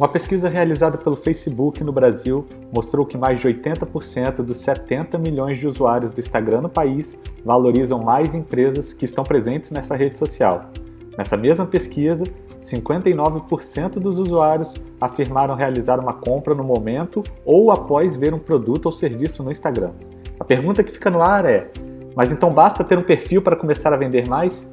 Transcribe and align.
Uma 0.00 0.08
pesquisa 0.08 0.48
realizada 0.48 0.96
pelo 0.96 1.14
Facebook 1.14 1.84
no 1.84 1.92
Brasil 1.92 2.46
mostrou 2.72 3.04
que 3.04 3.18
mais 3.18 3.38
de 3.38 3.46
80% 3.46 4.36
dos 4.36 4.56
70 4.56 5.18
milhões 5.18 5.58
de 5.58 5.66
usuários 5.66 6.10
do 6.10 6.18
Instagram 6.18 6.62
no 6.62 6.70
país 6.70 7.20
valorizam 7.44 8.02
mais 8.02 8.34
empresas 8.34 8.94
que 8.94 9.04
estão 9.04 9.22
presentes 9.22 9.70
nessa 9.70 9.94
rede 9.94 10.16
social. 10.16 10.70
Nessa 11.18 11.36
mesma 11.36 11.66
pesquisa, 11.66 12.24
59% 12.62 13.98
dos 13.98 14.18
usuários 14.18 14.74
afirmaram 14.98 15.54
realizar 15.54 16.00
uma 16.00 16.14
compra 16.14 16.54
no 16.54 16.64
momento 16.64 17.22
ou 17.44 17.70
após 17.70 18.16
ver 18.16 18.32
um 18.32 18.38
produto 18.38 18.86
ou 18.86 18.92
serviço 18.92 19.42
no 19.44 19.52
Instagram. 19.52 19.90
A 20.38 20.44
pergunta 20.44 20.82
que 20.82 20.92
fica 20.92 21.10
no 21.10 21.20
ar 21.20 21.44
é: 21.44 21.70
mas 22.16 22.32
então 22.32 22.50
basta 22.50 22.82
ter 22.82 22.96
um 22.96 23.02
perfil 23.02 23.42
para 23.42 23.54
começar 23.54 23.92
a 23.92 23.98
vender 23.98 24.26
mais? 24.26 24.66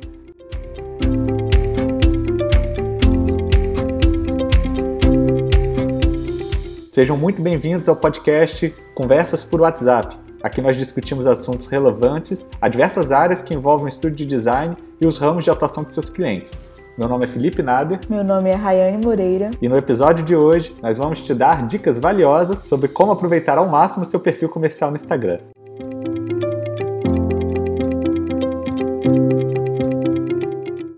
Sejam 6.97 7.15
muito 7.15 7.43
bem-vindos 7.43 7.87
ao 7.87 7.95
podcast 7.95 8.73
Conversas 8.95 9.43
por 9.43 9.61
WhatsApp. 9.61 10.17
Aqui 10.41 10.63
nós 10.63 10.75
discutimos 10.75 11.27
assuntos 11.27 11.67
relevantes 11.67 12.49
a 12.59 12.67
diversas 12.67 13.11
áreas 13.11 13.39
que 13.39 13.53
envolvem 13.53 13.85
o 13.85 13.87
estúdio 13.87 14.17
de 14.17 14.25
design 14.25 14.75
e 14.99 15.05
os 15.05 15.19
ramos 15.19 15.43
de 15.43 15.51
atuação 15.51 15.83
de 15.83 15.91
seus 15.91 16.09
clientes. 16.09 16.53
Meu 16.97 17.07
nome 17.07 17.25
é 17.25 17.27
Felipe 17.27 17.61
Nader. 17.61 17.99
Meu 18.09 18.23
nome 18.23 18.49
é 18.49 18.55
Rayane 18.55 19.05
Moreira. 19.05 19.51
E 19.61 19.69
no 19.69 19.77
episódio 19.77 20.25
de 20.25 20.35
hoje 20.35 20.75
nós 20.81 20.97
vamos 20.97 21.21
te 21.21 21.35
dar 21.35 21.67
dicas 21.67 21.99
valiosas 21.99 22.57
sobre 22.61 22.87
como 22.87 23.11
aproveitar 23.11 23.59
ao 23.59 23.69
máximo 23.69 24.03
seu 24.03 24.19
perfil 24.19 24.49
comercial 24.49 24.89
no 24.89 24.95
Instagram. 24.95 25.37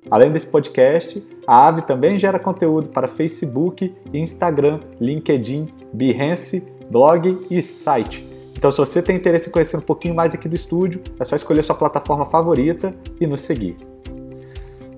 Além 0.09 0.31
desse 0.31 0.47
podcast, 0.47 1.21
a 1.45 1.67
Ave 1.67 1.81
também 1.81 2.17
gera 2.17 2.39
conteúdo 2.39 2.87
para 2.87 3.07
Facebook, 3.07 3.93
Instagram, 4.13 4.79
LinkedIn, 4.99 5.67
Behance, 5.93 6.65
blog 6.89 7.47
e 7.49 7.61
site. 7.61 8.27
Então, 8.57 8.71
se 8.71 8.77
você 8.77 9.01
tem 9.01 9.15
interesse 9.15 9.47
em 9.47 9.51
conhecer 9.51 9.77
um 9.77 9.81
pouquinho 9.81 10.13
mais 10.13 10.33
aqui 10.33 10.49
do 10.49 10.55
estúdio, 10.55 11.01
é 11.19 11.23
só 11.23 11.35
escolher 11.35 11.63
sua 11.63 11.75
plataforma 11.75 12.25
favorita 12.25 12.93
e 13.19 13.25
nos 13.25 13.41
seguir. 13.41 13.77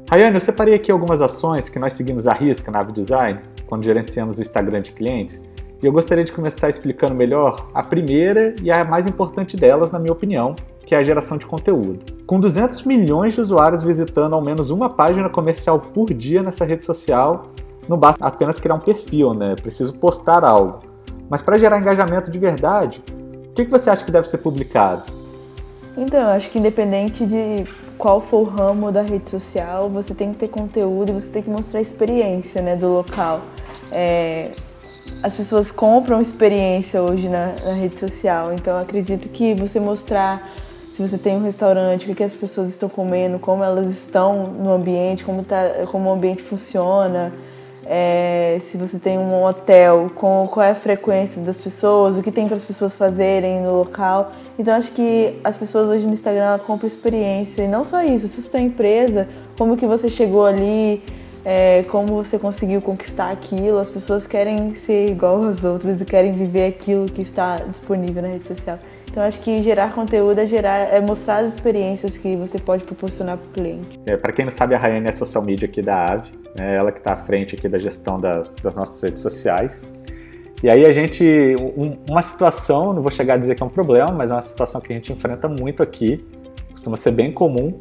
Rayane, 0.10 0.36
eu 0.36 0.42
separei 0.42 0.74
aqui 0.74 0.92
algumas 0.92 1.22
ações 1.22 1.70
que 1.70 1.80
nós 1.80 1.94
seguimos 1.94 2.28
à 2.28 2.34
risca 2.34 2.72
na 2.72 2.80
Ave 2.80 2.92
Design, 2.92 3.40
quando 3.68 3.84
gerenciamos 3.84 4.40
o 4.40 4.42
Instagram 4.42 4.82
de 4.82 4.92
clientes, 4.92 5.42
e 5.82 5.86
eu 5.86 5.92
gostaria 5.92 6.24
de 6.24 6.32
começar 6.32 6.70
explicando 6.70 7.16
melhor 7.16 7.70
a 7.74 7.82
primeira 7.82 8.56
e 8.62 8.70
a 8.70 8.84
mais 8.84 9.08
importante 9.08 9.56
delas, 9.56 9.90
na 9.90 10.00
minha 10.00 10.12
opinião, 10.12 10.56
que 10.86 10.94
é 10.94 10.98
a 10.98 11.04
geração 11.04 11.38
de 11.38 11.46
conteúdo. 11.46 12.00
Com 12.26 12.40
200 12.40 12.84
milhões 12.84 13.36
de 13.36 13.42
usuários 13.42 13.84
visitando 13.84 14.36
ao 14.36 14.42
menos 14.42 14.70
uma 14.70 14.90
página 14.90 15.30
comercial 15.30 15.80
por 15.80 16.14
dia 16.14 16.44
nessa 16.44 16.66
rede 16.66 16.86
social, 16.86 17.48
não 17.88 17.98
basta 17.98 18.26
apenas 18.26 18.60
criar 18.60 18.76
um 18.76 18.80
perfil, 18.80 19.34
né? 19.34 19.56
Preciso 19.56 19.94
postar 19.94 20.44
algo. 20.44 20.80
Mas 21.30 21.42
para 21.42 21.58
gerar 21.58 21.80
engajamento 21.80 22.30
de 22.30 22.38
verdade, 22.38 23.04
o 23.50 23.54
que 23.54 23.64
você 23.66 23.90
acha 23.90 24.04
que 24.04 24.12
deve 24.12 24.28
ser 24.28 24.38
publicado? 24.40 25.04
Então, 25.98 26.22
eu 26.22 26.30
acho 26.30 26.50
que 26.50 26.60
independente 26.60 27.26
de 27.26 27.66
qual 27.98 28.22
for 28.22 28.40
o 28.40 28.44
ramo 28.44 28.92
da 28.92 29.02
rede 29.02 29.30
social, 29.30 29.90
você 29.90 30.14
tem 30.14 30.32
que 30.32 30.40
ter 30.40 30.48
conteúdo 30.48 31.12
e 31.12 31.14
você 31.14 31.30
tem 31.30 31.44
que 31.44 31.50
mostrar 31.50 31.80
a 31.80 31.82
experiência 31.82 32.62
né, 32.62 32.76
do 32.76 32.88
local. 32.88 33.42
É, 33.92 34.52
as 35.22 35.36
pessoas 35.36 35.70
compram 35.70 36.22
experiência 36.22 37.02
hoje 37.02 37.28
na, 37.28 37.54
na 37.64 37.74
rede 37.74 38.00
social, 38.00 38.54
então 38.54 38.80
acredito 38.80 39.30
que 39.30 39.54
você 39.54 39.80
mostrar 39.80 40.50
se 40.92 41.08
você 41.08 41.18
tem 41.18 41.38
um 41.38 41.44
restaurante, 41.44 42.04
o 42.04 42.08
que, 42.08 42.16
que 42.16 42.24
as 42.24 42.36
pessoas 42.36 42.70
estão 42.70 42.90
comendo, 42.90 43.40
como 43.40 43.64
elas 43.64 43.90
estão 43.90 44.48
no 44.48 44.74
ambiente, 44.74 45.24
como, 45.24 45.44
tá, 45.44 45.86
como 45.88 46.10
o 46.10 46.14
ambiente 46.14 46.42
funciona, 46.42 47.32
é, 47.86 48.60
se 48.70 48.78
você 48.78 49.00
tem 49.00 49.18
um 49.18 49.44
hotel, 49.44 50.12
com, 50.16 50.48
qual 50.52 50.66
é 50.66 50.72
a 50.72 50.76
frequência 50.76 51.42
das 51.42 51.58
pessoas, 51.58 52.18
o 52.18 52.22
que 52.22 52.32
tem 52.32 52.48
para 52.48 52.58
as 52.58 52.64
pessoas 52.64 52.96
fazerem 52.96 53.62
no 53.62 53.78
local. 53.78 54.32
Então 54.58 54.74
acho 54.74 54.92
que 54.92 55.40
as 55.44 55.58
pessoas 55.58 55.90
hoje 55.90 56.06
no 56.06 56.14
Instagram 56.14 56.60
compram 56.60 56.88
experiência 56.88 57.64
e 57.64 57.68
não 57.68 57.84
só 57.84 58.04
isso. 58.04 58.28
Se 58.28 58.42
você 58.42 58.50
tem 58.50 58.68
empresa, 58.68 59.28
como 59.58 59.76
que 59.76 59.86
você 59.86 60.10
chegou 60.10 60.46
ali, 60.46 61.04
é, 61.44 61.84
como 61.84 62.24
você 62.24 62.38
conseguiu 62.38 62.82
conquistar 62.82 63.32
aquilo. 63.32 63.78
As 63.80 63.90
pessoas 63.90 64.28
querem 64.28 64.76
ser 64.76 65.10
igual 65.10 65.44
às 65.46 65.64
outras 65.64 66.00
e 66.00 66.06
querem 66.06 66.34
viver 66.34 66.68
aquilo 66.68 67.06
que 67.06 67.22
está 67.22 67.58
disponível 67.58 68.22
na 68.22 68.30
rede 68.30 68.46
social. 68.48 68.80
Então 69.10 69.24
acho 69.24 69.42
que 69.42 69.62
gerar 69.62 69.94
conteúdo 69.94 70.40
é 70.40 70.48
gerar, 70.48 70.94
é 70.94 71.02
mostrar 71.02 71.40
as 71.40 71.54
experiências 71.54 72.18
que 72.18 72.38
você 72.38 72.58
pode 72.58 72.86
proporcionar 72.86 73.38
para 73.38 73.48
o 73.48 73.52
cliente. 73.52 74.00
É, 74.06 74.16
para 74.16 74.32
quem 74.32 74.46
não 74.46 74.52
sabe, 74.52 74.74
a 74.74 74.78
Rayane 74.78 75.10
é 75.10 75.12
social 75.12 75.44
media 75.44 75.68
aqui 75.68 75.82
da 75.82 76.14
Ave, 76.14 76.32
né? 76.56 76.76
ela 76.76 76.92
que 76.92 77.00
está 77.00 77.14
à 77.14 77.18
frente 77.18 77.56
aqui 77.56 77.68
da 77.68 77.78
gestão 77.78 78.20
das, 78.20 78.54
das, 78.56 78.76
nossas 78.76 79.02
redes 79.02 79.22
sociais. 79.22 79.86
E 80.64 80.70
aí 80.70 80.86
a 80.86 80.92
gente, 80.92 81.24
um, 81.76 81.98
uma 82.10 82.22
situação, 82.22 82.94
não 82.94 83.02
vou 83.02 83.12
chegar 83.12 83.36
a 83.36 83.38
dizer 83.38 83.56
que 83.56 83.64
é 83.64 83.66
um 83.66 83.70
problema, 83.70 84.12
mas 84.12 84.32
é 84.32 84.34
uma 84.36 84.42
situação 84.42 84.80
que 84.80 84.92
a 84.92 84.96
gente 84.96 85.12
enfrenta 85.12 85.48
muito 85.48 85.82
aqui, 85.82 86.24
costuma 86.72 86.98
ser 86.98 87.12
bem 87.12 87.32
comum, 87.32 87.80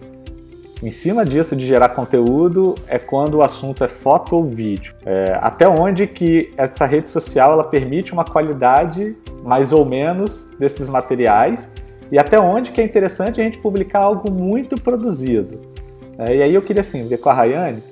em 0.83 0.91
cima 0.91 1.27
disso, 1.27 1.55
de 1.55 1.67
gerar 1.67 1.91
conteúdo, 1.91 2.75
é 2.89 2.99
quando 2.99 3.35
o 3.35 3.43
assunto 3.43 3.85
é 3.85 3.89
foto 3.89 4.35
ou 4.35 4.45
vídeo. 4.45 4.95
É, 5.05 5.37
até 5.39 5.69
onde 5.69 6.07
que 6.07 6.55
essa 6.57 6.87
rede 6.87 7.11
social 7.11 7.53
ela 7.53 7.65
permite 7.65 8.15
uma 8.15 8.25
qualidade 8.25 9.15
mais 9.45 9.75
ou 9.75 9.85
menos 9.85 10.49
desses 10.59 10.89
materiais 10.89 11.71
e 12.11 12.19
até 12.19 12.41
onde 12.41 12.73
que 12.73 12.81
é 12.81 12.85
interessante 12.85 13.43
a 13.43 13.45
gente 13.45 13.59
publicar 13.59 14.05
algo 14.05 14.31
muito 14.31 14.81
produzido. 14.81 15.61
É, 16.19 16.37
e 16.37 16.43
aí 16.43 16.55
eu 16.55 16.63
queria 16.63 16.81
assim 16.81 17.07
ver 17.07 17.19
com 17.19 17.29
a 17.29 17.35
Rayane 17.35 17.83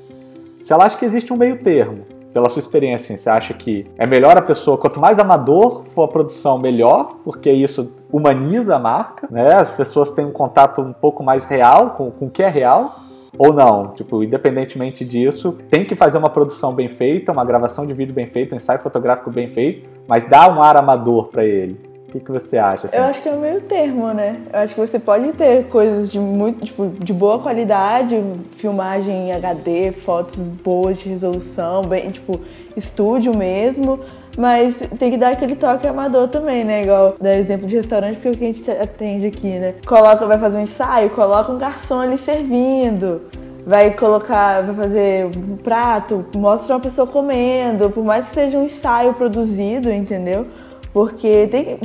se 0.60 0.72
ela 0.72 0.84
acha 0.84 0.98
que 0.98 1.04
existe 1.04 1.32
um 1.32 1.36
meio 1.36 1.58
termo. 1.58 2.06
Pela 2.32 2.50
sua 2.50 2.60
experiência, 2.60 3.14
assim, 3.14 3.16
você 3.16 3.30
acha 3.30 3.54
que 3.54 3.86
é 3.96 4.06
melhor 4.06 4.36
a 4.36 4.42
pessoa, 4.42 4.76
quanto 4.76 5.00
mais 5.00 5.18
amador 5.18 5.84
for 5.94 6.04
a 6.04 6.08
produção, 6.08 6.58
melhor, 6.58 7.16
porque 7.24 7.50
isso 7.50 7.90
humaniza 8.12 8.76
a 8.76 8.78
marca, 8.78 9.26
né? 9.30 9.54
As 9.54 9.70
pessoas 9.70 10.10
têm 10.10 10.26
um 10.26 10.30
contato 10.30 10.82
um 10.82 10.92
pouco 10.92 11.22
mais 11.22 11.44
real 11.44 11.92
com, 11.96 12.10
com 12.10 12.26
o 12.26 12.30
que 12.30 12.42
é 12.42 12.48
real, 12.48 12.94
ou 13.36 13.52
não. 13.54 13.86
Tipo, 13.88 14.22
independentemente 14.22 15.04
disso, 15.04 15.52
tem 15.70 15.84
que 15.84 15.96
fazer 15.96 16.18
uma 16.18 16.30
produção 16.30 16.74
bem 16.74 16.88
feita, 16.88 17.32
uma 17.32 17.44
gravação 17.44 17.86
de 17.86 17.94
vídeo 17.94 18.14
bem 18.14 18.26
feita, 18.26 18.54
um 18.54 18.56
ensaio 18.56 18.80
fotográfico 18.80 19.30
bem 19.30 19.48
feito, 19.48 19.88
mas 20.06 20.28
dá 20.28 20.48
um 20.48 20.62
ar 20.62 20.76
amador 20.76 21.28
para 21.28 21.44
ele. 21.44 21.87
O 22.08 22.10
que, 22.10 22.20
que 22.20 22.32
você 22.32 22.56
acha? 22.56 22.86
Assim? 22.86 22.96
Eu 22.96 23.02
acho 23.02 23.22
que 23.22 23.28
é 23.28 23.32
o 23.32 23.38
meio 23.38 23.60
termo, 23.60 24.06
né? 24.14 24.40
Eu 24.50 24.60
acho 24.60 24.74
que 24.74 24.80
você 24.80 24.98
pode 24.98 25.30
ter 25.34 25.66
coisas 25.66 26.10
de 26.10 26.18
muito, 26.18 26.64
tipo, 26.64 26.86
de 26.86 27.12
boa 27.12 27.38
qualidade, 27.38 28.18
filmagem 28.56 29.28
em 29.28 29.32
HD, 29.32 29.92
fotos 29.92 30.38
boas 30.38 30.96
de 30.96 31.10
resolução, 31.10 31.82
bem, 31.82 32.10
tipo, 32.10 32.40
estúdio 32.74 33.36
mesmo, 33.36 34.00
mas 34.38 34.78
tem 34.98 35.10
que 35.10 35.18
dar 35.18 35.32
aquele 35.32 35.54
toque 35.54 35.86
amador 35.86 36.28
também, 36.28 36.64
né? 36.64 36.84
Igual 36.84 37.14
dar 37.20 37.34
exemplo 37.34 37.66
de 37.66 37.76
restaurante, 37.76 38.14
porque 38.14 38.28
é 38.28 38.30
o 38.30 38.36
que 38.38 38.44
a 38.44 38.52
gente 38.52 38.70
atende 38.70 39.26
aqui, 39.26 39.58
né? 39.58 39.74
Coloca, 39.86 40.24
vai 40.24 40.38
fazer 40.38 40.56
um 40.56 40.62
ensaio, 40.62 41.10
coloca 41.10 41.52
um 41.52 41.58
garçom 41.58 42.00
ali 42.00 42.16
servindo 42.16 43.20
vai 43.66 43.90
colocar, 43.90 44.62
vai 44.62 44.74
fazer 44.74 45.26
um 45.26 45.58
prato, 45.58 46.24
mostra 46.34 46.74
uma 46.74 46.80
pessoa 46.80 47.06
comendo, 47.06 47.90
por 47.90 48.02
mais 48.02 48.26
que 48.26 48.34
seja 48.34 48.56
um 48.56 48.64
ensaio 48.64 49.12
produzido, 49.12 49.92
entendeu? 49.92 50.46
Porque 50.90 51.46
tem 51.48 51.78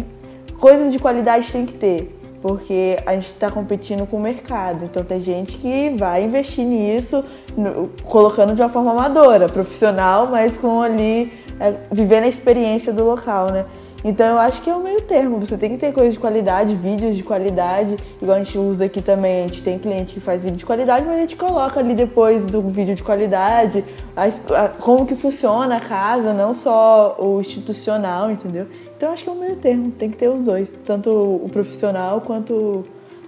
coisas 0.64 0.94
de 0.94 0.98
qualidade 0.98 1.52
tem 1.52 1.66
que 1.66 1.74
ter, 1.74 2.18
porque 2.42 2.98
a 3.06 3.16
gente 3.16 3.26
está 3.26 3.52
competindo 3.52 4.08
com 4.08 4.16
o 4.16 4.22
mercado. 4.22 4.86
Então 4.86 5.04
tem 5.04 5.20
gente 5.20 5.58
que 5.58 5.90
vai 5.90 6.24
investir 6.24 6.64
nisso, 6.64 7.22
no, 7.58 7.90
colocando 8.06 8.56
de 8.56 8.62
uma 8.62 8.70
forma 8.70 8.92
amadora, 8.92 9.50
profissional, 9.50 10.28
mas 10.28 10.56
com 10.56 10.82
ali 10.82 11.34
é, 11.60 11.74
vivendo 11.92 12.24
a 12.24 12.28
experiência 12.30 12.94
do 12.94 13.04
local, 13.04 13.52
né? 13.52 13.66
Então 14.06 14.26
eu 14.26 14.40
acho 14.40 14.62
que 14.62 14.70
é 14.70 14.74
o 14.74 14.82
meio 14.82 15.02
termo. 15.02 15.38
Você 15.40 15.58
tem 15.58 15.72
que 15.72 15.78
ter 15.78 15.94
coisas 15.94 16.14
de 16.14 16.20
qualidade, 16.20 16.76
vídeos 16.76 17.16
de 17.16 17.24
qualidade, 17.24 17.98
igual 18.22 18.38
a 18.38 18.44
gente 18.44 18.58
usa 18.58 18.86
aqui 18.86 19.02
também. 19.02 19.44
A 19.44 19.48
gente 19.48 19.64
tem 19.64 19.80
cliente 19.80 20.14
que 20.14 20.20
faz 20.20 20.44
vídeo 20.44 20.58
de 20.58 20.66
qualidade, 20.66 21.06
mas 21.06 21.18
a 21.18 21.20
gente 21.20 21.36
coloca 21.36 21.80
ali 21.80 21.96
depois 21.96 22.46
do 22.46 22.62
vídeo 22.62 22.96
de 22.96 23.04
qualidade 23.04 23.84
a, 24.16 24.26
a, 24.26 24.70
como 24.70 25.06
que 25.06 25.16
funciona 25.16 25.78
a 25.78 25.80
casa, 25.80 26.34
não 26.34 26.54
só 26.54 27.16
o 27.18 27.40
institucional, 27.40 28.30
entendeu? 28.30 28.68
Então 29.04 29.12
acho 29.12 29.26
que 29.26 29.30
é 29.30 29.34
o 29.34 29.36
meio 29.36 29.58
termo, 29.58 29.92
tem 29.92 30.10
que 30.10 30.16
ter 30.16 30.30
os 30.30 30.44
dois, 30.44 30.74
tanto 30.86 31.10
o 31.10 31.50
profissional 31.52 32.22
quanto 32.22 32.86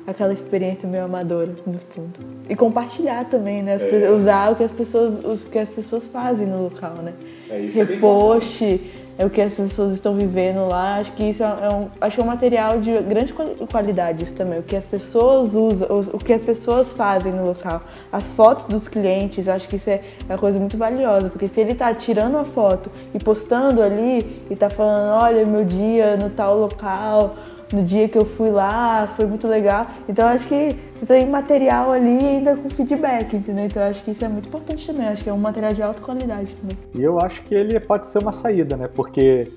aquela 0.07 0.31
experiência 0.31 0.88
meio 0.88 1.04
amadora 1.04 1.54
no 1.68 1.77
fundo. 1.89 2.18
E 2.50 2.56
compartilhar 2.56 3.25
também, 3.25 3.62
né? 3.62 3.77
É. 3.81 4.10
Usar 4.10 4.54
o 4.54 4.56
que 4.56 4.63
as 4.63 4.72
pessoas, 4.72 5.44
o 5.44 5.50
que 5.50 5.60
as 5.60 5.69
pessoas 5.69 6.07
fazem 6.07 6.48
no 6.48 6.63
local, 6.63 6.94
né? 7.04 7.12
É, 7.50 7.60
isso 7.60 7.77
Repost, 7.77 8.63
é 8.63 8.80
é 9.17 9.25
o 9.25 9.29
que 9.29 9.41
as 9.41 9.53
pessoas 9.53 9.94
estão 9.94 10.13
vivendo 10.13 10.67
lá. 10.67 10.97
Acho 10.97 11.12
que 11.13 11.23
isso 11.23 11.44
é, 11.44 11.45
é 11.45 11.69
um, 11.69 11.88
acho 12.01 12.15
que 12.15 12.21
é 12.21 12.23
um 12.23 12.27
material 12.27 12.79
de 12.79 12.97
grande 13.00 13.33
qualidade 13.33 14.23
isso 14.23 14.35
também. 14.35 14.59
O 14.59 14.63
que 14.63 14.75
as 14.75 14.85
pessoas 14.85 15.56
usam, 15.56 15.88
o, 16.13 16.17
que 16.17 16.33
as 16.33 16.44
pessoas 16.44 16.91
fazem 16.91 17.31
no 17.31 17.45
local. 17.45 17.81
As 18.12 18.33
fotos 18.33 18.65
dos 18.65 18.88
clientes, 18.88 19.47
acho 19.47 19.67
que 19.67 19.77
isso 19.77 19.89
é, 19.89 20.01
é 20.27 20.33
uma 20.33 20.38
coisa 20.38 20.59
muito 20.59 20.77
valiosa, 20.77 21.29
porque 21.29 21.47
se 21.47 21.62
ele 21.62 21.71
está 21.71 21.94
tirando 21.94 22.35
uma 22.35 22.45
foto 22.45 22.91
e 23.13 23.19
postando 23.19 23.81
ali 23.81 24.44
e 24.50 24.53
está 24.53 24.69
falando, 24.69 25.21
olha 25.21 25.45
meu 25.45 25.63
dia 25.63 26.17
no 26.17 26.29
tal 26.29 26.57
local, 26.57 27.35
no 27.71 27.83
dia 27.83 28.07
que 28.07 28.17
eu 28.17 28.25
fui 28.25 28.50
lá, 28.50 29.07
foi 29.15 29.25
muito 29.25 29.47
legal. 29.47 29.88
Então 30.07 30.27
acho 30.27 30.47
que 30.47 30.75
você 31.00 31.06
tem 31.06 31.27
material 31.27 31.91
ali 31.91 32.25
ainda 32.25 32.56
com 32.56 32.69
feedback, 32.69 33.35
entendeu? 33.35 33.65
Então 33.65 33.83
acho 33.83 34.03
que 34.03 34.12
isso 34.12 34.23
é 34.23 34.27
muito 34.27 34.47
importante 34.47 34.85
também. 34.85 35.07
Acho 35.07 35.23
que 35.23 35.29
é 35.29 35.33
um 35.33 35.38
material 35.38 35.73
de 35.73 35.81
alta 35.81 36.01
qualidade 36.01 36.53
também. 36.56 36.77
E 36.94 37.03
eu 37.03 37.19
acho 37.19 37.44
que 37.44 37.56
ele 37.56 37.79
pode 37.79 38.07
ser 38.07 38.19
uma 38.19 38.31
saída, 38.31 38.77
né? 38.77 38.88
Porque 38.88 39.51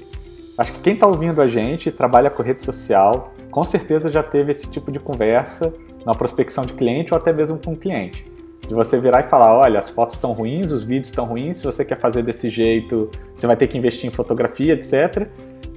acho 0.56 0.72
que 0.72 0.81
quem 0.81 0.94
está 0.94 1.06
ouvindo 1.06 1.40
a 1.40 1.46
gente 1.46 1.90
trabalha 1.90 2.31
com 2.31 2.43
rede 2.43 2.62
social, 2.62 3.31
com 3.50 3.64
certeza 3.64 4.10
já 4.10 4.22
teve 4.22 4.52
esse 4.52 4.70
tipo 4.70 4.90
de 4.90 4.99
conversa 4.99 5.72
na 6.05 6.14
prospecção 6.14 6.64
de 6.64 6.72
cliente 6.72 7.12
ou 7.12 7.19
até 7.19 7.32
mesmo 7.32 7.58
com 7.58 7.76
cliente. 7.76 8.25
De 8.66 8.75
você 8.75 8.99
virar 9.00 9.20
e 9.20 9.22
falar, 9.25 9.56
olha, 9.56 9.78
as 9.78 9.88
fotos 9.88 10.16
estão 10.16 10.32
ruins, 10.32 10.70
os 10.72 10.84
vídeos 10.84 11.08
estão 11.08 11.25
ruins, 11.25 11.58
se 11.58 11.64
você 11.64 11.84
quer 11.84 11.96
fazer 11.96 12.22
desse 12.22 12.50
jeito, 12.50 13.10
você 13.34 13.46
vai 13.46 13.56
ter 13.56 13.66
que 13.66 13.78
investir 13.78 14.06
em 14.06 14.10
fotografia, 14.10 14.75
etc. 14.75 15.26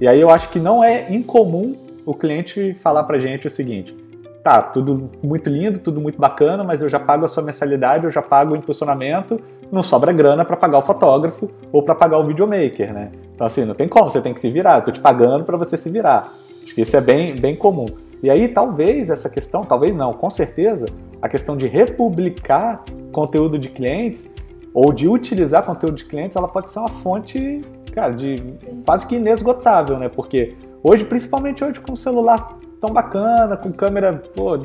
E 0.00 0.06
aí 0.06 0.20
eu 0.20 0.28
acho 0.28 0.50
que 0.50 0.58
não 0.58 0.84
é 0.84 1.10
incomum 1.10 1.76
o 2.04 2.14
cliente 2.14 2.74
falar 2.74 3.04
pra 3.04 3.18
gente 3.18 3.46
o 3.46 3.50
seguinte: 3.50 3.96
tá, 4.42 4.60
tudo 4.60 5.10
muito 5.22 5.48
lindo, 5.48 5.78
tudo 5.78 6.00
muito 6.00 6.18
bacana, 6.18 6.64
mas 6.64 6.82
eu 6.82 6.88
já 6.88 6.98
pago 6.98 7.24
a 7.24 7.28
sua 7.28 7.42
mensalidade, 7.42 8.04
eu 8.04 8.10
já 8.10 8.22
pago 8.22 8.54
o 8.54 8.56
impulsionamento, 8.56 9.40
não 9.70 9.82
sobra 9.82 10.12
grana 10.12 10.44
para 10.44 10.56
pagar 10.56 10.78
o 10.78 10.82
fotógrafo 10.82 11.48
ou 11.72 11.82
para 11.82 11.94
pagar 11.94 12.18
o 12.18 12.26
videomaker, 12.26 12.92
né? 12.92 13.10
Então 13.34 13.46
assim, 13.46 13.64
não 13.64 13.74
tem 13.74 13.88
como, 13.88 14.10
você 14.10 14.20
tem 14.20 14.32
que 14.32 14.40
se 14.40 14.50
virar, 14.50 14.78
eu 14.78 14.84
tô 14.84 14.90
te 14.90 15.00
pagando 15.00 15.44
para 15.44 15.56
você 15.56 15.76
se 15.76 15.88
virar. 15.90 16.34
Acho 16.62 16.74
que 16.74 16.82
isso 16.82 16.96
é 16.96 17.00
bem, 17.00 17.36
bem 17.36 17.56
comum. 17.56 17.86
E 18.22 18.30
aí 18.30 18.48
talvez 18.48 19.10
essa 19.10 19.28
questão, 19.28 19.64
talvez 19.64 19.96
não, 19.96 20.12
com 20.12 20.30
certeza, 20.30 20.86
a 21.20 21.28
questão 21.28 21.56
de 21.56 21.66
republicar 21.66 22.84
conteúdo 23.12 23.58
de 23.58 23.68
clientes 23.68 24.30
ou 24.74 24.92
de 24.92 25.08
utilizar 25.08 25.64
conteúdo 25.64 25.96
de 25.96 26.04
clientes, 26.04 26.36
ela 26.36 26.48
pode 26.48 26.70
ser 26.70 26.78
uma 26.78 26.88
fonte, 26.88 27.58
cara, 27.92 28.12
de 28.12 28.42
quase 28.84 29.06
que 29.06 29.16
inesgotável, 29.16 29.98
né? 29.98 30.08
Porque 30.08 30.54
hoje, 30.82 31.04
principalmente 31.04 31.62
hoje 31.64 31.80
com 31.80 31.92
o 31.92 31.96
celular 31.96 32.58
tão 32.80 32.90
bacana, 32.90 33.56
com 33.56 33.70
câmera, 33.70 34.12
pô, 34.34 34.58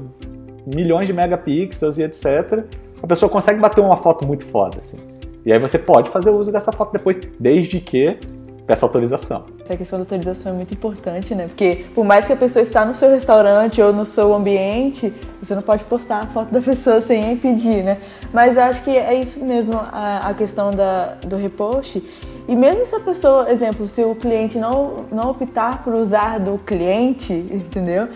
milhões 0.65 1.07
de 1.07 1.13
megapixels 1.13 1.97
e 1.97 2.03
etc, 2.03 2.65
a 3.01 3.07
pessoa 3.07 3.29
consegue 3.29 3.59
bater 3.59 3.81
uma 3.81 3.97
foto 3.97 4.25
muito 4.25 4.43
foda, 4.45 4.77
assim. 4.77 4.97
E 5.45 5.53
aí 5.53 5.59
você 5.59 5.77
pode 5.77 6.09
fazer 6.09 6.29
uso 6.29 6.51
dessa 6.51 6.71
foto 6.71 6.91
depois, 6.91 7.17
desde 7.39 7.79
que 7.79 8.19
peça 8.67 8.85
autorização. 8.85 9.45
Essa 9.63 9.77
questão 9.77 9.97
da 9.97 10.03
autorização 10.03 10.51
é 10.51 10.55
muito 10.55 10.73
importante, 10.73 11.33
né? 11.33 11.47
Porque 11.47 11.85
por 11.95 12.03
mais 12.03 12.25
que 12.25 12.33
a 12.33 12.35
pessoa 12.35 12.61
está 12.61 12.83
no 12.83 12.93
seu 12.93 13.09
restaurante 13.09 13.81
ou 13.81 13.93
no 13.93 14.03
seu 14.03 14.33
ambiente, 14.33 15.13
você 15.41 15.55
não 15.55 15.61
pode 15.61 15.85
postar 15.85 16.23
a 16.23 16.27
foto 16.27 16.51
da 16.51 16.59
pessoa 16.59 17.01
sem 17.01 17.37
pedir, 17.37 17.81
né? 17.81 17.97
Mas 18.33 18.57
acho 18.57 18.83
que 18.83 18.89
é 18.89 19.13
isso 19.15 19.43
mesmo 19.45 19.75
a, 19.75 20.27
a 20.27 20.33
questão 20.33 20.73
da, 20.73 21.15
do 21.25 21.37
repost. 21.37 22.03
E 22.47 22.55
mesmo 22.55 22.85
se 22.85 22.95
a 22.95 22.99
pessoa, 22.99 23.51
exemplo, 23.51 23.85
se 23.87 24.01
o 24.03 24.15
cliente 24.15 24.57
não, 24.57 25.05
não 25.11 25.31
optar 25.31 25.83
por 25.83 25.93
usar 25.93 26.39
do 26.39 26.57
cliente, 26.59 27.33
entendeu? 27.33 28.07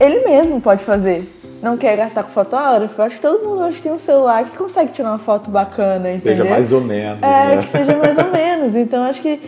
Ele 0.00 0.24
mesmo 0.24 0.60
pode 0.60 0.82
fazer 0.82 1.28
não 1.62 1.76
quer 1.76 1.96
gastar 1.96 2.22
com 2.22 2.30
fotógrafo, 2.30 3.02
acho 3.02 3.16
que 3.16 3.22
todo 3.22 3.44
mundo 3.44 3.62
hoje 3.62 3.80
tem 3.82 3.92
um 3.92 3.98
celular 3.98 4.44
que 4.44 4.56
consegue 4.56 4.92
tirar 4.92 5.10
uma 5.10 5.18
foto 5.18 5.50
bacana, 5.50 6.10
entendeu? 6.10 6.36
Seja 6.36 6.44
mais 6.44 6.72
ou 6.72 6.80
menos. 6.80 7.22
É, 7.22 7.56
né? 7.56 7.62
que 7.62 7.68
seja 7.68 7.96
mais 7.96 8.18
ou 8.18 8.30
menos. 8.30 8.76
Então 8.76 9.04
acho 9.04 9.20
que 9.20 9.40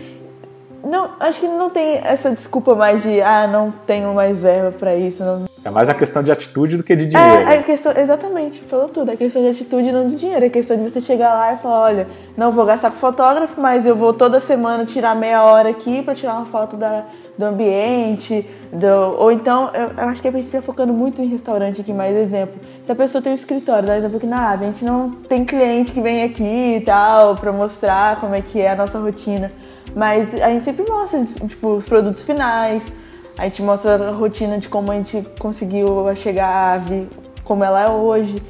não, 0.82 1.10
acho 1.20 1.40
que 1.40 1.46
não 1.46 1.68
tem 1.68 2.00
essa 2.02 2.30
desculpa 2.30 2.74
mais 2.74 3.02
de 3.02 3.20
ah, 3.20 3.46
não 3.46 3.72
tenho 3.86 4.14
mais 4.14 4.40
verba 4.40 4.72
para 4.72 4.96
isso. 4.96 5.22
Não... 5.22 5.44
É 5.64 5.70
mais 5.70 5.88
a 5.88 5.94
questão 5.94 6.22
de 6.22 6.32
atitude 6.32 6.76
do 6.76 6.82
que 6.82 6.96
de 6.96 7.06
dinheiro. 7.06 7.48
É, 7.48 7.56
é 7.56 7.62
questão, 7.62 7.92
exatamente, 7.96 8.60
falou 8.62 8.88
tudo. 8.88 9.10
É 9.10 9.16
questão 9.16 9.42
de 9.42 9.48
atitude 9.48 9.88
e 9.88 9.92
não 9.92 10.08
de 10.08 10.16
dinheiro. 10.16 10.44
É 10.44 10.48
questão 10.48 10.76
de 10.76 10.88
você 10.88 11.00
chegar 11.00 11.34
lá 11.34 11.52
e 11.52 11.58
falar, 11.58 11.80
olha, 11.80 12.06
não 12.36 12.50
vou 12.50 12.64
gastar 12.64 12.90
com 12.90 12.96
fotógrafo, 12.96 13.60
mas 13.60 13.84
eu 13.84 13.94
vou 13.94 14.12
toda 14.12 14.40
semana 14.40 14.84
tirar 14.86 15.14
meia 15.14 15.44
hora 15.44 15.68
aqui 15.68 16.02
para 16.02 16.14
tirar 16.14 16.36
uma 16.36 16.46
foto 16.46 16.76
da, 16.76 17.04
do 17.36 17.44
ambiente. 17.44 18.48
Do, 18.72 19.16
ou 19.18 19.30
então, 19.30 19.70
eu, 19.74 19.90
eu 19.98 20.08
acho 20.08 20.22
que 20.22 20.28
a 20.28 20.30
gente 20.30 20.46
está 20.46 20.62
focando 20.62 20.94
muito 20.94 21.20
em 21.20 21.26
restaurante 21.26 21.82
aqui, 21.82 21.92
mais 21.92 22.16
exemplo. 22.16 22.54
Se 22.84 22.92
a 22.92 22.94
pessoa 22.94 23.20
tem 23.20 23.32
um 23.32 23.34
escritório, 23.34 23.86
dá 23.86 23.98
exemplo 23.98 24.16
aqui 24.16 24.26
na 24.26 24.50
a 24.50 24.56
gente 24.56 24.84
não 24.84 25.10
tem 25.28 25.44
cliente 25.44 25.92
que 25.92 26.00
vem 26.00 26.22
aqui 26.22 26.76
e 26.76 26.80
tal, 26.80 27.36
para 27.36 27.52
mostrar 27.52 28.18
como 28.18 28.34
é 28.34 28.40
que 28.40 28.60
é 28.60 28.70
a 28.70 28.76
nossa 28.76 28.98
rotina. 28.98 29.52
Mas 29.94 30.34
a 30.34 30.48
gente 30.48 30.64
sempre 30.64 30.88
mostra, 30.88 31.24
tipo, 31.24 31.74
os 31.74 31.88
produtos 31.88 32.22
finais, 32.22 32.90
a 33.36 33.44
gente 33.44 33.62
mostra 33.62 34.08
a 34.08 34.12
rotina 34.12 34.58
de 34.58 34.68
como 34.68 34.92
a 34.92 34.94
gente 34.94 35.26
conseguiu 35.38 36.14
chegar 36.14 36.46
à 36.46 36.72
ave, 36.74 37.08
como 37.44 37.64
ela 37.64 37.82
é 37.82 37.90
hoje. 37.90 38.42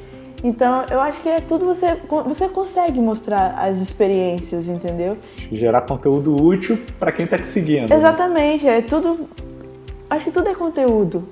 Então, 0.43 0.85
eu 0.89 0.99
acho 0.99 1.21
que 1.21 1.29
é 1.29 1.39
tudo 1.39 1.65
você 1.65 1.97
você 2.25 2.47
consegue 2.49 2.99
mostrar 2.99 3.53
as 3.59 3.79
experiências, 3.79 4.67
entendeu? 4.67 5.17
Gerar 5.51 5.81
conteúdo 5.81 6.35
útil 6.35 6.79
para 6.99 7.11
quem 7.11 7.25
está 7.25 7.37
te 7.37 7.45
seguindo. 7.45 7.89
Né? 7.89 7.95
Exatamente, 7.95 8.67
é 8.67 8.81
tudo 8.81 9.29
acho 10.09 10.25
que 10.25 10.31
tudo 10.31 10.49
é 10.49 10.55
conteúdo. 10.55 11.23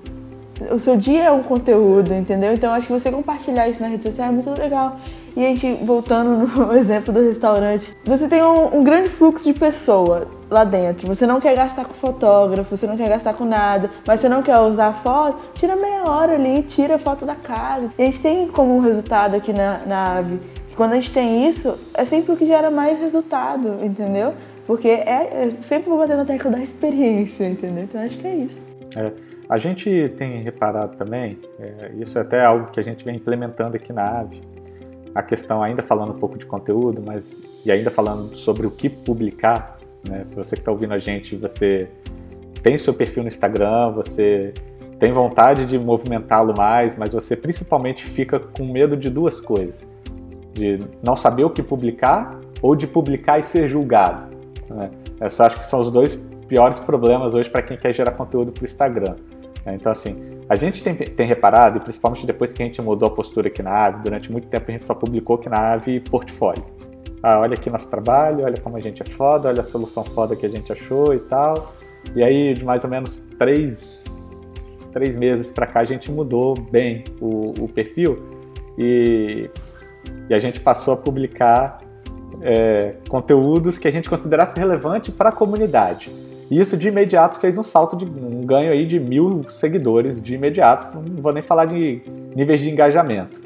O 0.72 0.80
seu 0.80 0.96
dia 0.96 1.24
é 1.24 1.32
um 1.32 1.42
conteúdo, 1.42 2.14
entendeu? 2.14 2.54
Então, 2.54 2.72
acho 2.74 2.88
que 2.88 2.94
você 2.94 3.12
compartilhar 3.12 3.68
isso 3.68 3.82
na 3.82 3.88
rede 3.88 4.04
social 4.04 4.28
é 4.28 4.32
muito 4.32 4.50
legal. 4.52 5.00
E 5.36 5.46
a 5.46 5.50
gente, 5.50 5.84
voltando 5.84 6.48
no 6.48 6.74
exemplo 6.78 7.14
do 7.14 7.22
restaurante, 7.22 7.96
você 8.04 8.28
tem 8.28 8.44
um, 8.44 8.78
um, 8.78 8.84
grande 8.84 9.10
fluxo 9.10 9.52
de 9.52 9.58
pessoa 9.58 10.28
lá 10.50 10.64
dentro. 10.64 11.08
Você 11.08 11.26
não 11.26 11.40
quer 11.40 11.56
gastar 11.56 11.86
com 11.86 11.94
fotógrafo, 11.94 12.76
você 12.76 12.88
não 12.88 12.98
quer 12.98 13.10
gastar 13.10 13.34
com 13.34 13.46
nada, 13.46 13.90
mas 14.06 14.20
você 14.20 14.30
não 14.30 14.42
quer 14.42 14.58
usar 14.60 14.94
foto, 14.94 15.38
tira 15.54 15.76
meia 15.76 16.04
hora 16.10 16.34
ali, 16.34 16.64
tira 16.64 16.98
foto 16.98 17.26
da 17.26 17.36
casa. 17.36 17.90
E 17.98 18.02
a 18.02 18.06
gente 18.06 18.20
tem 18.20 18.48
como 18.48 18.80
resultado 18.80 19.36
aqui 19.36 19.54
na, 19.54 19.80
na 19.86 20.18
AVE 20.18 20.40
que 20.70 20.76
quando 20.76 20.94
a 20.94 20.96
gente 20.96 21.12
tem 21.12 21.48
isso, 21.48 21.78
é 21.94 22.06
sempre 22.06 22.34
o 22.34 22.38
que 22.38 22.46
gera 22.46 22.70
mais 22.72 23.00
resultado, 23.00 23.84
entendeu? 23.84 24.34
Porque 24.66 24.88
é, 24.88 25.46
é 25.46 25.50
sempre 25.64 25.90
vou 25.90 25.98
bater 25.98 26.16
na 26.16 26.26
tecla 26.26 26.52
da 26.52 26.60
experiência, 26.60 27.48
entendeu? 27.48 27.84
Então 27.84 28.02
acho 28.02 28.18
que 28.18 28.28
é 28.28 28.36
isso. 28.36 28.62
É. 28.96 29.12
A 29.50 29.58
gente 29.58 30.14
tem 30.16 30.44
reparado 30.44 30.96
também, 30.96 31.40
é, 31.60 31.92
isso 31.98 32.20
é 32.20 32.22
até 32.22 32.46
algo 32.46 32.70
que 32.70 32.80
a 32.80 32.84
gente 32.84 33.04
vem 33.04 33.16
implementando 33.16 33.76
aqui 33.76 33.92
na 33.92 34.20
AVE, 34.20 34.40
a 35.14 35.24
questão, 35.24 35.62
ainda 35.62 35.82
falando 35.82 36.12
um 36.14 36.20
pouco 36.20 36.38
de 36.38 36.46
conteúdo, 36.46 37.02
mas 37.04 37.42
e 37.66 37.72
ainda 37.72 37.92
falando 37.92 38.36
sobre 38.36 38.66
o 38.66 38.72
que 38.72 38.90
publicar, 38.90 39.78
né? 40.08 40.24
Se 40.26 40.36
você 40.36 40.56
que 40.56 40.62
está 40.62 40.72
ouvindo 40.72 40.94
a 40.94 41.00
gente, 41.00 41.36
você 41.36 41.90
tem 42.62 42.78
seu 42.78 42.94
perfil 42.94 43.24
no 43.24 43.28
Instagram, 43.28 43.92
você 43.92 44.54
tem 45.00 45.12
vontade 45.12 45.66
de 45.66 45.78
movimentá-lo 45.80 46.56
mais, 46.56 46.96
mas 46.96 47.14
você 47.14 47.36
principalmente 47.36 48.06
fica 48.06 48.40
com 48.40 48.66
medo 48.66 48.96
de 48.96 49.10
duas 49.10 49.40
coisas: 49.40 49.90
de 50.54 50.80
não 51.04 51.16
saber 51.16 51.44
o 51.44 51.50
que 51.50 51.64
publicar 51.64 52.40
ou 52.62 52.76
de 52.76 52.86
publicar 52.86 53.40
e 53.40 53.44
ser 53.44 53.70
julgado. 53.70 54.36
Né? 54.70 54.92
Eu 55.22 55.30
só 55.30 55.46
acho 55.46 55.58
que 55.58 55.66
são 55.66 55.80
os 55.80 55.90
dois 55.90 56.16
piores 56.48 56.80
problemas 56.80 57.34
hoje 57.34 57.50
para 57.50 57.62
quem 57.62 57.78
quer 57.78 57.94
gerar 57.94 58.12
conteúdo 58.12 58.52
para 58.52 58.62
o 58.62 58.66
Instagram. 58.66 59.16
Né? 59.70 59.76
Então, 59.76 59.92
assim, 59.92 60.20
a 60.50 60.56
gente 60.56 60.84
tem, 60.84 60.96
tem, 60.96 61.28
reparado, 61.28 61.78
e 61.78 61.80
principalmente 61.80 62.26
depois 62.26 62.52
que 62.52 62.62
a 62.62 62.66
gente 62.66 62.82
mudou 62.82 63.08
a 63.08 63.12
postura 63.12 63.48
aqui 63.48 63.62
na 63.62 63.86
AVE, 63.86 64.04
durante 64.04 64.32
muito 64.32 64.48
tempo 64.48 64.66
a 64.68 64.72
gente 64.72 64.86
só 64.86 64.96
publicou 64.96 65.36
aqui 65.36 65.48
na 65.48 65.74
AVE 65.74 66.00
portfólio. 66.00 66.66
Ah, 67.22 67.40
olha 67.40 67.54
aqui 67.54 67.70
nosso 67.70 67.90
trabalho, 67.90 68.46
olha 68.46 68.60
como 68.60 68.78
a 68.78 68.80
gente 68.80 69.02
é 69.02 69.06
foda, 69.06 69.50
olha 69.50 69.60
a 69.60 69.64
solução 69.64 70.04
foda 70.04 70.36
que 70.36 70.46
a 70.46 70.50
gente 70.50 70.72
achou 70.72 71.14
e 71.14 71.20
tal. 71.20 71.74
E 72.16 72.24
aí, 72.24 72.54
de 72.54 72.64
mais 72.64 72.84
ou 72.84 72.90
menos 72.90 73.20
três, 73.38 74.42
três 74.94 75.16
meses 75.16 75.52
para 75.52 75.68
cá, 75.68 75.82
a 75.82 75.86
gente 75.86 76.10
mudou 76.12 76.56
bem 76.56 77.04
o, 77.20 77.54
o 77.60 77.68
perfil 77.68 78.18
e, 78.78 79.50
e, 80.30 80.34
a 80.34 80.40
gente 80.40 80.62
passou 80.62 80.94
a 80.94 80.98
publicar 80.98 81.82
é, 82.42 82.96
conteúdos 83.10 83.78
que 83.78 83.86
a 83.86 83.92
gente 83.92 84.10
considerasse 84.10 84.58
relevante 84.58 85.12
para 85.12 85.28
a 85.28 85.32
comunidade. 85.34 86.10
E 86.50 86.60
isso 86.60 86.76
de 86.76 86.88
imediato 86.88 87.40
fez 87.40 87.58
um 87.58 87.64
salto 87.64 87.96
de 87.96 88.06
um 88.06 88.46
ganho 88.46 88.72
aí 88.72 88.86
de 88.86 89.00
mil 89.00 89.44
seguidores 89.50 90.24
de 90.24 90.34
imediato. 90.34 90.96
Não 90.96 91.22
vou 91.22 91.32
nem 91.32 91.44
falar 91.44 91.66
de 91.66 92.02
níveis 92.36 92.60
de 92.60 92.70
engajamento, 92.70 93.42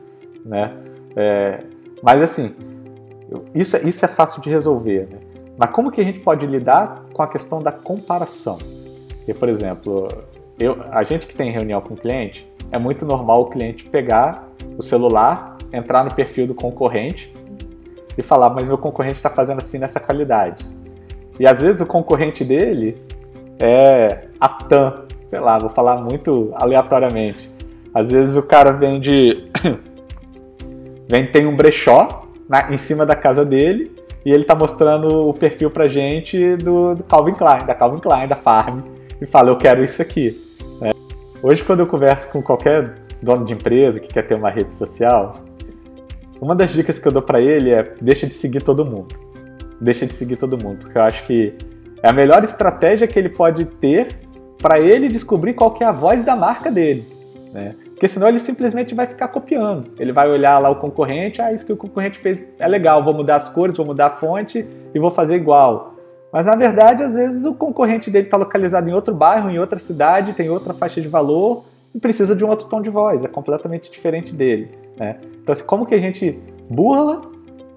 né? 0.45 0.73
É, 1.15 1.63
mas 2.01 2.21
assim, 2.21 2.55
isso, 3.53 3.75
é, 3.75 3.81
isso 3.83 4.03
é 4.05 4.07
fácil 4.07 4.41
de 4.41 4.49
resolver, 4.49 5.07
né? 5.11 5.19
Mas 5.57 5.69
como 5.71 5.91
que 5.91 6.01
a 6.01 6.03
gente 6.03 6.21
pode 6.21 6.45
lidar 6.47 7.05
com 7.13 7.21
a 7.21 7.27
questão 7.27 7.61
da 7.61 7.71
comparação? 7.71 8.57
Porque, 9.17 9.33
por 9.33 9.49
exemplo, 9.49 10.07
eu, 10.59 10.81
a 10.91 11.03
gente 11.03 11.27
que 11.27 11.35
tem 11.35 11.51
reunião 11.51 11.79
com 11.81 11.93
o 11.93 11.97
cliente, 11.97 12.47
é 12.71 12.79
muito 12.79 13.05
normal 13.05 13.41
o 13.41 13.45
cliente 13.45 13.85
pegar 13.85 14.49
o 14.77 14.81
celular, 14.81 15.57
entrar 15.73 16.03
no 16.03 16.13
perfil 16.13 16.47
do 16.47 16.55
concorrente 16.55 17.33
e 18.17 18.21
falar, 18.21 18.49
mas 18.49 18.67
meu 18.67 18.77
concorrente 18.77 19.17
está 19.17 19.29
fazendo 19.29 19.59
assim 19.59 19.77
nessa 19.77 19.99
qualidade. 19.99 20.65
E 21.39 21.47
às 21.47 21.61
vezes 21.61 21.81
o 21.81 21.85
concorrente 21.85 22.43
dele 22.43 22.93
é 23.59 24.27
a 24.39 24.49
TAM, 24.49 25.05
sei 25.27 25.39
lá, 25.39 25.57
vou 25.57 25.69
falar 25.69 25.97
muito 25.97 26.51
aleatoriamente. 26.55 27.51
Às 27.93 28.11
vezes 28.11 28.35
o 28.35 28.43
cara 28.43 28.71
vende. 28.71 29.43
vem, 31.07 31.25
tem 31.25 31.45
um 31.45 31.55
brechó 31.55 32.27
na, 32.47 32.71
em 32.71 32.77
cima 32.77 33.05
da 33.05 33.15
casa 33.15 33.45
dele 33.45 33.91
e 34.25 34.31
ele 34.31 34.43
tá 34.43 34.55
mostrando 34.55 35.29
o 35.29 35.33
perfil 35.33 35.69
pra 35.69 35.87
gente 35.87 36.55
do, 36.57 36.95
do, 36.95 37.03
Calvin 37.03 37.33
Klein, 37.33 37.65
da 37.65 37.75
Calvin 37.75 37.99
Klein, 37.99 38.27
da 38.27 38.35
Farm, 38.35 38.81
e 39.19 39.25
fala, 39.25 39.49
eu 39.49 39.57
quero 39.57 39.83
isso 39.83 40.01
aqui. 40.01 40.41
É. 40.81 40.91
Hoje, 41.41 41.63
quando 41.63 41.81
eu 41.81 41.87
converso 41.87 42.29
com 42.29 42.41
qualquer 42.41 42.95
dono 43.21 43.45
de 43.45 43.53
empresa 43.53 43.99
que 43.99 44.07
quer 44.07 44.23
ter 44.23 44.35
uma 44.35 44.49
rede 44.49 44.73
social, 44.73 45.33
uma 46.39 46.55
das 46.55 46.71
dicas 46.71 46.99
que 46.99 47.07
eu 47.07 47.11
dou 47.11 47.21
para 47.21 47.41
ele 47.41 47.69
é 47.71 47.91
deixa 48.01 48.25
de 48.25 48.33
seguir 48.33 48.61
todo 48.61 48.85
mundo 48.85 49.32
deixa 49.83 50.05
de 50.05 50.13
seguir 50.13 50.37
todo 50.37 50.61
mundo. 50.61 50.79
Porque 50.79 50.97
eu 50.97 51.01
acho 51.01 51.25
que 51.25 51.53
é 52.01 52.09
a 52.09 52.13
melhor 52.13 52.43
estratégia 52.43 53.07
que 53.07 53.17
ele 53.17 53.29
pode 53.29 53.65
ter 53.65 54.15
para 54.57 54.79
ele 54.79 55.07
descobrir 55.07 55.53
qual 55.53 55.71
que 55.71 55.83
é 55.83 55.87
a 55.87 55.91
voz 55.91 56.23
da 56.23 56.35
marca 56.35 56.71
dele. 56.71 57.05
Né? 57.51 57.75
Porque 57.85 58.07
senão 58.07 58.27
ele 58.27 58.39
simplesmente 58.39 58.95
vai 58.95 59.05
ficar 59.05 59.27
copiando. 59.27 59.91
Ele 59.99 60.11
vai 60.11 60.29
olhar 60.29 60.57
lá 60.59 60.69
o 60.69 60.77
concorrente, 60.77 61.41
ah, 61.41 61.51
isso 61.51 61.65
que 61.65 61.73
o 61.73 61.77
concorrente 61.77 62.17
fez 62.17 62.45
é 62.57 62.67
legal, 62.67 63.03
vou 63.03 63.13
mudar 63.13 63.35
as 63.35 63.49
cores, 63.49 63.77
vou 63.77 63.85
mudar 63.85 64.07
a 64.07 64.09
fonte 64.09 64.65
e 64.93 64.99
vou 64.99 65.11
fazer 65.11 65.35
igual. 65.35 65.93
Mas 66.31 66.45
na 66.45 66.55
verdade, 66.55 67.03
às 67.03 67.13
vezes 67.13 67.45
o 67.45 67.53
concorrente 67.53 68.09
dele 68.09 68.25
está 68.25 68.37
localizado 68.37 68.89
em 68.89 68.93
outro 68.93 69.13
bairro, 69.13 69.49
em 69.49 69.59
outra 69.59 69.77
cidade, 69.77 70.33
tem 70.33 70.49
outra 70.49 70.73
faixa 70.73 70.99
de 70.99 71.07
valor 71.07 71.65
e 71.93 71.99
precisa 71.99 72.35
de 72.35 72.43
um 72.43 72.49
outro 72.49 72.67
tom 72.67 72.81
de 72.81 72.89
voz, 72.89 73.23
é 73.23 73.27
completamente 73.27 73.91
diferente 73.91 74.33
dele. 74.33 74.71
Né? 74.97 75.17
Então, 75.41 75.53
assim, 75.53 75.63
como 75.63 75.85
que 75.85 75.93
a 75.93 75.99
gente 75.99 76.39
burla 76.69 77.21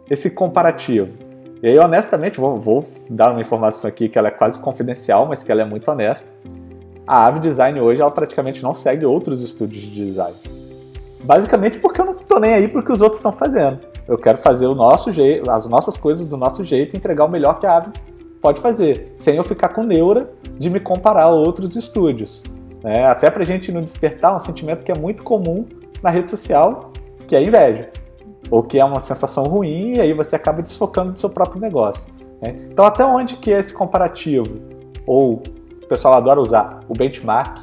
esse 0.09 0.31
comparativo? 0.31 1.26
E 1.63 1.69
aí, 1.69 1.79
honestamente, 1.79 2.39
vou, 2.39 2.61
vou, 2.61 2.85
dar 3.09 3.31
uma 3.31 3.41
informação 3.41 3.89
aqui 3.89 4.09
que 4.09 4.19
ela 4.19 4.29
é 4.29 4.31
quase 4.31 4.59
confidencial, 4.59 5.27
mas 5.27 5.43
que 5.43 5.51
ela 5.51 5.63
é 5.63 5.65
muito 5.65 5.91
honesta. 5.91 6.29
A 7.07 7.27
Ave 7.27 7.41
Design 7.41 7.81
hoje, 7.81 8.01
ela 8.01 8.11
praticamente 8.11 8.63
não 8.63 8.75
segue 8.75 9.07
outros 9.07 9.43
estúdios 9.43 9.83
de 9.83 10.07
design. 10.07 10.37
Basicamente 11.23 11.79
porque 11.79 12.01
eu 12.01 12.05
não 12.05 12.15
estou 12.15 12.39
nem 12.39 12.55
aí 12.55 12.69
para 12.69 12.81
o 12.81 12.85
que 12.85 12.93
os 12.93 13.01
outros 13.01 13.19
estão 13.19 13.33
fazendo. 13.33 13.81
Eu 14.07 14.19
quero 14.19 14.39
fazer 14.39 14.67
o 14.67 14.75
nosso 14.75 15.13
jeito, 15.13 15.51
as 15.51 15.67
nossas 15.67 15.97
coisas 15.97 16.29
do 16.29 16.37
nosso 16.37 16.63
jeito 16.63 16.95
e 16.95 16.97
entregar 16.97 17.25
o 17.25 17.29
melhor 17.29 17.59
que 17.59 17.67
a 17.67 17.77
Ave 17.77 17.91
pode 18.41 18.61
fazer, 18.61 19.17
sem 19.19 19.37
eu 19.37 19.43
ficar 19.43 19.71
com 19.71 19.83
neura 19.83 20.31
de 20.59 20.71
me 20.71 20.79
comparar 20.79 21.25
a 21.25 21.31
outros 21.31 21.75
estúdios. 21.75 22.45
Né? 22.83 23.05
Até 23.07 23.31
para 23.31 23.43
a 23.43 23.47
gente 23.47 23.73
não 23.73 23.83
despertar 23.83 24.37
um 24.37 24.39
sentimento 24.39 24.85
que 24.85 24.93
é 24.93 24.95
muito 24.95 25.23
comum 25.23 25.67
na 26.03 26.11
rede 26.11 26.31
social, 26.31 26.93
que 27.27 27.35
é 27.35 27.43
inveja. 27.43 27.91
Ou 28.51 28.63
que 28.63 28.79
é 28.79 28.85
uma 28.85 29.01
sensação 29.01 29.45
ruim 29.45 29.95
e 29.95 30.01
aí 30.01 30.13
você 30.13 30.37
acaba 30.37 30.63
desfocando 30.63 31.13
do 31.13 31.19
seu 31.19 31.31
próprio 31.31 31.61
negócio. 31.61 32.13
Né? 32.41 32.57
Então, 32.71 32.85
até 32.85 33.05
onde 33.05 33.37
que 33.37 33.51
esse 33.51 33.73
comparativo, 33.73 34.61
ou 35.07 35.43
o 35.83 35.87
pessoal 35.89 36.15
adora 36.15 36.41
usar, 36.41 36.81
o 36.89 36.95
benchmark, 36.95 37.59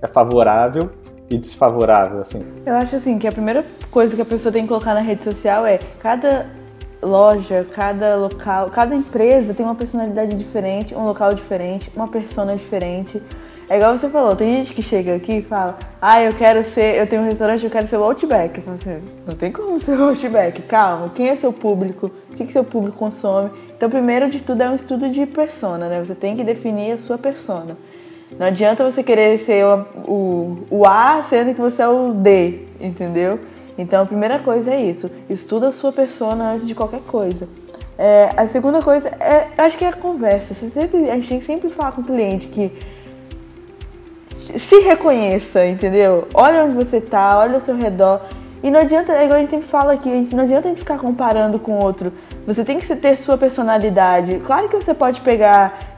é 0.00 0.08
favorável 0.08 0.90
e 1.30 1.38
desfavorável, 1.38 2.20
assim? 2.20 2.44
Eu 2.66 2.74
acho 2.74 2.96
assim 2.96 3.18
que 3.18 3.26
a 3.26 3.32
primeira 3.32 3.64
coisa 3.90 4.14
que 4.14 4.22
a 4.22 4.24
pessoa 4.24 4.52
tem 4.52 4.62
que 4.62 4.68
colocar 4.68 4.94
na 4.94 5.00
rede 5.00 5.24
social 5.24 5.64
é 5.64 5.78
cada 6.00 6.46
loja, 7.02 7.66
cada 7.72 8.16
local, 8.16 8.70
cada 8.70 8.94
empresa 8.94 9.52
tem 9.52 9.66
uma 9.66 9.74
personalidade 9.74 10.36
diferente, 10.36 10.94
um 10.94 11.04
local 11.04 11.34
diferente, 11.34 11.90
uma 11.96 12.08
persona 12.08 12.54
diferente. 12.54 13.20
É 13.68 13.76
igual 13.76 13.96
você 13.96 14.08
falou, 14.08 14.36
tem 14.36 14.56
gente 14.56 14.74
que 14.74 14.82
chega 14.82 15.14
aqui 15.14 15.38
e 15.38 15.42
fala, 15.42 15.78
ah, 16.00 16.22
eu 16.22 16.34
quero 16.34 16.64
ser, 16.64 16.98
eu 16.98 17.06
tenho 17.06 17.22
um 17.22 17.24
restaurante, 17.26 17.64
eu 17.64 17.70
quero 17.70 17.86
ser 17.86 17.96
o 17.96 18.02
Outback. 18.04 18.58
Eu 18.58 18.64
falo 18.64 18.74
assim, 18.74 19.00
não 19.26 19.34
tem 19.34 19.50
como 19.50 19.80
ser 19.80 19.98
o 19.98 20.04
Outback, 20.08 20.62
calma, 20.62 21.10
quem 21.14 21.28
é 21.28 21.36
seu 21.36 21.52
público, 21.52 22.10
o 22.30 22.36
que, 22.36 22.44
que 22.44 22.52
seu 22.52 22.64
público 22.64 22.98
consome. 22.98 23.50
Então, 23.76 23.88
primeiro 23.88 24.28
de 24.28 24.40
tudo 24.40 24.62
é 24.62 24.68
um 24.68 24.74
estudo 24.74 25.08
de 25.08 25.26
persona, 25.26 25.88
né? 25.88 26.04
Você 26.04 26.14
tem 26.14 26.36
que 26.36 26.44
definir 26.44 26.92
a 26.92 26.98
sua 26.98 27.18
persona. 27.18 27.76
Não 28.38 28.46
adianta 28.46 28.84
você 28.84 29.02
querer 29.02 29.38
ser 29.38 29.64
o, 29.64 29.80
o, 30.06 30.66
o 30.70 30.86
A, 30.86 31.22
sendo 31.22 31.54
que 31.54 31.60
você 31.60 31.82
é 31.82 31.88
o 31.88 32.12
D, 32.12 32.60
entendeu? 32.80 33.38
Então, 33.76 34.02
a 34.02 34.06
primeira 34.06 34.38
coisa 34.38 34.70
é 34.70 34.80
isso. 34.80 35.10
Estuda 35.28 35.68
a 35.68 35.72
sua 35.72 35.92
persona 35.92 36.52
antes 36.52 36.66
de 36.66 36.74
qualquer 36.74 37.00
coisa. 37.00 37.48
É, 37.98 38.30
a 38.36 38.48
segunda 38.48 38.82
coisa 38.82 39.08
é, 39.08 39.48
acho 39.58 39.76
que 39.76 39.84
é 39.84 39.88
a 39.88 39.92
conversa. 39.92 40.54
Você 40.54 40.70
sempre, 40.70 41.10
a 41.10 41.14
gente 41.14 41.28
tem 41.28 41.38
que 41.38 41.44
sempre 41.44 41.70
falar 41.70 41.92
com 41.92 42.00
o 42.00 42.04
cliente 42.04 42.48
que 42.48 42.72
se 44.58 44.78
reconheça, 44.80 45.64
entendeu? 45.66 46.28
Olha 46.34 46.64
onde 46.64 46.74
você 46.74 47.00
tá, 47.00 47.38
olha 47.38 47.54
ao 47.54 47.60
seu 47.60 47.76
redor. 47.76 48.20
E 48.62 48.70
não 48.70 48.80
adianta, 48.80 49.12
é 49.12 49.24
igual 49.24 49.38
a 49.38 49.40
gente 49.40 49.50
sempre 49.50 49.66
fala 49.66 49.92
aqui, 49.92 50.08
não 50.32 50.44
adianta 50.44 50.68
a 50.68 50.70
gente 50.70 50.78
ficar 50.78 50.98
comparando 50.98 51.58
com 51.58 51.78
outro. 51.78 52.12
Você 52.46 52.64
tem 52.64 52.78
que 52.78 52.96
ter 52.96 53.16
sua 53.16 53.38
personalidade. 53.38 54.40
Claro 54.44 54.68
que 54.68 54.76
você 54.76 54.92
pode 54.92 55.20
pegar, 55.20 55.94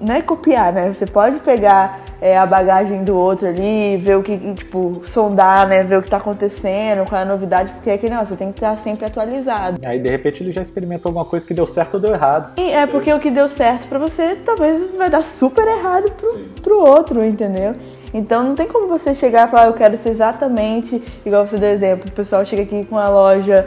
não 0.00 0.14
é 0.14 0.22
copiar, 0.22 0.72
né? 0.72 0.94
Você 0.94 1.06
pode 1.06 1.40
pegar 1.40 2.00
é, 2.20 2.36
a 2.38 2.46
bagagem 2.46 3.04
do 3.04 3.16
outro 3.16 3.46
ali, 3.46 3.96
ver 3.98 4.16
o 4.16 4.22
que, 4.22 4.36
tipo, 4.54 5.02
sondar, 5.04 5.68
né? 5.68 5.82
Ver 5.82 5.98
o 5.98 6.02
que 6.02 6.08
tá 6.08 6.16
acontecendo, 6.16 7.06
qual 7.06 7.20
é 7.20 7.24
a 7.24 7.26
novidade, 7.26 7.70
porque 7.72 7.90
é 7.90 7.98
que 7.98 8.08
não, 8.08 8.24
você 8.24 8.34
tem 8.34 8.50
que 8.50 8.58
estar 8.58 8.76
sempre 8.78 9.04
atualizado. 9.04 9.78
Aí 9.84 9.98
de 9.98 10.08
repente 10.08 10.42
ele 10.42 10.52
já 10.52 10.62
experimentou 10.62 11.10
alguma 11.10 11.24
coisa 11.24 11.46
que 11.46 11.54
deu 11.54 11.66
certo 11.66 11.94
ou 11.94 12.00
deu 12.00 12.12
errado. 12.12 12.54
Sim, 12.54 12.70
é 12.72 12.86
porque 12.86 13.12
o 13.12 13.20
que 13.20 13.30
deu 13.30 13.48
certo 13.48 13.88
para 13.88 13.98
você 13.98 14.36
talvez 14.36 14.94
vai 14.96 15.10
dar 15.10 15.24
super 15.24 15.66
errado 15.66 16.10
pro, 16.12 16.38
pro 16.62 16.78
outro, 16.80 17.24
entendeu? 17.24 17.74
Então 18.12 18.42
não 18.42 18.54
tem 18.54 18.66
como 18.66 18.88
você 18.88 19.14
chegar 19.14 19.46
e 19.46 19.50
falar, 19.50 19.66
eu 19.66 19.74
quero 19.74 19.96
ser 19.98 20.10
exatamente 20.10 21.02
igual 21.26 21.46
você 21.46 21.58
deu 21.58 21.68
exemplo. 21.70 22.08
O 22.08 22.12
pessoal 22.12 22.44
chega 22.44 22.62
aqui 22.62 22.86
com 22.88 22.96
a 22.96 23.08
loja, 23.08 23.66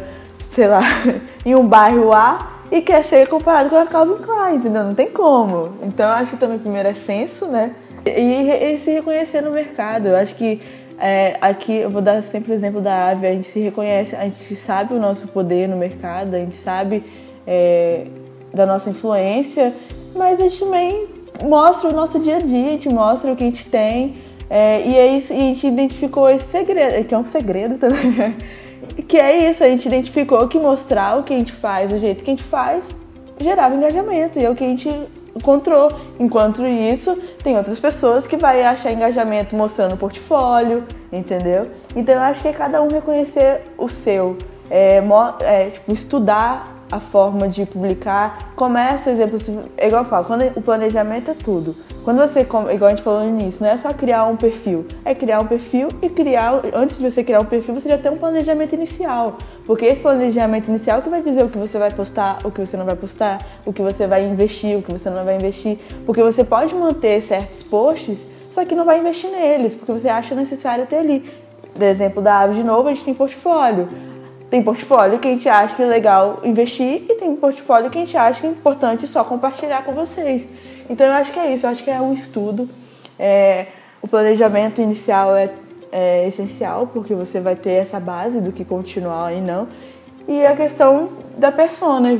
sei 0.51 0.67
lá, 0.67 0.81
em 1.45 1.55
um 1.55 1.65
bairro 1.65 2.13
A 2.13 2.59
e 2.71 2.81
quer 2.81 3.03
ser 3.03 3.27
comparado 3.27 3.69
com 3.69 3.77
a 3.77 3.85
Calvin 3.85 4.21
Klein, 4.23 4.55
entendeu? 4.55 4.83
Não 4.83 4.93
tem 4.93 5.07
como. 5.07 5.73
Então 5.81 6.07
eu 6.07 6.15
acho 6.15 6.31
que 6.31 6.37
também 6.37 6.59
primeiro 6.59 6.89
é 6.89 6.93
senso, 6.93 7.47
né? 7.47 7.71
E, 8.05 8.49
e 8.49 8.79
se 8.79 8.91
reconhecer 8.91 9.41
no 9.41 9.51
mercado. 9.51 10.07
Eu 10.07 10.15
acho 10.15 10.35
que 10.35 10.61
é, 10.99 11.37
aqui 11.41 11.77
eu 11.77 11.89
vou 11.89 12.01
dar 12.01 12.21
sempre 12.21 12.51
o 12.51 12.53
exemplo 12.53 12.79
da 12.79 13.09
Ave, 13.09 13.27
a 13.27 13.31
gente 13.31 13.47
se 13.47 13.59
reconhece, 13.59 14.15
a 14.15 14.23
gente 14.23 14.55
sabe 14.55 14.93
o 14.93 14.99
nosso 14.99 15.27
poder 15.27 15.67
no 15.67 15.75
mercado, 15.75 16.35
a 16.35 16.39
gente 16.39 16.55
sabe 16.55 17.03
é, 17.47 18.05
da 18.53 18.65
nossa 18.65 18.89
influência, 18.89 19.73
mas 20.15 20.39
a 20.39 20.43
gente 20.43 20.59
também 20.59 21.07
mostra 21.43 21.89
o 21.89 21.93
nosso 21.93 22.19
dia 22.19 22.37
a 22.37 22.39
dia, 22.39 22.67
a 22.67 22.71
gente 22.71 22.89
mostra 22.89 23.31
o 23.31 23.35
que 23.35 23.43
a 23.43 23.47
gente 23.47 23.65
tem. 23.65 24.15
É, 24.49 24.81
e, 24.85 24.97
é 24.97 25.07
isso, 25.17 25.31
e 25.33 25.37
a 25.37 25.39
gente 25.39 25.65
identificou 25.65 26.29
esse 26.29 26.49
segredo, 26.49 27.05
que 27.05 27.15
é 27.15 27.17
um 27.17 27.23
segredo 27.23 27.77
também, 27.77 28.35
que 29.11 29.19
é 29.19 29.49
isso, 29.49 29.61
a 29.61 29.67
gente 29.67 29.85
identificou 29.85 30.47
que 30.47 30.57
mostrar 30.57 31.19
o 31.19 31.23
que 31.23 31.33
a 31.33 31.37
gente 31.37 31.51
faz, 31.51 31.91
o 31.91 31.97
jeito 31.97 32.23
que 32.23 32.31
a 32.31 32.33
gente 32.33 32.45
faz, 32.45 32.89
gerava 33.37 33.75
engajamento, 33.75 34.39
e 34.39 34.45
é 34.45 34.49
o 34.49 34.55
que 34.55 34.63
a 34.63 34.67
gente 34.67 34.87
encontrou. 35.35 35.91
Enquanto 36.17 36.65
isso, 36.65 37.21
tem 37.43 37.57
outras 37.57 37.77
pessoas 37.77 38.25
que 38.25 38.37
vai 38.37 38.63
achar 38.63 38.89
engajamento 38.89 39.53
mostrando 39.53 39.95
o 39.95 39.97
portfólio, 39.97 40.85
entendeu? 41.11 41.67
Então 41.93 42.15
eu 42.15 42.21
acho 42.21 42.41
que 42.41 42.47
é 42.47 42.53
cada 42.53 42.81
um 42.81 42.87
reconhecer 42.87 43.63
o 43.77 43.89
seu, 43.89 44.37
é, 44.69 45.03
é, 45.41 45.69
tipo, 45.71 45.91
estudar 45.91 46.80
a 46.91 46.99
forma 46.99 47.47
de 47.47 47.65
publicar. 47.65 48.51
Começa, 48.55 49.09
exemplo, 49.09 49.39
é 49.77 49.87
igual 49.87 50.03
eu 50.03 50.09
falo, 50.09 50.25
quando 50.25 50.45
o 50.55 50.61
planejamento 50.61 51.31
é 51.31 51.33
tudo. 51.33 51.75
Quando 52.03 52.17
você, 52.17 52.41
igual 52.41 52.65
a 52.65 52.89
gente 52.89 53.03
falou 53.03 53.21
no 53.21 53.29
início, 53.39 53.63
não 53.63 53.71
é 53.71 53.77
só 53.77 53.93
criar 53.93 54.25
um 54.25 54.35
perfil, 54.35 54.85
é 55.05 55.13
criar 55.13 55.39
um 55.39 55.45
perfil 55.45 55.87
e 56.01 56.09
criar, 56.09 56.61
antes 56.73 56.97
de 56.97 57.09
você 57.09 57.23
criar 57.23 57.39
um 57.39 57.45
perfil, 57.45 57.75
você 57.75 57.87
já 57.87 57.97
tem 57.97 58.11
um 58.11 58.17
planejamento 58.17 58.73
inicial. 58.73 59.37
Porque 59.65 59.85
esse 59.85 60.01
planejamento 60.01 60.67
inicial 60.67 60.99
é 60.99 61.01
que 61.01 61.09
vai 61.09 61.21
dizer 61.21 61.43
o 61.43 61.49
que 61.49 61.57
você 61.57 61.77
vai 61.77 61.91
postar, 61.91 62.39
o 62.43 62.51
que 62.51 62.59
você 62.59 62.75
não 62.75 62.85
vai 62.85 62.95
postar, 62.95 63.45
o 63.65 63.71
que 63.71 63.81
você 63.81 64.07
vai 64.07 64.25
investir, 64.25 64.77
o 64.77 64.81
que 64.81 64.91
você 64.91 65.09
não 65.09 65.23
vai 65.23 65.35
investir. 65.35 65.77
Porque 66.05 66.21
você 66.21 66.43
pode 66.43 66.73
manter 66.73 67.21
certos 67.21 67.63
posts, 67.63 68.17
só 68.51 68.65
que 68.65 68.75
não 68.75 68.83
vai 68.83 68.99
investir 68.99 69.29
neles, 69.29 69.75
porque 69.75 69.91
você 69.91 70.09
acha 70.09 70.35
necessário 70.35 70.85
ter 70.87 70.97
ali. 70.97 71.23
Por 71.73 71.83
exemplo 71.83 72.21
da 72.21 72.39
Ave 72.39 72.55
de 72.55 72.63
novo, 72.63 72.89
a 72.89 72.93
gente 72.93 73.05
tem 73.05 73.13
portfólio. 73.13 73.87
Tem 74.51 74.61
portfólio 74.61 75.17
que 75.17 75.29
a 75.29 75.31
gente 75.31 75.47
acha 75.47 75.73
que 75.73 75.81
é 75.81 75.85
legal 75.85 76.41
investir 76.43 77.05
e 77.09 77.15
tem 77.15 77.33
portfólio 77.37 77.89
que 77.89 77.97
a 77.97 78.01
gente 78.01 78.17
acha 78.17 78.41
que 78.41 78.47
é 78.47 78.49
importante 78.49 79.07
só 79.07 79.23
compartilhar 79.23 79.85
com 79.85 79.93
vocês. 79.93 80.45
Então 80.89 81.07
eu 81.07 81.13
acho 81.13 81.31
que 81.31 81.39
é 81.39 81.53
isso, 81.53 81.65
eu 81.65 81.69
acho 81.69 81.81
que 81.81 81.89
é 81.89 82.01
um 82.01 82.13
estudo. 82.13 82.69
É, 83.17 83.67
o 84.01 84.09
planejamento 84.09 84.81
inicial 84.81 85.33
é, 85.37 85.49
é, 85.89 86.27
essencial 86.27 86.85
porque 86.85 87.15
você 87.15 87.39
vai 87.39 87.55
ter 87.55 87.71
essa 87.71 87.97
base 87.97 88.41
do 88.41 88.51
que 88.51 88.65
continuar 88.65 89.33
e 89.33 89.39
não. 89.39 89.69
E 90.27 90.45
a 90.45 90.53
questão 90.53 91.11
da 91.37 91.49
persona, 91.49 92.19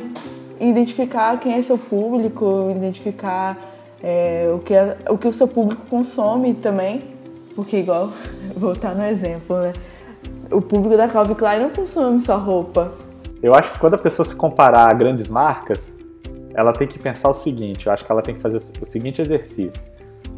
identificar 0.58 1.38
quem 1.38 1.56
é 1.56 1.62
seu 1.62 1.78
público, 1.78 2.72
identificar 2.74 3.58
é, 4.02 4.50
o, 4.56 4.60
que 4.60 4.74
é, 4.74 4.96
o 5.10 5.18
que 5.18 5.28
o 5.28 5.34
seu 5.34 5.50
público 5.50 5.82
consome 5.90 6.54
também, 6.54 7.04
porque 7.56 7.76
igual, 7.76 8.10
voltar 8.56 8.96
no 8.96 9.04
exemplo, 9.04 9.58
né? 9.58 9.74
O 10.52 10.62
público 10.62 10.98
da 10.98 11.08
Calvin 11.08 11.34
Klein 11.34 11.60
não 11.62 11.70
consome 11.70 12.22
só 12.22 12.38
roupa. 12.38 12.92
Eu 13.42 13.56
acho 13.56 13.74
que 13.74 13.80
quando 13.80 13.96
a 13.96 13.98
pessoa 13.98 14.26
se 14.26 14.36
comparar 14.36 14.90
a 14.90 14.94
grandes 14.94 15.30
marcas, 15.30 15.98
ela 16.54 16.74
tem 16.74 16.88
que 16.88 17.00
pensar 17.00 17.30
o 17.30 17.34
seguinte, 17.34 17.88
eu 17.88 17.94
acho 17.94 18.06
que 18.06 18.12
ela 18.12 18.22
tem 18.22 18.36
que 18.36 18.42
fazer 18.42 18.58
o 18.82 18.86
seguinte 18.86 19.22
exercício. 19.22 19.90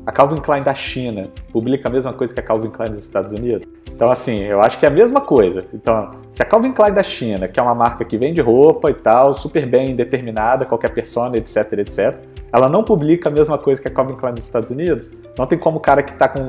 A 0.06 0.12
Calvin 0.12 0.42
Klein 0.42 0.62
da 0.62 0.76
China 0.76 1.24
publica 1.52 1.88
a 1.88 1.92
mesma 1.92 2.12
coisa 2.12 2.34
que 2.34 2.40
a 2.40 2.44
Calvin 2.44 2.70
Klein 2.70 2.90
dos 2.90 3.00
Estados 3.00 3.32
Unidos? 3.32 3.66
Então, 3.88 4.12
assim, 4.12 4.40
eu 4.40 4.62
acho 4.62 4.78
que 4.78 4.86
é 4.86 4.90
a 4.90 4.92
mesma 4.92 5.22
coisa. 5.22 5.66
Então, 5.74 6.12
se 6.30 6.42
a 6.42 6.46
Calvin 6.46 6.74
Klein 6.74 6.94
da 6.94 7.04
China, 7.04 7.48
que 7.48 7.58
é 7.58 7.64
uma 7.64 7.74
marca 7.74 8.04
que 8.04 8.18
vende 8.18 8.42
roupa 8.42 8.92
e 8.92 8.94
tal, 8.94 9.34
super 9.34 9.66
bem 9.66 9.96
determinada, 9.96 10.66
qualquer 10.66 10.94
persona, 10.94 11.38
etc, 11.38 11.74
etc, 11.74 12.22
ela 12.52 12.68
não 12.68 12.84
publica 12.84 13.30
a 13.30 13.32
mesma 13.32 13.58
coisa 13.58 13.82
que 13.82 13.88
a 13.88 13.92
Calvin 13.92 14.16
Klein 14.16 14.34
dos 14.34 14.44
Estados 14.44 14.72
Unidos, 14.72 15.10
não 15.38 15.46
tem 15.46 15.58
como 15.58 15.78
o 15.78 15.82
cara 15.82 16.04
que 16.04 16.12
está 16.12 16.28
com 16.28 16.40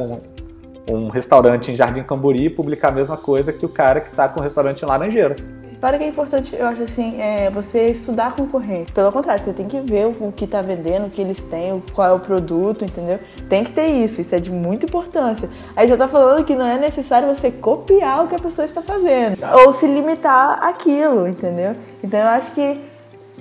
um 0.88 1.08
restaurante 1.08 1.70
em 1.70 1.76
Jardim 1.76 2.02
Camburi 2.02 2.50
publicar 2.50 2.88
a 2.88 2.92
mesma 2.92 3.16
coisa 3.16 3.52
que 3.52 3.64
o 3.64 3.68
cara 3.68 4.00
que 4.00 4.10
está 4.10 4.28
com 4.28 4.40
o 4.40 4.42
restaurante 4.42 4.82
em 4.82 4.86
Laranjeiras. 4.86 5.50
Claro 5.80 5.98
que 5.98 6.04
é 6.04 6.08
importante, 6.08 6.56
eu 6.56 6.66
acho 6.66 6.82
assim, 6.82 7.20
é 7.20 7.50
você 7.50 7.88
estudar 7.88 8.28
a 8.28 8.30
concorrente. 8.30 8.90
Pelo 8.90 9.12
contrário, 9.12 9.44
você 9.44 9.52
tem 9.52 9.68
que 9.68 9.78
ver 9.80 10.06
o 10.06 10.32
que 10.32 10.46
está 10.46 10.62
vendendo, 10.62 11.08
o 11.08 11.10
que 11.10 11.20
eles 11.20 11.42
têm, 11.42 11.82
qual 11.92 12.08
é 12.08 12.12
o 12.14 12.20
produto, 12.20 12.86
entendeu? 12.86 13.18
Tem 13.50 13.62
que 13.62 13.70
ter 13.70 13.88
isso, 13.88 14.18
isso 14.18 14.34
é 14.34 14.40
de 14.40 14.50
muita 14.50 14.86
importância. 14.86 15.46
Aí 15.76 15.86
já 15.86 15.92
está 15.92 16.08
falando 16.08 16.42
que 16.42 16.54
não 16.54 16.66
é 16.66 16.78
necessário 16.78 17.28
você 17.28 17.50
copiar 17.50 18.24
o 18.24 18.28
que 18.28 18.34
a 18.34 18.38
pessoa 18.38 18.64
está 18.64 18.80
fazendo, 18.80 19.36
ou 19.62 19.74
se 19.74 19.86
limitar 19.86 20.64
àquilo, 20.64 21.28
entendeu? 21.28 21.76
Então 22.02 22.18
eu 22.18 22.28
acho 22.28 22.52
que 22.52 22.80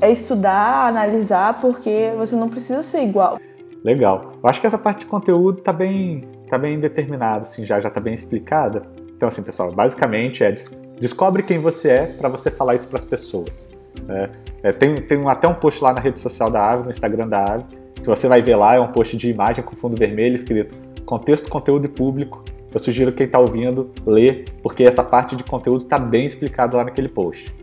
é 0.02 0.12
estudar, 0.12 0.88
analisar, 0.88 1.62
porque 1.62 2.12
você 2.18 2.36
não 2.36 2.50
precisa 2.50 2.84
ser 2.84 3.04
igual. 3.04 3.40
Legal. 3.86 4.34
Eu 4.44 4.50
acho 4.50 4.60
que 4.60 4.68
essa 4.68 4.78
parte 4.78 5.02
de 5.02 5.06
conteúdo 5.06 5.62
tá 5.62 5.72
bem, 5.72 6.28
tá 6.54 6.58
bem 6.58 6.80
determinada, 6.80 7.42
assim, 7.42 7.66
já, 7.66 7.80
já 7.82 7.90
tá 7.90 8.00
bem 8.00 8.14
explicada. 8.14 8.84
Então, 9.16 9.28
assim, 9.28 9.42
pessoal, 9.42 9.72
basicamente 9.72 10.44
é 10.44 10.52
des 10.52 10.70
descobre 11.00 11.44
quem 11.44 11.58
você 11.58 11.90
é 11.90 12.06
para 12.06 12.30
você 12.30 12.52
falar 12.52 12.76
isso 12.76 12.88
para 12.88 12.98
as 12.98 13.06
pessoas. 13.06 13.70
É, 14.08 14.30
é, 14.64 14.72
tem, 14.72 14.96
tem 14.96 15.28
até 15.28 15.48
um 15.48 15.54
post 15.54 15.84
lá 15.84 15.94
na 15.94 16.00
rede 16.00 16.20
social 16.20 16.50
da 16.50 16.72
Ave, 16.72 16.84
no 16.84 16.90
Instagram 16.90 17.28
da 17.28 17.44
Ave, 17.44 17.66
que 17.96 18.08
você 18.08 18.28
vai 18.28 18.42
ver 18.42 18.56
lá, 18.56 18.76
é 18.76 18.80
um 18.80 18.92
post 18.92 19.18
de 19.18 19.30
imagem 19.30 19.64
com 19.64 19.76
fundo 19.76 19.98
vermelho 19.98 20.36
escrito 20.36 20.76
contexto, 21.06 21.50
conteúdo 21.50 21.86
e 21.86 21.90
público. 21.90 22.44
Eu 22.74 22.80
sugiro 22.80 23.12
quem 23.12 23.26
está 23.26 23.40
ouvindo 23.40 23.92
ler, 24.06 24.46
porque 24.62 24.84
essa 24.84 25.04
parte 25.04 25.36
de 25.36 25.44
conteúdo 25.44 25.84
está 25.84 26.00
bem 26.00 26.26
explicada 26.26 26.78
lá 26.78 26.84
naquele 26.84 27.10
post. 27.10 27.54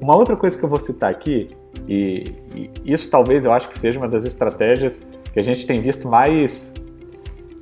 Uma 0.00 0.16
outra 0.16 0.36
coisa 0.36 0.58
que 0.58 0.64
eu 0.64 0.68
vou 0.68 0.80
citar 0.80 1.10
aqui, 1.10 1.50
e, 1.88 2.24
e, 2.54 2.70
isso 2.84 3.08
talvez 3.10 3.44
eu 3.44 3.52
acho 3.52 3.68
que 3.68 3.78
seja 3.78 3.98
uma 3.98 4.08
das 4.08 4.24
estratégias 4.24 5.02
que 5.32 5.38
a 5.38 5.42
gente 5.42 5.66
tem 5.66 5.80
visto 5.80 6.08
mais, 6.08 6.74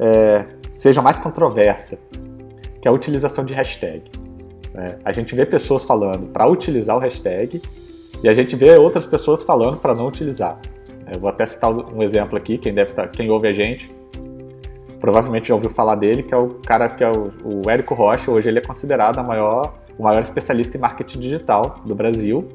é, 0.01 0.45
seja 0.81 1.03
mais 1.03 1.19
controversa, 1.19 1.99
que 2.81 2.89
é 2.89 2.91
a 2.91 2.93
utilização 2.93 3.45
de 3.45 3.53
hashtag. 3.53 4.11
É, 4.75 4.97
a 5.05 5.13
gente 5.13 5.35
vê 5.35 5.45
pessoas 5.45 5.85
falando 5.85 6.33
para 6.33 6.47
utilizar 6.47 6.97
o 6.97 6.99
hashtag 6.99 7.61
e 8.23 8.27
a 8.27 8.33
gente 8.33 8.57
vê 8.57 8.75
outras 8.79 9.05
pessoas 9.05 9.43
falando 9.43 9.77
para 9.77 9.95
não 9.95 10.07
utilizar. 10.07 10.59
Eu 11.13 11.21
vou 11.21 11.29
até 11.29 11.45
citar 11.45 11.71
um 11.71 12.03
exemplo 12.03 12.39
aqui, 12.39 12.57
quem, 12.57 12.73
deve 12.73 12.95
tá, 12.95 13.07
quem 13.07 13.29
ouve 13.29 13.49
a 13.49 13.53
gente 13.53 13.95
provavelmente 14.99 15.49
já 15.49 15.55
ouviu 15.55 15.69
falar 15.69 15.97
dele, 15.97 16.23
que 16.23 16.33
é 16.33 16.37
o 16.37 16.49
cara 16.67 16.89
que 16.89 17.05
é 17.05 17.11
o, 17.11 17.33
o 17.45 17.71
Érico 17.71 17.95
Rocha. 17.95 18.31
Hoje 18.31 18.49
ele 18.49 18.59
é 18.59 18.63
considerado 18.63 19.19
a 19.19 19.23
maior, 19.23 19.75
o 19.99 20.03
maior 20.03 20.21
especialista 20.21 20.79
em 20.79 20.81
marketing 20.81 21.19
digital 21.19 21.81
do 21.85 21.95
Brasil. 21.95 22.49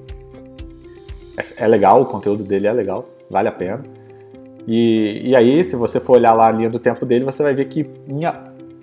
É, 1.38 1.65
é 1.65 1.67
legal, 1.67 2.01
o 2.01 2.05
conteúdo 2.05 2.44
dele 2.44 2.65
é 2.65 2.74
legal, 2.74 3.08
vale 3.29 3.50
a 3.50 3.51
pena. 3.51 3.84
E, 4.68 5.30
e 5.30 5.36
aí, 5.36 5.64
se 5.64 5.76
você 5.76 6.00
for 6.00 6.18
olhar 6.18 6.34
lá 6.34 6.48
a 6.48 6.52
linha 6.52 6.70
do 6.70 6.80
tempo 6.80 7.06
dele, 7.06 7.24
você 7.24 7.44
vai 7.44 7.54
ver 7.54 7.66
que 7.66 7.88
em, 8.08 8.22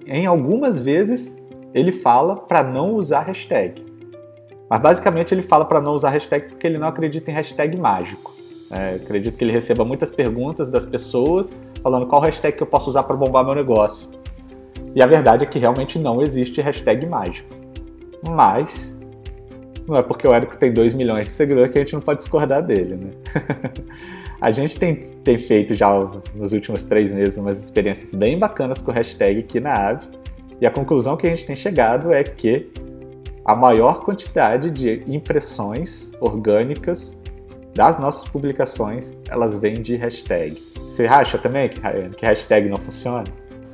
em 0.07 0.27
algumas 0.27 0.79
vezes 0.79 1.43
ele 1.75 1.93
fala 1.93 2.37
para 2.37 2.63
não 2.63 2.95
usar 2.95 3.21
hashtag. 3.21 3.85
Mas 4.69 4.81
basicamente 4.81 5.35
ele 5.35 5.43
fala 5.43 5.65
para 5.65 5.81
não 5.81 5.93
usar 5.93 6.11
hashtag 6.11 6.49
porque 6.49 6.67
ele 6.67 6.79
não 6.79 6.89
acredita 6.89 7.31
em 7.31 7.35
hashtag 7.35 7.77
mágico. 7.77 8.33
É, 8.71 8.95
acredito 8.95 9.37
que 9.37 9.45
ele 9.45 9.53
receba 9.53 9.85
muitas 9.85 10.11
perguntas 10.11 10.71
das 10.71 10.87
pessoas 10.87 11.53
falando 11.83 12.07
qual 12.07 12.23
hashtag 12.23 12.57
que 12.57 12.63
eu 12.63 12.67
posso 12.67 12.89
usar 12.89 13.03
para 13.03 13.17
bombar 13.17 13.45
meu 13.45 13.55
negócio. 13.55 14.11
E 14.95 15.03
a 15.03 15.07
verdade 15.07 15.45
é 15.45 15.47
que 15.47 15.59
realmente 15.59 15.99
não 15.99 16.23
existe 16.23 16.61
hashtag 16.61 17.07
mágico. 17.07 17.49
Mas 18.23 18.99
não 19.87 19.97
é 19.97 20.03
porque 20.03 20.27
o 20.27 20.33
Érico 20.33 20.57
tem 20.57 20.73
2 20.73 20.95
milhões 20.95 21.27
de 21.27 21.33
seguidores 21.33 21.73
que 21.73 21.79
a 21.79 21.83
gente 21.83 21.95
não 21.95 22.01
pode 22.01 22.21
discordar 22.21 22.63
dele, 22.63 22.97
né? 22.97 23.11
a 24.43 24.51
gente 24.51 24.77
tem, 24.77 24.97
tem 25.23 25.39
feito 25.39 25.73
já 25.77 25.89
nos 26.35 26.53
últimos 26.53 26.83
três 26.83 27.13
meses 27.13 27.39
umas 27.39 27.63
experiências 27.63 28.13
bem 28.13 28.37
bacanas 28.37 28.83
com 28.83 28.91
o 28.91 28.95
hashtag 28.95 29.39
aqui 29.39 29.61
na 29.61 29.73
Ave. 29.73 30.09
E 30.61 30.67
a 30.67 30.71
conclusão 30.71 31.17
que 31.17 31.29
a 31.29 31.31
gente 31.31 31.47
tem 31.47 31.55
chegado 31.55 32.13
é 32.13 32.25
que 32.25 32.73
a 33.45 33.55
maior 33.55 34.01
quantidade 34.01 34.69
de 34.73 35.05
impressões 35.07 36.11
orgânicas 36.21 37.17
das 37.73 38.01
nossas 38.01 38.29
publicações, 38.29 39.17
elas 39.29 39.57
vêm 39.61 39.75
de 39.75 39.95
hashtag. 39.95 40.61
Você 40.89 41.07
acha 41.07 41.39
também 41.39 41.69
que, 41.69 41.81
que 42.17 42.27
hashtag 42.27 42.69
não 42.69 42.79
funciona? 42.79 43.25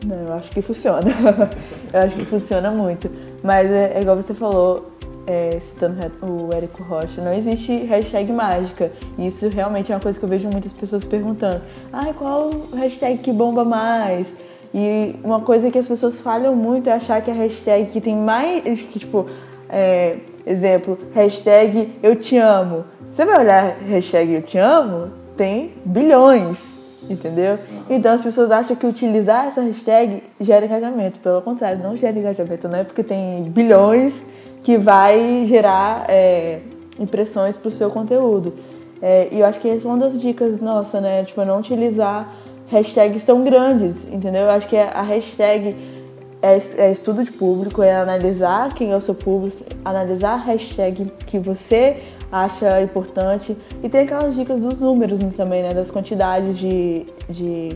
Não, 0.05 0.27
eu 0.27 0.33
acho 0.35 0.51
que 0.51 0.61
funciona. 0.61 1.11
eu 1.95 2.01
acho 2.01 2.15
que 2.15 2.27
funciona 2.27 2.71
muito. 2.71 3.11
Mas 3.43 3.71
é, 3.71 3.95
é 3.95 4.03
igual 4.03 4.17
você 4.17 4.35
falou, 4.35 4.88
é, 5.29 5.59
citando 5.61 5.99
o 6.23 6.53
Érico 6.55 6.83
Rocha, 6.83 7.21
não 7.21 7.35
existe 7.35 7.85
hashtag 7.85 8.33
mágica. 8.33 8.91
Isso 9.19 9.49
realmente 9.49 9.93
é 9.93 9.95
uma 9.95 10.01
coisa 10.01 10.19
que 10.19 10.25
eu 10.25 10.29
vejo 10.29 10.49
muitas 10.49 10.73
pessoas 10.73 11.05
perguntando. 11.05 11.61
Ah, 11.93 12.13
qual 12.17 12.51
hashtag 12.75 13.19
que 13.19 13.33
bomba 13.33 13.65
mais? 13.65 14.27
E 14.75 15.15
uma 15.23 15.41
coisa 15.41 15.71
que 15.71 15.79
as 15.79 15.87
pessoas 15.87 16.21
falham 16.21 16.57
muito 16.57 16.89
é 16.89 16.95
achar 16.95 17.21
que 17.21 17.31
a 17.31 17.35
hashtag 17.35 17.91
que 17.91 18.01
tem 18.01 18.17
mais. 18.17 18.81
Que, 18.81 18.99
tipo, 18.99 19.27
é, 19.69 20.17
exemplo, 20.47 20.99
hashtag 21.15 21.93
eu 22.03 22.17
te 22.17 22.37
amo 22.39 22.85
você 23.19 23.25
vai 23.25 23.41
olhar 23.41 23.77
hashtag 23.81 24.33
eu 24.33 24.43
te 24.43 24.59
amo, 24.59 25.11
tem 25.37 25.73
bilhões, 25.85 26.73
entendeu? 27.11 27.59
Então 27.91 28.13
as 28.13 28.23
pessoas 28.23 28.49
acham 28.51 28.77
que 28.77 28.87
utilizar 28.87 29.47
essa 29.49 29.61
hashtag 29.61 30.23
gera 30.41 30.67
engajamento. 30.67 31.19
Pelo 31.19 31.43
contrário, 31.43 31.83
não 31.83 31.97
gera 31.97 32.17
engajamento, 32.17 32.69
não 32.69 32.79
é 32.79 32.85
porque 32.85 33.03
tem 33.03 33.43
bilhões 33.45 34.23
que 34.63 34.77
vai 34.77 35.45
gerar 35.47 36.07
é, 36.09 36.61
impressões 36.99 37.57
para 37.57 37.69
o 37.69 37.73
seu 37.73 37.91
conteúdo. 37.91 38.55
É, 39.01 39.29
e 39.31 39.41
eu 39.41 39.47
acho 39.47 39.61
que 39.61 39.69
essa 39.69 39.87
é 39.87 39.91
uma 39.91 39.99
das 39.99 40.21
dicas 40.21 40.61
nossa, 40.61 41.01
né? 41.01 41.25
Tipo, 41.25 41.45
não 41.45 41.61
utilizar 41.61 42.35
hashtags 42.71 43.25
tão 43.25 43.45
grandes, 43.45 44.05
entendeu? 44.13 44.43
Eu 44.43 44.51
acho 44.51 44.69
que 44.69 44.77
a 44.77 45.03
hashtag 45.03 45.75
é, 46.43 46.59
é, 46.77 46.93
estudo 46.93 47.25
de 47.25 47.33
público, 47.33 47.83
é 47.83 47.97
analisar 47.97 48.73
quem 48.75 48.93
é 48.93 48.97
o 48.97 49.01
seu 49.01 49.15
público, 49.15 49.65
analisar 49.85 50.35
a 50.35 50.37
hashtag 50.37 51.11
que 51.27 51.39
você 51.39 52.03
acha 52.31 52.81
importante. 52.83 53.57
E 53.83 53.89
tem 53.89 54.03
aquelas 54.03 54.35
dicas 54.35 54.61
dos 54.61 54.79
números 54.79 55.21
também, 55.37 55.63
né? 55.63 55.75
Das 55.75 55.91
quantidades 55.91 56.57
de, 56.57 57.07
de, 57.29 57.71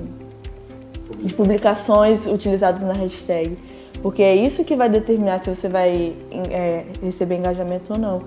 de 1.21 1.35
publicações 1.35 2.27
utilizadas 2.27 2.83
na 2.83 2.93
hashtag. 2.93 3.57
Porque 4.03 4.23
é 4.23 4.35
isso 4.35 4.65
que 4.65 4.75
vai 4.75 4.89
determinar 4.89 5.43
se 5.45 5.55
você 5.55 5.69
vai 5.69 6.15
é, 6.51 6.85
receber 7.03 7.37
engajamento 7.37 7.93
ou 7.93 7.99
não. 7.99 8.23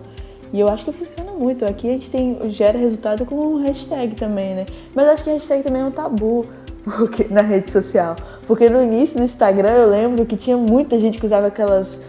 E 0.53 0.59
eu 0.59 0.69
acho 0.69 0.85
que 0.85 0.91
funciona 0.91 1.31
muito. 1.33 1.65
Aqui 1.65 1.89
a 1.89 1.91
gente 1.91 2.09
tem, 2.09 2.37
gera 2.49 2.77
resultado 2.77 3.25
com 3.25 3.57
hashtag 3.57 4.15
também, 4.15 4.55
né? 4.55 4.65
Mas 4.93 5.07
acho 5.09 5.23
que 5.25 5.31
hashtag 5.31 5.63
também 5.63 5.81
é 5.81 5.85
um 5.85 5.91
tabu 5.91 6.45
porque, 6.83 7.25
na 7.29 7.41
rede 7.41 7.69
social. 7.71 8.15
Porque 8.47 8.69
no 8.69 8.81
início 8.81 9.17
do 9.17 9.23
Instagram 9.23 9.71
eu 9.71 9.89
lembro 9.89 10.25
que 10.25 10.37
tinha 10.37 10.55
muita 10.55 10.97
gente 10.97 11.17
que 11.17 11.25
usava 11.25 11.47
aquelas 11.47 11.99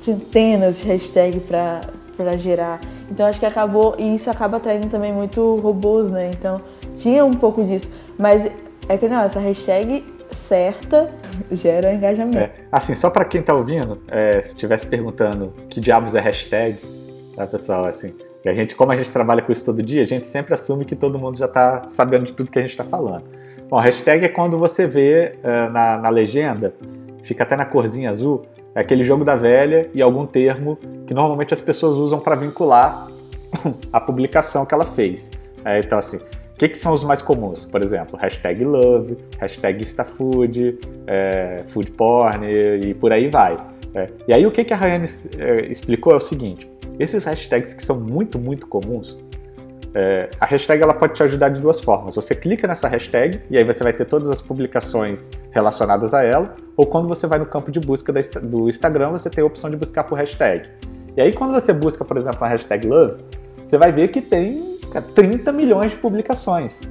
centenas 0.00 0.78
de 0.78 0.88
hashtags 0.88 1.42
para 1.44 2.36
gerar. 2.38 2.80
Então 3.10 3.26
acho 3.26 3.38
que 3.38 3.46
acabou, 3.46 3.94
e 3.98 4.14
isso 4.14 4.30
acaba 4.30 4.56
atraindo 4.56 4.88
também 4.88 5.12
muito 5.12 5.56
robôs, 5.56 6.10
né? 6.10 6.30
Então 6.32 6.60
tinha 6.96 7.24
um 7.24 7.34
pouco 7.34 7.62
disso. 7.62 7.88
Mas 8.18 8.50
é 8.88 8.96
que 8.96 9.08
não, 9.08 9.20
essa 9.22 9.38
hashtag 9.38 10.02
certa 10.40 11.10
gera 11.52 11.92
engajamento. 11.92 12.38
É, 12.38 12.50
assim, 12.72 12.94
só 12.94 13.10
para 13.10 13.24
quem 13.24 13.42
tá 13.42 13.54
ouvindo, 13.54 14.02
é, 14.08 14.42
se 14.42 14.48
estivesse 14.48 14.86
perguntando 14.86 15.52
que 15.68 15.80
diabos 15.80 16.14
é 16.14 16.20
hashtag, 16.20 16.78
tá 17.36 17.46
pessoal, 17.46 17.84
assim, 17.84 18.14
e 18.44 18.48
a 18.48 18.54
gente, 18.54 18.74
como 18.74 18.90
a 18.90 18.96
gente 18.96 19.10
trabalha 19.10 19.42
com 19.42 19.52
isso 19.52 19.64
todo 19.64 19.82
dia, 19.82 20.02
a 20.02 20.06
gente 20.06 20.26
sempre 20.26 20.54
assume 20.54 20.84
que 20.84 20.96
todo 20.96 21.18
mundo 21.18 21.36
já 21.36 21.46
está 21.46 21.88
sabendo 21.88 22.24
de 22.24 22.32
tudo 22.32 22.50
que 22.50 22.58
a 22.58 22.62
gente 22.62 22.70
está 22.70 22.84
falando. 22.84 23.24
Bom, 23.68 23.78
hashtag 23.78 24.24
é 24.24 24.28
quando 24.28 24.58
você 24.58 24.86
vê 24.86 25.34
uh, 25.44 25.70
na, 25.70 25.98
na 25.98 26.08
legenda, 26.08 26.74
fica 27.22 27.42
até 27.44 27.54
na 27.54 27.64
corzinha 27.64 28.10
azul, 28.10 28.46
é 28.74 28.80
aquele 28.80 29.04
jogo 29.04 29.24
da 29.24 29.36
velha 29.36 29.90
e 29.92 30.00
algum 30.00 30.26
termo 30.26 30.78
que 31.06 31.12
normalmente 31.12 31.52
as 31.52 31.60
pessoas 31.60 31.96
usam 31.96 32.18
para 32.18 32.34
vincular 32.34 33.08
a 33.92 34.00
publicação 34.00 34.64
que 34.64 34.72
ela 34.72 34.86
fez. 34.86 35.30
É, 35.64 35.78
então, 35.78 35.98
assim, 35.98 36.18
que, 36.60 36.68
que, 36.68 36.78
são 36.78 36.92
os 36.92 37.02
mais 37.02 37.22
comuns? 37.22 37.64
Por 37.64 37.82
exemplo, 37.82 38.18
hashtag 38.18 38.62
love, 38.62 39.16
hashtag 39.38 39.82
instafood, 39.82 40.78
é, 41.06 41.62
food 41.68 41.90
porn 41.92 42.46
e, 42.46 42.90
e, 42.90 42.94
por 42.94 43.10
aí 43.12 43.30
vai. 43.30 43.56
É. 43.94 44.08
E 44.28 44.34
aí 44.34 44.46
o 44.46 44.50
que, 44.50 44.62
que 44.62 44.74
a 44.74 44.76
Rayane 44.76 45.06
é, 45.38 45.66
explicou 45.70 46.12
é 46.12 46.16
o 46.16 46.20
seguinte, 46.20 46.70
esses 46.98 47.24
hashtags 47.24 47.72
que 47.72 47.82
são 47.82 47.98
muito, 47.98 48.38
muito 48.38 48.66
comuns, 48.66 49.18
é, 49.94 50.28
a 50.38 50.44
hashtag 50.44 50.82
ela 50.82 50.92
pode 50.92 51.14
te 51.14 51.22
ajudar 51.22 51.48
de 51.48 51.62
duas 51.62 51.80
formas. 51.80 52.14
Você 52.14 52.34
clica 52.34 52.68
nessa 52.68 52.88
hashtag 52.88 53.40
e 53.48 53.56
aí 53.56 53.64
você 53.64 53.82
vai 53.82 53.94
ter 53.94 54.04
todas 54.04 54.28
as 54.28 54.42
publicações 54.42 55.30
relacionadas 55.50 56.12
a 56.12 56.22
ela, 56.22 56.54
ou 56.76 56.84
quando 56.84 57.08
você 57.08 57.26
vai 57.26 57.38
no 57.38 57.46
campo 57.46 57.72
de 57.72 57.80
busca 57.80 58.12
do 58.42 58.68
Instagram, 58.68 59.12
você 59.12 59.30
tem 59.30 59.42
a 59.42 59.46
opção 59.46 59.70
de 59.70 59.78
buscar 59.78 60.04
por 60.04 60.18
hashtag. 60.18 60.68
E 61.16 61.22
aí 61.22 61.32
quando 61.32 61.52
você 61.52 61.72
busca, 61.72 62.04
por 62.04 62.18
exemplo, 62.18 62.44
a 62.44 62.48
hashtag 62.48 62.86
love, 62.86 63.16
você 63.64 63.78
vai 63.78 63.90
ver 63.90 64.08
que 64.08 64.20
tem 64.20 64.78
30 65.14 65.52
milhões 65.52 65.92
de 65.92 65.98
publicações. 65.98 66.82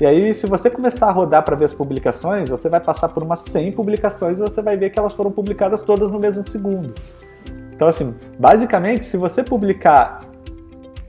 E 0.00 0.04
aí, 0.04 0.34
se 0.34 0.46
você 0.46 0.68
começar 0.68 1.08
a 1.08 1.12
rodar 1.12 1.44
para 1.44 1.54
ver 1.54 1.66
as 1.66 1.72
publicações, 1.72 2.48
você 2.48 2.68
vai 2.68 2.80
passar 2.80 3.10
por 3.10 3.22
umas 3.22 3.40
100 3.40 3.72
publicações 3.72 4.40
e 4.40 4.42
você 4.42 4.60
vai 4.60 4.76
ver 4.76 4.90
que 4.90 4.98
elas 4.98 5.12
foram 5.12 5.30
publicadas 5.30 5.82
todas 5.82 6.10
no 6.10 6.18
mesmo 6.18 6.42
segundo. 6.42 6.92
Então, 7.72 7.86
assim, 7.86 8.14
basicamente, 8.38 9.06
se 9.06 9.16
você 9.16 9.42
publicar 9.42 10.20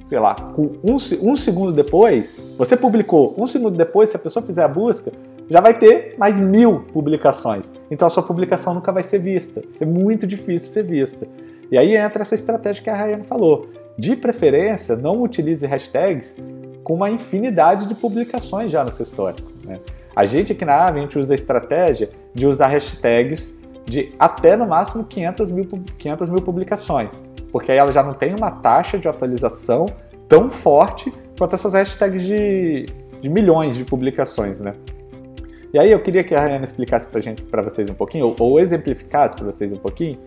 sei 0.06 0.20
lá, 0.20 0.36
um, 0.56 0.96
um 1.22 1.36
segundo 1.36 1.74
depois, 1.74 2.40
você 2.58 2.78
publicou, 2.78 3.34
um 3.38 3.48
segundo 3.48 3.76
depois, 3.76 4.10
se 4.10 4.16
a 4.16 4.20
pessoa 4.20 4.46
fizer 4.46 4.64
a 4.64 4.68
busca, 4.68 5.12
já 5.50 5.62
vai 5.62 5.78
ter 5.78 6.16
mais 6.18 6.40
mil 6.40 6.82
publicações. 6.94 7.72
Então 7.90 8.08
a 8.08 8.12
sua 8.12 8.24
publicação 8.24 8.74
nunca 8.74 8.92
vai 8.92 9.04
ser 9.04 9.20
vista. 9.20 9.62
Vai 9.62 9.74
ser 9.74 9.86
muito 9.86 10.26
difícil 10.26 10.72
ser 10.72 10.84
vista. 10.84 11.28
E 11.72 11.78
aí 11.78 11.96
entra 11.96 12.22
essa 12.22 12.36
estratégia 12.36 12.84
que 12.84 12.90
a 12.90 12.96
Rayane 12.96 13.24
falou. 13.24 13.68
De 13.98 14.16
preferência, 14.16 14.96
não 14.96 15.22
utilize 15.22 15.66
hashtags 15.66 16.38
com 16.84 16.94
uma 16.94 17.10
infinidade 17.10 17.88
de 17.88 17.96
publicações 17.96 18.70
já 18.70 18.84
no 18.84 18.92
seu 18.92 19.04
histórico. 19.04 19.48
Né? 19.66 19.80
A 20.16 20.26
gente 20.26 20.52
aqui 20.52 20.66
na 20.66 20.86
Ave, 20.86 21.00
a 21.00 21.02
gente 21.02 21.18
usa 21.18 21.34
a 21.34 21.36
estratégia 21.36 22.10
de 22.34 22.46
usar 22.46 22.68
hashtags 22.68 23.56
de 23.86 24.14
até 24.20 24.56
no 24.58 24.68
máximo 24.68 25.04
500 25.04 25.52
mil, 25.52 25.66
500 25.98 26.30
mil 26.30 26.42
publicações 26.42 27.12
porque 27.56 27.72
aí 27.72 27.78
ela 27.78 27.94
já 27.94 28.04
não 28.04 28.14
tem 28.14 28.36
uma 28.36 28.52
taxa 28.52 29.00
de 29.00 29.08
atualização 29.08 29.86
tão 30.28 30.52
forte 30.52 31.10
quanto 31.38 31.56
essas 31.56 31.74
hashtags 31.74 32.22
de, 32.22 32.86
de 33.18 33.30
milhões 33.30 33.78
de 33.78 33.86
publicações, 33.86 34.60
né? 34.60 34.74
E 35.74 35.80
aí 35.80 35.90
eu 35.90 36.02
queria 36.02 36.22
que 36.22 36.36
a 36.36 36.42
Rayana 36.42 36.66
explicasse 36.66 37.08
pra 37.08 37.22
gente, 37.22 37.42
para 37.44 37.62
vocês 37.62 37.90
um 37.90 37.94
pouquinho, 37.94 38.28
ou, 38.28 38.36
ou 38.38 38.60
exemplificasse 38.60 39.38
para 39.38 39.46
vocês 39.46 39.72
um 39.72 39.78
pouquinho, 39.78 40.20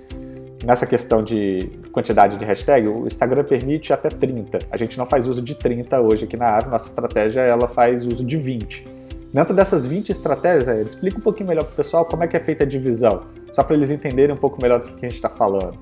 nessa 0.64 0.86
questão 0.86 1.22
de 1.22 1.70
quantidade 1.92 2.36
de 2.36 2.44
hashtag, 2.44 2.88
o 2.88 3.06
Instagram 3.06 3.44
permite 3.44 3.92
até 3.92 4.08
30. 4.08 4.58
A 4.70 4.76
gente 4.76 4.98
não 4.98 5.06
faz 5.06 5.26
uso 5.26 5.42
de 5.42 5.54
30 5.54 6.00
hoje 6.00 6.24
aqui 6.24 6.36
na 6.36 6.56
Ave, 6.56 6.68
nossa 6.68 6.88
estratégia 6.88 7.40
ela 7.42 7.68
faz 7.68 8.06
uso 8.06 8.24
de 8.24 8.36
20. 8.36 8.86
Dentro 9.32 9.54
dessas 9.54 9.84
20 9.84 10.10
estratégias, 10.10 10.86
explica 10.86 11.18
um 11.18 11.20
pouquinho 11.20 11.48
melhor 11.48 11.64
para 11.64 11.72
o 11.72 11.76
pessoal 11.76 12.04
como 12.04 12.24
é 12.24 12.28
que 12.28 12.36
é 12.36 12.40
feita 12.40 12.64
a 12.64 12.66
divisão, 12.66 13.24
só 13.52 13.62
para 13.62 13.76
eles 13.76 13.90
entenderem 13.90 14.34
um 14.34 14.38
pouco 14.38 14.60
melhor 14.60 14.80
do 14.80 14.86
que 14.86 15.04
a 15.04 15.08
gente 15.08 15.16
está 15.16 15.28
falando. 15.28 15.78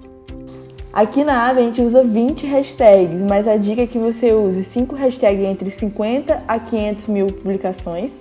Aqui 0.92 1.22
na 1.22 1.48
Ave 1.48 1.60
a 1.60 1.62
gente 1.62 1.80
usa 1.82 2.02
20 2.02 2.46
hashtags, 2.46 3.22
mas 3.22 3.46
a 3.46 3.56
dica 3.56 3.82
é 3.82 3.86
que 3.86 3.98
você 3.98 4.32
use 4.32 4.64
5 4.64 4.96
hashtags 4.96 5.44
entre 5.44 5.70
50 5.70 6.42
a 6.48 6.58
500 6.58 7.06
mil 7.08 7.26
publicações 7.26 8.20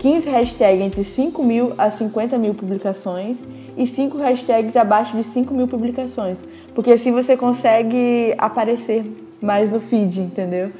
15 0.00 0.30
hashtags 0.30 0.80
entre 0.80 1.04
5 1.04 1.42
mil 1.44 1.74
a 1.76 1.90
50 1.90 2.38
mil 2.38 2.54
publicações 2.54 3.44
e 3.80 3.86
5 3.86 4.18
hashtags 4.18 4.76
abaixo 4.76 5.16
de 5.16 5.24
5 5.24 5.54
mil 5.54 5.66
publicações. 5.66 6.44
Porque 6.74 6.92
assim 6.92 7.10
você 7.10 7.34
consegue 7.34 8.34
aparecer 8.36 9.04
mais 9.40 9.72
no 9.72 9.80
feed, 9.80 10.20
entendeu? 10.20 10.70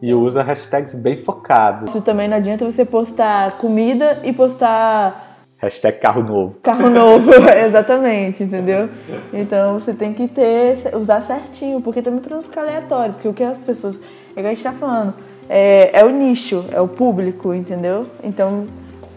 E 0.00 0.14
usa 0.14 0.42
hashtags 0.42 0.94
bem 0.94 1.18
focados. 1.18 1.90
Isso 1.90 2.00
também 2.00 2.26
não 2.26 2.38
adianta 2.38 2.64
você 2.64 2.86
postar 2.86 3.58
comida 3.58 4.20
e 4.24 4.32
postar. 4.32 5.44
Hashtag 5.58 5.98
carro 5.98 6.22
novo. 6.22 6.56
Carro 6.62 6.88
novo, 6.90 7.30
exatamente, 7.66 8.42
entendeu? 8.42 8.88
Então 9.30 9.78
você 9.78 9.92
tem 9.92 10.14
que 10.14 10.26
ter, 10.26 10.94
usar 10.94 11.20
certinho, 11.20 11.82
porque 11.82 12.00
também 12.00 12.20
para 12.20 12.34
não 12.34 12.42
ficar 12.42 12.62
aleatório, 12.62 13.12
porque 13.12 13.28
o 13.28 13.34
que 13.34 13.44
as 13.44 13.58
pessoas. 13.58 14.00
É 14.34 14.40
que 14.40 14.46
a 14.46 14.50
gente 14.50 14.62
tá 14.62 14.72
falando 14.72 15.14
é, 15.48 16.00
é 16.00 16.04
o 16.04 16.10
nicho, 16.10 16.64
é 16.70 16.80
o 16.80 16.86
público, 16.86 17.54
entendeu? 17.54 18.06
Então, 18.22 18.66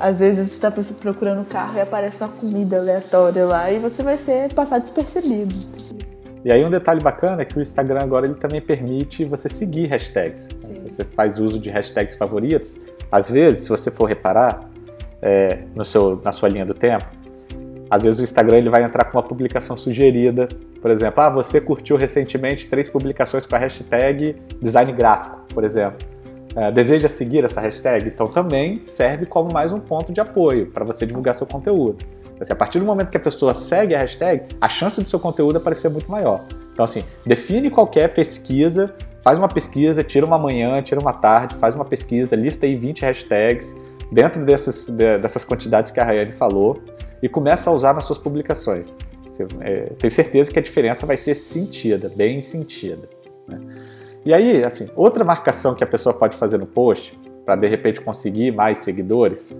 às 0.01 0.19
vezes 0.19 0.49
você 0.49 0.55
está 0.55 0.71
procurando 0.99 1.45
carro 1.47 1.77
e 1.77 1.81
aparece 1.81 2.23
uma 2.23 2.29
comida 2.29 2.77
aleatória 2.77 3.45
lá 3.45 3.71
e 3.71 3.77
você 3.77 4.01
vai 4.01 4.17
ser 4.17 4.51
passado 4.53 4.81
despercebido. 4.81 5.55
E 6.43 6.51
aí 6.51 6.65
um 6.65 6.71
detalhe 6.71 6.99
bacana 6.99 7.43
é 7.43 7.45
que 7.45 7.55
o 7.55 7.61
Instagram 7.61 8.01
agora 8.01 8.25
ele 8.25 8.33
também 8.33 8.59
permite 8.59 9.23
você 9.23 9.47
seguir 9.47 9.85
hashtags. 9.85 10.49
Sim. 10.59 10.75
Se 10.75 10.89
você 10.89 11.03
faz 11.03 11.37
uso 11.37 11.59
de 11.59 11.69
hashtags 11.69 12.15
favoritos, 12.15 12.79
às 13.11 13.29
vezes, 13.29 13.63
se 13.63 13.69
você 13.69 13.91
for 13.91 14.05
reparar 14.05 14.67
é, 15.21 15.59
no 15.75 15.85
seu, 15.85 16.19
na 16.23 16.31
sua 16.31 16.49
linha 16.49 16.65
do 16.65 16.73
tempo, 16.73 17.05
às 17.87 18.03
vezes 18.03 18.19
o 18.19 18.23
Instagram 18.23 18.57
ele 18.57 18.69
vai 18.71 18.83
entrar 18.83 19.05
com 19.05 19.17
uma 19.17 19.23
publicação 19.23 19.77
sugerida. 19.77 20.47
Por 20.81 20.89
exemplo, 20.89 21.21
ah, 21.21 21.29
você 21.29 21.61
curtiu 21.61 21.95
recentemente 21.95 22.67
três 22.67 22.89
publicações 22.89 23.45
com 23.45 23.55
a 23.55 23.59
hashtag 23.59 24.35
design 24.59 24.91
gráfico, 24.93 25.41
por 25.53 25.63
exemplo 25.63 25.99
é, 26.55 26.71
deseja 26.71 27.07
seguir 27.07 27.43
essa 27.43 27.61
hashtag, 27.61 28.09
então 28.09 28.27
também 28.27 28.81
serve 28.87 29.25
como 29.25 29.51
mais 29.51 29.71
um 29.71 29.79
ponto 29.79 30.11
de 30.11 30.19
apoio 30.19 30.67
para 30.67 30.83
você 30.83 31.05
divulgar 31.05 31.35
seu 31.35 31.47
conteúdo. 31.47 32.03
Assim, 32.39 32.53
a 32.53 32.55
partir 32.55 32.79
do 32.79 32.85
momento 32.85 33.09
que 33.09 33.17
a 33.17 33.21
pessoa 33.21 33.53
segue 33.53 33.93
a 33.93 33.99
hashtag, 33.99 34.45
a 34.59 34.67
chance 34.67 34.99
do 34.99 35.07
seu 35.07 35.19
conteúdo 35.19 35.57
aparecer 35.57 35.87
é 35.87 35.89
muito 35.91 36.09
maior. 36.09 36.43
Então, 36.73 36.83
assim, 36.83 37.03
define 37.25 37.69
qualquer 37.69 38.13
pesquisa, 38.13 38.93
faz 39.23 39.37
uma 39.37 39.47
pesquisa, 39.47 40.03
tira 40.03 40.25
uma 40.25 40.39
manhã, 40.39 40.81
tira 40.81 40.99
uma 40.99 41.13
tarde, 41.13 41.55
faz 41.55 41.75
uma 41.75 41.85
pesquisa, 41.85 42.35
lista 42.35 42.65
aí 42.65 42.75
20 42.75 43.01
hashtags 43.03 43.75
dentro 44.11 44.43
dessas, 44.43 44.87
dessas 44.89 45.43
quantidades 45.43 45.91
que 45.91 45.99
a 45.99 46.03
Rayane 46.03 46.31
falou 46.31 46.81
e 47.21 47.29
começa 47.29 47.69
a 47.69 47.73
usar 47.73 47.93
nas 47.93 48.05
suas 48.05 48.17
publicações. 48.17 48.97
É, 49.61 49.93
tenho 49.97 50.11
certeza 50.11 50.51
que 50.51 50.59
a 50.59 50.61
diferença 50.61 51.05
vai 51.05 51.17
ser 51.17 51.35
sentida, 51.35 52.11
bem 52.13 52.41
sentida. 52.41 53.07
Né? 53.47 53.59
E 54.23 54.33
aí, 54.33 54.63
assim, 54.63 54.89
outra 54.95 55.23
marcação 55.23 55.73
que 55.73 55.83
a 55.83 55.87
pessoa 55.87 56.13
pode 56.13 56.37
fazer 56.37 56.57
no 56.57 56.67
post, 56.67 57.19
para 57.45 57.55
de 57.55 57.67
repente 57.67 57.99
conseguir 57.99 58.51
mais 58.51 58.79
seguidores, 58.79 59.55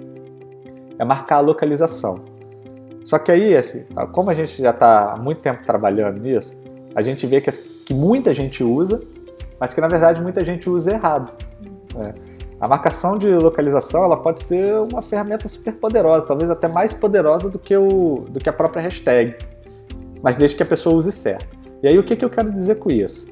é 1.00 1.04
marcar 1.04 1.38
a 1.38 1.40
localização. 1.40 2.24
Só 3.04 3.18
que 3.18 3.32
aí, 3.32 3.58
assim, 3.58 3.86
como 4.12 4.30
a 4.30 4.36
gente 4.36 4.62
já 4.62 4.70
está 4.70 5.14
há 5.14 5.18
muito 5.18 5.42
tempo 5.42 5.66
trabalhando 5.66 6.22
nisso, 6.22 6.56
a 6.94 7.02
gente 7.02 7.26
vê 7.26 7.42
que, 7.42 7.52
que, 7.52 7.94
muita 7.94 8.34
gente 8.34 8.64
usa, 8.64 9.00
mas 9.60 9.74
que 9.74 9.82
na 9.82 9.88
verdade 9.88 10.22
muita 10.22 10.46
gente 10.46 10.70
usa 10.70 10.92
errado. 10.92 11.36
Né? 11.96 12.14
A 12.60 12.68
marcação 12.68 13.18
de 13.18 13.28
localização 13.28 14.04
ela 14.04 14.18
pode 14.18 14.44
ser 14.44 14.76
uma 14.76 15.02
ferramenta 15.02 15.48
super 15.48 15.80
poderosa, 15.80 16.28
talvez 16.28 16.50
até 16.52 16.68
mais 16.68 16.94
poderosa 16.94 17.50
do 17.50 17.58
que, 17.58 17.76
o, 17.76 18.26
do 18.30 18.40
que 18.40 18.50
a 18.50 18.54
própria 18.54 18.84
hashtag, 18.84 19.36
mas 20.22 20.36
desde 20.36 20.56
que 20.56 20.62
a 20.62 20.66
pessoa 20.66 20.96
use 20.96 21.12
certo. 21.12 21.58
E 21.82 21.88
aí 21.88 21.98
o 21.98 22.04
que, 22.04 22.16
que 22.16 22.24
eu 22.24 22.30
quero 22.30 22.52
dizer 22.52 22.76
com 22.76 22.92
isso? 22.92 23.28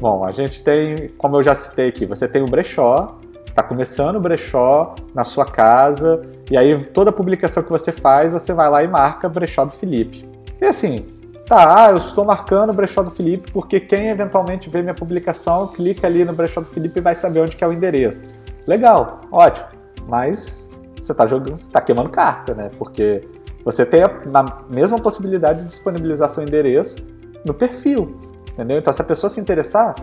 Bom, 0.00 0.24
a 0.24 0.30
gente 0.30 0.62
tem, 0.62 1.08
como 1.18 1.36
eu 1.36 1.42
já 1.42 1.54
citei 1.54 1.88
aqui, 1.88 2.06
você 2.06 2.28
tem 2.28 2.42
o 2.42 2.46
brechó, 2.46 3.18
está 3.46 3.62
começando 3.62 4.16
o 4.16 4.20
brechó 4.20 4.94
na 5.12 5.24
sua 5.24 5.44
casa, 5.44 6.22
e 6.50 6.56
aí 6.56 6.84
toda 6.86 7.10
publicação 7.10 7.62
que 7.62 7.70
você 7.70 7.90
faz, 7.90 8.32
você 8.32 8.52
vai 8.52 8.70
lá 8.70 8.82
e 8.84 8.88
marca 8.88 9.28
brechó 9.28 9.64
do 9.64 9.72
Felipe. 9.72 10.28
E 10.60 10.64
assim, 10.64 11.04
tá, 11.48 11.86
ah, 11.86 11.90
eu 11.90 11.96
estou 11.96 12.24
marcando 12.24 12.70
o 12.70 12.72
brechó 12.72 13.02
do 13.02 13.10
Felipe 13.10 13.50
porque 13.50 13.80
quem 13.80 14.08
eventualmente 14.08 14.70
vê 14.70 14.82
minha 14.82 14.94
publicação, 14.94 15.66
clica 15.66 16.06
ali 16.06 16.24
no 16.24 16.32
brechó 16.32 16.60
do 16.60 16.66
Felipe 16.68 16.98
e 16.98 17.02
vai 17.02 17.16
saber 17.16 17.40
onde 17.40 17.56
é 17.60 17.66
o 17.66 17.72
endereço. 17.72 18.46
Legal, 18.68 19.08
ótimo, 19.32 19.66
mas 20.06 20.70
você 21.00 21.10
está 21.10 21.26
jogando, 21.26 21.58
está 21.58 21.80
queimando 21.80 22.10
carta, 22.10 22.54
né? 22.54 22.68
Porque 22.78 23.26
você 23.64 23.84
tem 23.84 24.02
a, 24.02 24.06
a 24.06 24.64
mesma 24.70 25.00
possibilidade 25.00 25.62
de 25.62 25.68
disponibilizar 25.68 26.30
seu 26.30 26.44
endereço 26.44 26.96
no 27.44 27.52
perfil. 27.52 28.14
Entendeu? 28.58 28.76
Então, 28.76 28.92
se 28.92 29.00
a 29.00 29.04
pessoa 29.04 29.30
se 29.30 29.40
interessar, 29.40 29.94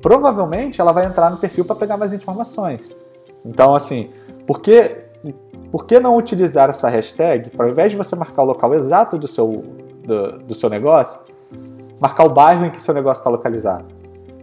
provavelmente 0.00 0.80
ela 0.80 0.92
vai 0.92 1.04
entrar 1.04 1.32
no 1.32 1.36
perfil 1.36 1.64
para 1.64 1.74
pegar 1.74 1.96
mais 1.96 2.12
informações. 2.12 2.96
Então, 3.44 3.74
assim, 3.74 4.08
por 4.46 4.60
que, 4.60 4.98
por 5.72 5.84
que 5.84 5.98
não 5.98 6.16
utilizar 6.16 6.70
essa 6.70 6.88
hashtag, 6.88 7.50
para 7.50 7.66
ao 7.66 7.72
invés 7.72 7.90
de 7.90 7.96
você 7.96 8.14
marcar 8.14 8.42
o 8.42 8.46
local 8.46 8.72
exato 8.72 9.18
do 9.18 9.26
seu, 9.26 9.64
do, 10.04 10.38
do 10.38 10.54
seu 10.54 10.70
negócio, 10.70 11.18
marcar 12.00 12.24
o 12.24 12.28
bairro 12.28 12.64
em 12.64 12.70
que 12.70 12.80
seu 12.80 12.94
negócio 12.94 13.20
está 13.20 13.30
localizado? 13.30 13.88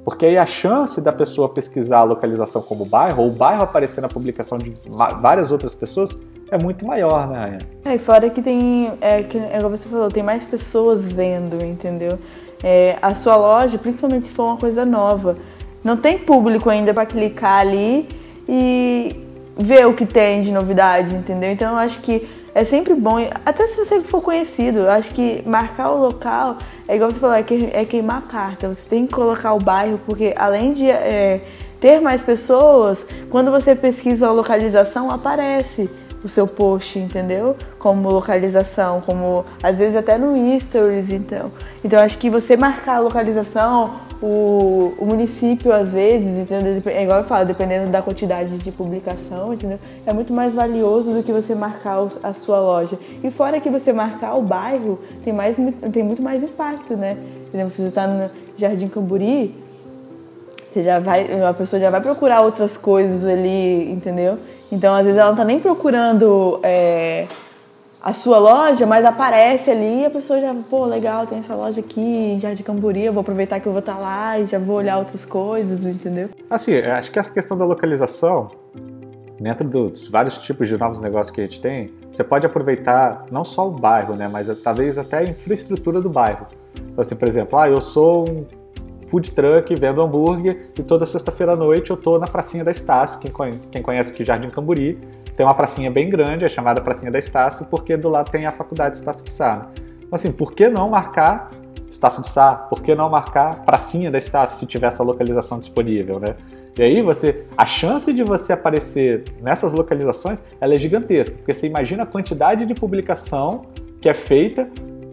Porque 0.03 0.25
aí 0.25 0.37
a 0.37 0.45
chance 0.45 0.99
da 0.99 1.13
pessoa 1.13 1.47
pesquisar 1.47 1.99
a 1.99 2.03
localização 2.03 2.61
como 2.61 2.83
bairro, 2.83 3.23
ou 3.23 3.29
o 3.29 3.31
bairro 3.31 3.63
aparecer 3.63 4.01
na 4.01 4.09
publicação 4.09 4.57
de 4.57 4.73
várias 5.21 5.49
outras 5.49 5.73
pessoas, 5.73 6.09
é 6.51 6.57
muito 6.57 6.85
maior, 6.85 7.29
né, 7.29 7.59
É, 7.85 7.95
e 7.95 7.99
fora 7.99 8.29
que 8.29 8.41
tem, 8.41 8.91
é, 8.99 9.23
que, 9.23 9.37
é 9.37 9.61
como 9.61 9.77
você 9.77 9.87
falou, 9.87 10.11
tem 10.11 10.21
mais 10.21 10.43
pessoas 10.43 11.09
vendo, 11.09 11.63
entendeu? 11.63 12.19
É, 12.63 12.97
a 13.01 13.15
sua 13.15 13.35
loja, 13.35 13.77
principalmente 13.77 14.27
se 14.27 14.33
for 14.33 14.45
uma 14.45 14.57
coisa 14.57 14.85
nova. 14.85 15.37
Não 15.83 15.97
tem 15.97 16.19
público 16.19 16.69
ainda 16.69 16.93
para 16.93 17.05
clicar 17.05 17.61
ali 17.61 18.07
e 18.47 19.15
ver 19.57 19.87
o 19.87 19.93
que 19.93 20.05
tem 20.05 20.41
de 20.41 20.51
novidade, 20.51 21.13
entendeu? 21.13 21.51
Então 21.51 21.71
eu 21.71 21.77
acho 21.77 21.99
que 21.99 22.27
é 22.53 22.63
sempre 22.65 22.93
bom, 22.93 23.15
até 23.45 23.65
se 23.67 23.77
você 23.77 24.01
for 24.01 24.21
conhecido, 24.21 24.79
eu 24.79 24.91
acho 24.91 25.13
que 25.13 25.41
marcar 25.45 25.91
o 25.91 26.01
local 26.01 26.57
é 26.87 26.95
igual 26.95 27.11
você 27.11 27.19
falou, 27.19 27.35
é, 27.35 27.43
que, 27.43 27.69
é 27.71 27.85
queimar 27.85 28.17
a 28.17 28.21
carta. 28.21 28.67
Você 28.67 28.89
tem 28.89 29.07
que 29.07 29.13
colocar 29.13 29.53
o 29.53 29.59
bairro, 29.59 29.99
porque 30.05 30.33
além 30.35 30.73
de 30.73 30.89
é, 30.89 31.41
ter 31.79 32.01
mais 32.01 32.21
pessoas, 32.21 33.05
quando 33.29 33.49
você 33.49 33.73
pesquisa 33.73 34.27
a 34.27 34.31
localização, 34.31 35.09
aparece 35.09 35.89
o 36.23 36.29
seu 36.29 36.45
post, 36.45 36.99
entendeu? 36.99 37.55
Como 37.79 38.09
localização, 38.09 39.01
como 39.01 39.45
às 39.61 39.77
vezes 39.77 39.95
até 39.95 40.17
no 40.17 40.35
stories, 40.59 41.09
então. 41.09 41.51
Então 41.83 41.99
acho 41.99 42.17
que 42.17 42.29
você 42.29 42.55
marcar 42.55 42.97
a 42.97 42.99
localização, 42.99 43.95
o, 44.21 44.93
o 44.99 45.05
município 45.05 45.73
às 45.73 45.93
vezes, 45.93 46.37
entendeu? 46.37 46.81
É 46.85 47.03
igual 47.03 47.19
eu 47.19 47.23
falo, 47.23 47.45
dependendo 47.45 47.89
da 47.89 48.01
quantidade 48.01 48.57
de 48.57 48.71
publicação, 48.71 49.53
entendeu? 49.53 49.79
É 50.05 50.13
muito 50.13 50.31
mais 50.31 50.53
valioso 50.53 51.11
do 51.13 51.23
que 51.23 51.31
você 51.31 51.55
marcar 51.55 52.07
a 52.21 52.33
sua 52.33 52.59
loja. 52.59 52.97
E 53.23 53.31
fora 53.31 53.59
que 53.59 53.69
você 53.69 53.91
marcar 53.91 54.35
o 54.35 54.41
bairro, 54.43 54.99
tem, 55.23 55.33
mais, 55.33 55.57
tem 55.91 56.03
muito 56.03 56.21
mais 56.21 56.43
impacto, 56.43 56.95
né? 56.95 57.17
Por 57.49 57.57
exemplo, 57.57 57.71
se 57.71 57.81
você 57.81 57.87
está 57.87 58.07
no 58.07 58.29
Jardim 58.57 58.87
Camburi, 58.87 59.55
você 60.71 60.83
já 60.83 60.99
vai, 60.99 61.27
a 61.43 61.53
pessoa 61.53 61.79
já 61.79 61.89
vai 61.89 61.99
procurar 61.99 62.41
outras 62.41 62.77
coisas 62.77 63.25
ali, 63.25 63.91
entendeu? 63.91 64.37
Então, 64.71 64.95
às 64.95 65.03
vezes, 65.03 65.19
ela 65.19 65.29
não 65.29 65.37
tá 65.37 65.43
nem 65.43 65.59
procurando 65.59 66.59
é, 66.63 67.27
a 68.01 68.13
sua 68.13 68.39
loja, 68.39 68.85
mas 68.85 69.05
aparece 69.05 69.69
ali 69.69 70.01
e 70.01 70.05
a 70.05 70.09
pessoa 70.09 70.39
já, 70.41 70.55
pô, 70.69 70.85
legal, 70.85 71.27
tem 71.27 71.39
essa 71.39 71.53
loja 71.53 71.81
aqui 71.81 72.01
em 72.01 72.39
Jardim 72.39 72.63
Camburi, 72.63 73.03
eu 73.03 73.13
vou 73.13 73.21
aproveitar 73.21 73.59
que 73.59 73.67
eu 73.67 73.71
vou 73.71 73.79
estar 73.79 73.95
tá 73.95 73.99
lá 73.99 74.39
e 74.39 74.47
já 74.47 74.57
vou 74.57 74.77
olhar 74.77 74.97
outras 74.97 75.23
coisas, 75.23 75.85
entendeu? 75.85 76.29
Assim, 76.49 76.77
acho 76.77 77.11
que 77.11 77.19
essa 77.19 77.29
questão 77.29 77.55
da 77.55 77.63
localização, 77.63 78.49
dentro 79.39 79.67
dos 79.67 80.09
vários 80.09 80.37
tipos 80.39 80.67
de 80.67 80.77
novos 80.77 80.99
negócios 80.99 81.33
que 81.33 81.41
a 81.41 81.43
gente 81.43 81.61
tem, 81.61 81.93
você 82.11 82.23
pode 82.23 82.45
aproveitar 82.45 83.25
não 83.29 83.43
só 83.43 83.67
o 83.67 83.71
bairro, 83.71 84.15
né, 84.15 84.27
mas 84.27 84.47
talvez 84.63 84.97
até 84.97 85.19
a 85.19 85.23
infraestrutura 85.23 86.01
do 86.01 86.09
bairro. 86.09 86.47
Então, 86.75 87.01
assim, 87.01 87.15
por 87.15 87.27
exemplo, 87.27 87.59
ah, 87.59 87.69
eu 87.69 87.81
sou 87.81 88.27
um 88.27 88.60
food 89.11 89.31
truck, 89.31 89.75
vendo 89.75 90.01
hambúrguer 90.01 90.61
e 90.79 90.81
toda 90.81 91.05
sexta-feira 91.05 91.51
à 91.51 91.55
noite 91.57 91.91
eu 91.91 91.97
tô 91.97 92.17
na 92.17 92.27
pracinha 92.27 92.63
da 92.63 92.71
Estácio, 92.71 93.19
quem, 93.19 93.29
conhece, 93.29 93.69
quem 93.69 93.81
conhece 93.81 94.13
aqui 94.13 94.23
Jardim 94.23 94.49
Camburi, 94.49 94.97
tem 95.35 95.45
uma 95.45 95.53
pracinha 95.53 95.91
bem 95.91 96.09
grande, 96.09 96.45
é 96.45 96.49
chamada 96.49 96.79
Pracinha 96.81 97.11
da 97.11 97.19
Estácio, 97.19 97.65
porque 97.65 97.97
do 97.97 98.09
lado 98.09 98.31
tem 98.31 98.45
a 98.45 98.51
faculdade 98.51 98.95
Estácio 98.95 99.23
de 99.25 99.31
Sá. 99.31 99.69
Então, 99.97 100.09
assim, 100.11 100.31
por 100.31 100.53
que 100.53 100.69
não 100.69 100.89
marcar 100.89 101.51
Estácio 101.89 102.21
de 102.23 102.29
Sá? 102.29 102.55
Por 102.55 102.81
que 102.81 102.95
não 102.95 103.09
marcar 103.09 103.63
Pracinha 103.63 104.09
da 104.09 104.17
Estácio 104.17 104.59
se 104.59 104.65
tiver 104.65 104.87
essa 104.87 105.03
localização 105.03 105.59
disponível, 105.59 106.19
né? 106.19 106.35
E 106.77 106.81
aí 106.81 107.01
você, 107.01 107.45
a 107.57 107.65
chance 107.65 108.13
de 108.13 108.23
você 108.23 108.53
aparecer 108.53 109.25
nessas 109.41 109.73
localizações, 109.73 110.41
ela 110.59 110.73
é 110.73 110.77
gigantesca, 110.77 111.35
porque 111.35 111.53
você 111.53 111.67
imagina 111.67 112.03
a 112.03 112.05
quantidade 112.05 112.65
de 112.65 112.73
publicação 112.73 113.63
que 113.99 114.07
é 114.07 114.13
feita 114.13 114.69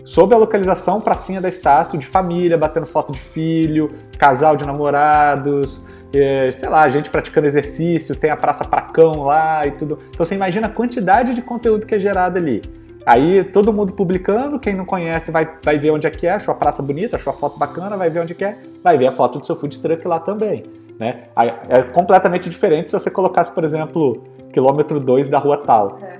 sobre 0.08 0.34
a 0.34 0.38
localização 0.38 1.02
pracinha 1.02 1.38
da 1.38 1.50
Estácio, 1.50 1.98
de 1.98 2.06
família, 2.06 2.56
batendo 2.56 2.86
foto 2.86 3.12
de 3.12 3.18
filho, 3.18 3.92
casal 4.16 4.56
de 4.56 4.64
namorados, 4.64 5.84
é, 6.14 6.50
sei 6.50 6.66
lá, 6.66 6.88
gente 6.88 7.10
praticando 7.10 7.46
exercício, 7.46 8.16
tem 8.16 8.30
a 8.30 8.36
Praça 8.36 8.64
Pracão 8.64 9.24
lá 9.24 9.66
e 9.66 9.72
tudo. 9.72 9.98
Então 10.08 10.24
você 10.24 10.34
imagina 10.34 10.66
a 10.66 10.70
quantidade 10.70 11.34
de 11.34 11.42
conteúdo 11.42 11.84
que 11.84 11.94
é 11.94 12.00
gerado 12.00 12.38
ali. 12.38 12.62
Aí 13.04 13.44
todo 13.44 13.70
mundo 13.70 13.92
publicando, 13.92 14.58
quem 14.58 14.74
não 14.74 14.86
conhece 14.86 15.30
vai, 15.30 15.46
vai 15.62 15.78
ver 15.78 15.90
onde 15.90 16.06
é 16.06 16.10
que 16.10 16.26
é, 16.26 16.32
achou 16.32 16.52
a 16.52 16.56
praça 16.56 16.82
bonita, 16.82 17.16
achou 17.16 17.30
a 17.30 17.36
foto 17.36 17.58
bacana, 17.58 17.94
vai 17.94 18.08
ver 18.08 18.20
onde 18.20 18.32
é 18.32 18.34
que 18.34 18.44
é, 18.46 18.56
vai 18.82 18.96
ver 18.96 19.08
a 19.08 19.12
foto 19.12 19.38
do 19.38 19.44
seu 19.44 19.56
food 19.56 19.78
truck 19.78 20.08
lá 20.08 20.18
também. 20.18 20.64
Né? 20.98 21.24
É 21.68 21.82
completamente 21.82 22.48
diferente 22.48 22.88
se 22.88 22.98
você 22.98 23.10
colocasse, 23.10 23.54
por 23.54 23.62
exemplo, 23.62 24.24
quilômetro 24.54 24.98
2 24.98 25.28
da 25.28 25.38
rua 25.38 25.58
tal. 25.58 25.98
É. 26.02 26.17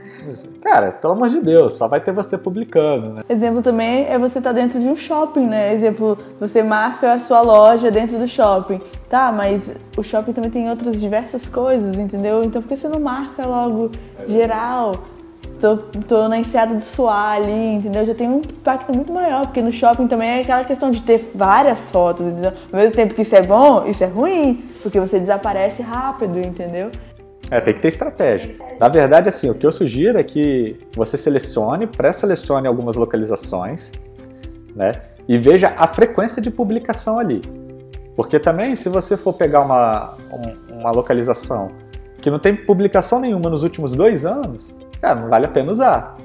Cara, 0.62 0.92
pelo 0.92 1.12
amor 1.12 1.28
de 1.28 1.40
Deus, 1.40 1.74
só 1.74 1.88
vai 1.88 2.00
ter 2.00 2.12
você 2.12 2.36
publicando, 2.36 3.14
né? 3.14 3.22
Exemplo 3.28 3.62
também 3.62 4.06
é 4.06 4.18
você 4.18 4.38
estar 4.38 4.50
tá 4.50 4.60
dentro 4.60 4.80
de 4.80 4.86
um 4.86 4.96
shopping, 4.96 5.46
né? 5.46 5.72
Exemplo, 5.72 6.18
você 6.38 6.62
marca 6.62 7.12
a 7.12 7.20
sua 7.20 7.40
loja 7.40 7.90
dentro 7.90 8.18
do 8.18 8.26
shopping. 8.26 8.80
Tá, 9.08 9.32
mas 9.32 9.70
o 9.96 10.02
shopping 10.02 10.32
também 10.32 10.50
tem 10.50 10.70
outras 10.70 11.00
diversas 11.00 11.46
coisas, 11.48 11.96
entendeu? 11.96 12.42
Então 12.44 12.60
por 12.60 12.68
que 12.68 12.76
você 12.76 12.88
não 12.88 13.00
marca 13.00 13.46
logo 13.46 13.90
geral? 14.26 14.94
Tô, 15.60 15.76
tô 15.76 16.28
na 16.28 16.38
enseada 16.38 16.76
de 16.76 16.84
suar 16.84 17.36
ali, 17.36 17.74
entendeu? 17.74 18.06
Já 18.06 18.14
tem 18.14 18.28
um 18.28 18.38
impacto 18.38 18.94
muito 18.94 19.12
maior, 19.12 19.46
porque 19.46 19.60
no 19.60 19.72
shopping 19.72 20.06
também 20.06 20.28
é 20.28 20.40
aquela 20.40 20.62
questão 20.62 20.90
de 20.90 21.00
ter 21.02 21.32
várias 21.34 21.90
fotos, 21.90 22.26
entendeu? 22.26 22.52
Ao 22.72 22.78
mesmo 22.78 22.94
tempo 22.94 23.14
que 23.14 23.22
isso 23.22 23.34
é 23.34 23.42
bom, 23.42 23.84
isso 23.86 24.04
é 24.04 24.06
ruim, 24.06 24.64
porque 24.82 25.00
você 25.00 25.18
desaparece 25.18 25.82
rápido, 25.82 26.38
entendeu? 26.38 26.92
É, 27.50 27.60
tem 27.60 27.74
que 27.74 27.80
ter 27.80 27.88
estratégia. 27.88 28.56
Na 28.78 28.88
verdade, 28.88 29.28
assim, 29.28 29.48
o 29.48 29.54
que 29.54 29.66
eu 29.66 29.72
sugiro 29.72 30.18
é 30.18 30.22
que 30.22 30.76
você 30.94 31.16
selecione, 31.16 31.86
pré-selecione 31.86 32.66
algumas 32.66 32.94
localizações, 32.94 33.92
né? 34.74 34.92
E 35.26 35.38
veja 35.38 35.74
a 35.76 35.86
frequência 35.86 36.40
de 36.42 36.50
publicação 36.50 37.18
ali. 37.18 37.42
Porque 38.16 38.38
também, 38.38 38.74
se 38.74 38.88
você 38.88 39.16
for 39.16 39.32
pegar 39.32 39.60
uma, 39.60 40.16
uma 40.70 40.90
localização 40.90 41.70
que 42.20 42.30
não 42.30 42.38
tem 42.38 42.54
publicação 42.54 43.20
nenhuma 43.20 43.48
nos 43.48 43.62
últimos 43.62 43.94
dois 43.94 44.26
anos, 44.26 44.76
cara, 45.00 45.20
não 45.20 45.28
vale 45.28 45.46
a 45.46 45.48
pena 45.48 45.70
usar. 45.70 46.16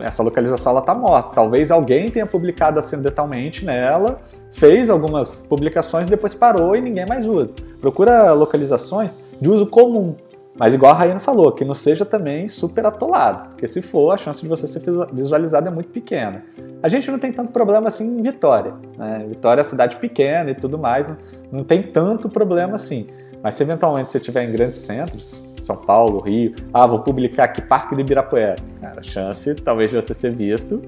Essa 0.00 0.22
localização 0.22 0.72
ela 0.72 0.82
tá 0.82 0.94
morta. 0.94 1.30
Talvez 1.34 1.70
alguém 1.70 2.10
tenha 2.10 2.26
publicado 2.26 2.78
acidentalmente 2.78 3.64
nela, 3.64 4.20
fez 4.52 4.90
algumas 4.90 5.42
publicações, 5.42 6.08
depois 6.08 6.34
parou 6.34 6.76
e 6.76 6.80
ninguém 6.80 7.06
mais 7.06 7.26
usa. 7.26 7.54
Procura 7.80 8.32
localizações 8.32 9.10
de 9.40 9.48
uso 9.48 9.66
comum. 9.66 10.14
Mas 10.54 10.74
igual 10.74 10.92
a 10.92 10.94
Rayane 10.98 11.20
falou, 11.20 11.50
que 11.52 11.64
não 11.64 11.74
seja 11.74 12.04
também 12.04 12.46
super 12.46 12.84
atolado, 12.84 13.50
porque 13.50 13.66
se 13.66 13.80
for, 13.80 14.12
a 14.12 14.18
chance 14.18 14.42
de 14.42 14.48
você 14.48 14.66
ser 14.66 14.82
visualizado 15.12 15.66
é 15.66 15.70
muito 15.70 15.88
pequena. 15.90 16.44
A 16.82 16.88
gente 16.88 17.10
não 17.10 17.18
tem 17.18 17.32
tanto 17.32 17.52
problema 17.52 17.88
assim 17.88 18.18
em 18.18 18.22
Vitória. 18.22 18.74
Né? 18.98 19.24
Vitória 19.28 19.62
é 19.62 19.64
cidade 19.64 19.96
pequena 19.96 20.50
e 20.50 20.54
tudo 20.54 20.78
mais, 20.78 21.08
não, 21.08 21.16
não 21.50 21.64
tem 21.64 21.82
tanto 21.82 22.28
problema 22.28 22.74
assim. 22.74 23.06
Mas 23.42 23.54
se 23.54 23.62
eventualmente 23.62 24.12
você 24.12 24.18
estiver 24.18 24.44
em 24.44 24.52
grandes 24.52 24.80
centros, 24.80 25.42
São 25.62 25.76
Paulo, 25.76 26.20
Rio, 26.20 26.54
ah, 26.72 26.86
vou 26.86 27.00
publicar 27.00 27.44
aqui 27.44 27.62
Parque 27.62 27.94
do 27.94 28.02
Ibirapuera. 28.02 28.56
Cara, 28.80 29.00
a 29.00 29.02
chance 29.02 29.54
talvez 29.54 29.90
de 29.90 29.96
você 29.96 30.12
ser 30.12 30.32
visto, 30.32 30.82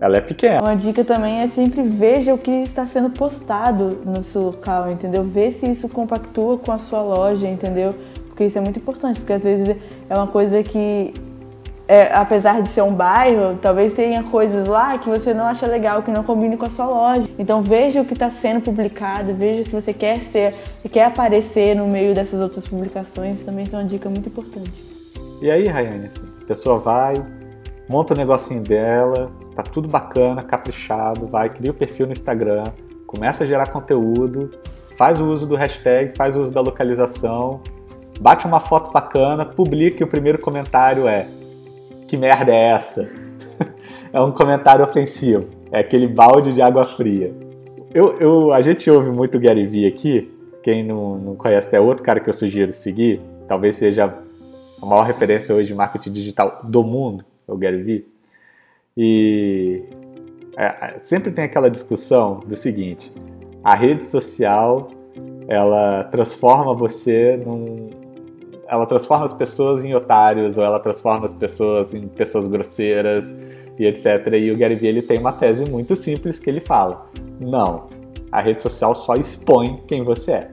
ela 0.00 0.16
é 0.16 0.20
pequena. 0.20 0.62
Uma 0.62 0.76
dica 0.76 1.04
também 1.04 1.40
é 1.40 1.48
sempre 1.48 1.82
veja 1.82 2.32
o 2.32 2.38
que 2.38 2.50
está 2.50 2.86
sendo 2.86 3.10
postado 3.10 3.98
no 4.04 4.22
seu 4.22 4.42
local, 4.42 4.90
entendeu? 4.90 5.22
Vê 5.24 5.50
se 5.50 5.66
isso 5.66 5.88
compactua 5.88 6.56
com 6.56 6.72
a 6.72 6.78
sua 6.78 7.02
loja, 7.02 7.46
entendeu? 7.46 7.94
Porque 8.40 8.44
isso 8.46 8.56
é 8.56 8.60
muito 8.62 8.78
importante, 8.78 9.20
porque 9.20 9.34
às 9.34 9.42
vezes 9.42 9.76
é 10.08 10.14
uma 10.14 10.26
coisa 10.26 10.62
que, 10.62 11.12
é, 11.86 12.10
apesar 12.14 12.62
de 12.62 12.70
ser 12.70 12.80
um 12.80 12.94
bairro, 12.94 13.58
talvez 13.60 13.92
tenha 13.92 14.22
coisas 14.22 14.66
lá 14.66 14.96
que 14.96 15.10
você 15.10 15.34
não 15.34 15.44
acha 15.44 15.66
legal, 15.66 16.02
que 16.02 16.10
não 16.10 16.24
combine 16.24 16.56
com 16.56 16.64
a 16.64 16.70
sua 16.70 16.86
loja. 16.86 17.28
Então 17.38 17.60
veja 17.60 18.00
o 18.00 18.04
que 18.04 18.14
está 18.14 18.30
sendo 18.30 18.62
publicado, 18.62 19.34
veja 19.34 19.62
se 19.62 19.78
você 19.78 19.92
quer 19.92 20.22
ser, 20.22 20.54
quer 20.90 21.04
aparecer 21.04 21.76
no 21.76 21.86
meio 21.86 22.14
dessas 22.14 22.40
outras 22.40 22.66
publicações, 22.66 23.44
também 23.44 23.66
é 23.70 23.76
uma 23.76 23.84
dica 23.84 24.08
muito 24.08 24.30
importante. 24.30 24.72
E 25.42 25.50
aí, 25.50 25.66
Rayane, 25.66 26.06
assim, 26.06 26.26
a 26.40 26.46
pessoa 26.46 26.78
vai, 26.78 27.22
monta 27.86 28.14
o 28.14 28.16
negocinho 28.16 28.62
dela, 28.62 29.30
tá 29.54 29.62
tudo 29.62 29.86
bacana, 29.86 30.42
caprichado, 30.42 31.26
vai, 31.26 31.50
cria 31.50 31.72
o 31.72 31.74
perfil 31.74 32.06
no 32.06 32.12
Instagram, 32.12 32.64
começa 33.06 33.44
a 33.44 33.46
gerar 33.46 33.66
conteúdo, 33.66 34.50
faz 34.96 35.20
o 35.20 35.26
uso 35.26 35.46
do 35.46 35.56
hashtag, 35.56 36.16
faz 36.16 36.38
o 36.38 36.40
uso 36.40 36.50
da 36.50 36.62
localização, 36.62 37.60
bate 38.20 38.46
uma 38.46 38.60
foto 38.60 38.92
bacana, 38.92 39.44
publica 39.44 40.02
e 40.02 40.04
o 40.04 40.08
primeiro 40.08 40.38
comentário 40.38 41.08
é: 41.08 41.26
Que 42.06 42.16
merda 42.16 42.52
é 42.52 42.70
essa? 42.72 43.08
é 44.12 44.20
um 44.20 44.30
comentário 44.30 44.84
ofensivo, 44.84 45.48
é 45.72 45.80
aquele 45.80 46.06
balde 46.06 46.52
de 46.52 46.60
água 46.60 46.84
fria. 46.84 47.26
Eu, 47.92 48.18
eu, 48.20 48.52
a 48.52 48.60
gente 48.60 48.88
ouve 48.90 49.10
muito 49.10 49.36
o 49.36 49.40
Gary 49.40 49.66
Vee 49.66 49.86
aqui, 49.86 50.30
quem 50.62 50.84
não, 50.84 51.18
não 51.18 51.34
conhece 51.34 51.74
é 51.74 51.80
outro 51.80 52.04
cara 52.04 52.20
que 52.20 52.28
eu 52.28 52.34
sugiro 52.34 52.72
seguir, 52.72 53.20
talvez 53.48 53.76
seja 53.76 54.14
a 54.80 54.86
maior 54.86 55.02
referência 55.02 55.54
hoje 55.54 55.68
de 55.68 55.74
marketing 55.74 56.12
digital 56.12 56.60
do 56.62 56.84
mundo, 56.84 57.24
é 57.48 57.52
o 57.52 57.56
Gary 57.56 57.82
Vee. 57.82 58.06
E 58.96 59.82
é, 60.56 61.00
sempre 61.02 61.32
tem 61.32 61.44
aquela 61.44 61.70
discussão 61.70 62.40
do 62.46 62.54
seguinte: 62.54 63.10
a 63.64 63.74
rede 63.74 64.04
social 64.04 64.90
ela 65.48 66.04
transforma 66.04 66.72
você 66.74 67.36
num, 67.44 67.90
ela 68.70 68.86
transforma 68.86 69.26
as 69.26 69.34
pessoas 69.34 69.84
em 69.84 69.94
otários 69.94 70.56
ou 70.56 70.64
ela 70.64 70.78
transforma 70.78 71.26
as 71.26 71.34
pessoas 71.34 71.92
em 71.92 72.06
pessoas 72.06 72.46
grosseiras 72.46 73.36
e 73.76 73.84
etc. 73.84 74.28
E 74.34 74.52
o 74.52 74.56
Gary 74.56 74.76
Vee 74.76 74.88
ele 74.88 75.02
tem 75.02 75.18
uma 75.18 75.32
tese 75.32 75.68
muito 75.68 75.96
simples 75.96 76.38
que 76.38 76.48
ele 76.48 76.60
fala: 76.60 77.10
não, 77.40 77.88
a 78.30 78.40
rede 78.40 78.62
social 78.62 78.94
só 78.94 79.16
expõe 79.16 79.82
quem 79.88 80.04
você 80.04 80.32
é. 80.32 80.50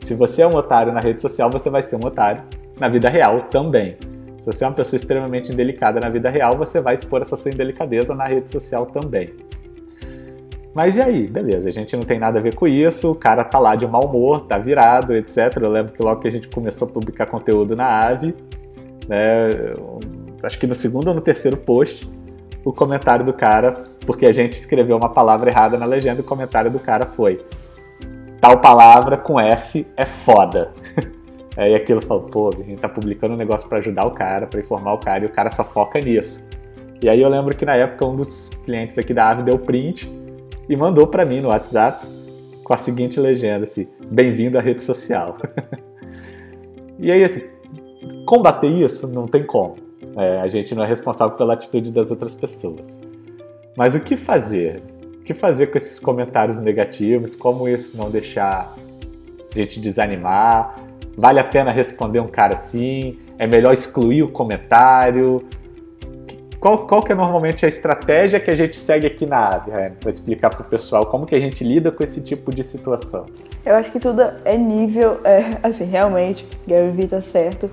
Se 0.00 0.14
você 0.14 0.42
é 0.42 0.46
um 0.46 0.54
otário 0.54 0.92
na 0.92 1.00
rede 1.00 1.22
social, 1.22 1.50
você 1.50 1.70
vai 1.70 1.82
ser 1.82 1.96
um 1.96 2.06
otário 2.06 2.42
na 2.78 2.88
vida 2.88 3.08
real 3.08 3.44
também. 3.50 3.96
Se 4.38 4.52
você 4.52 4.62
é 4.62 4.68
uma 4.68 4.74
pessoa 4.74 4.98
extremamente 4.98 5.50
indelicada 5.50 5.98
na 5.98 6.10
vida 6.10 6.28
real, 6.28 6.56
você 6.56 6.80
vai 6.80 6.94
expor 6.94 7.22
essa 7.22 7.36
sua 7.36 7.50
indelicadeza 7.50 8.14
na 8.14 8.26
rede 8.26 8.50
social 8.50 8.86
também. 8.86 9.30
Mas 10.76 10.94
e 10.94 11.00
aí? 11.00 11.26
Beleza, 11.26 11.70
a 11.70 11.72
gente 11.72 11.96
não 11.96 12.02
tem 12.02 12.18
nada 12.18 12.38
a 12.38 12.42
ver 12.42 12.54
com 12.54 12.68
isso, 12.68 13.12
o 13.12 13.14
cara 13.14 13.42
tá 13.42 13.58
lá 13.58 13.74
de 13.74 13.86
mau 13.86 14.04
humor, 14.04 14.42
tá 14.42 14.58
virado, 14.58 15.16
etc. 15.16 15.56
Eu 15.58 15.70
lembro 15.70 15.94
que 15.94 16.02
logo 16.02 16.20
que 16.20 16.28
a 16.28 16.30
gente 16.30 16.48
começou 16.48 16.86
a 16.86 16.90
publicar 16.90 17.24
conteúdo 17.24 17.74
na 17.74 17.86
Ave, 17.86 18.34
né, 19.08 19.72
acho 20.44 20.58
que 20.58 20.66
no 20.66 20.74
segundo 20.74 21.08
ou 21.08 21.14
no 21.14 21.22
terceiro 21.22 21.56
post, 21.56 22.06
o 22.62 22.74
comentário 22.74 23.24
do 23.24 23.32
cara, 23.32 23.84
porque 24.04 24.26
a 24.26 24.32
gente 24.32 24.52
escreveu 24.52 24.98
uma 24.98 25.08
palavra 25.08 25.48
errada 25.48 25.78
na 25.78 25.86
legenda, 25.86 26.20
o 26.20 26.24
comentário 26.24 26.70
do 26.70 26.78
cara 26.78 27.06
foi 27.06 27.42
tal 28.38 28.58
palavra 28.60 29.16
com 29.16 29.40
S 29.40 29.90
é 29.96 30.04
foda. 30.04 30.72
Aí 31.56 31.74
aquilo 31.74 32.02
falou, 32.02 32.28
pô, 32.30 32.50
a 32.50 32.54
gente 32.54 32.76
tá 32.82 32.88
publicando 32.90 33.32
um 33.32 33.38
negócio 33.38 33.66
para 33.66 33.78
ajudar 33.78 34.04
o 34.04 34.10
cara, 34.10 34.46
para 34.46 34.60
informar 34.60 34.92
o 34.92 34.98
cara, 34.98 35.24
e 35.24 35.26
o 35.26 35.30
cara 35.30 35.50
só 35.50 35.64
foca 35.64 35.98
nisso. 36.00 36.46
E 37.00 37.08
aí 37.08 37.22
eu 37.22 37.30
lembro 37.30 37.56
que 37.56 37.64
na 37.64 37.74
época 37.74 38.04
um 38.04 38.14
dos 38.14 38.50
clientes 38.66 38.98
aqui 38.98 39.14
da 39.14 39.30
Ave 39.30 39.42
deu 39.42 39.58
print 39.58 40.25
e 40.68 40.76
mandou 40.76 41.06
para 41.06 41.24
mim 41.24 41.40
no 41.40 41.48
WhatsApp 41.48 42.06
com 42.64 42.72
a 42.72 42.76
seguinte 42.76 43.18
legenda 43.20 43.64
assim: 43.64 43.86
"Bem-vindo 44.10 44.58
à 44.58 44.60
rede 44.60 44.82
social". 44.82 45.36
e 46.98 47.10
aí 47.10 47.24
assim, 47.24 47.42
combater 48.24 48.68
isso 48.68 49.06
não 49.06 49.26
tem 49.26 49.44
como. 49.44 49.76
É, 50.16 50.40
a 50.40 50.48
gente 50.48 50.74
não 50.74 50.82
é 50.82 50.86
responsável 50.86 51.36
pela 51.36 51.54
atitude 51.54 51.92
das 51.92 52.10
outras 52.10 52.34
pessoas. 52.34 53.00
Mas 53.76 53.94
o 53.94 54.00
que 54.00 54.16
fazer? 54.16 54.82
O 55.20 55.22
que 55.22 55.34
fazer 55.34 55.66
com 55.68 55.76
esses 55.76 56.00
comentários 56.00 56.60
negativos? 56.60 57.36
Como 57.36 57.68
isso 57.68 57.96
não 57.96 58.10
deixar 58.10 58.74
a 59.52 59.58
gente 59.58 59.78
desanimar? 59.78 60.76
Vale 61.16 61.38
a 61.40 61.44
pena 61.44 61.70
responder 61.70 62.20
um 62.20 62.28
cara 62.28 62.54
assim? 62.54 63.18
É 63.38 63.46
melhor 63.46 63.72
excluir 63.72 64.22
o 64.22 64.28
comentário? 64.28 65.46
Qual, 66.66 66.78
qual 66.78 67.02
que 67.02 67.12
é 67.12 67.14
normalmente 67.14 67.64
a 67.64 67.68
estratégia 67.68 68.40
que 68.40 68.50
a 68.50 68.54
gente 68.56 68.80
segue 68.80 69.06
aqui 69.06 69.24
na 69.24 69.50
AVE, 69.50 69.94
para 70.00 70.10
explicar 70.10 70.50
para 70.50 70.66
o 70.66 70.68
pessoal 70.68 71.06
como 71.06 71.24
que 71.24 71.36
a 71.36 71.38
gente 71.38 71.62
lida 71.62 71.92
com 71.92 72.02
esse 72.02 72.20
tipo 72.20 72.52
de 72.52 72.64
situação? 72.64 73.26
Eu 73.64 73.76
acho 73.76 73.92
que 73.92 74.00
tudo 74.00 74.20
é 74.44 74.56
nível, 74.56 75.20
é, 75.22 75.58
assim, 75.62 75.84
realmente, 75.84 76.44
Gary 76.66 76.90
Vee 76.90 77.06
tá 77.06 77.20
certo. 77.20 77.70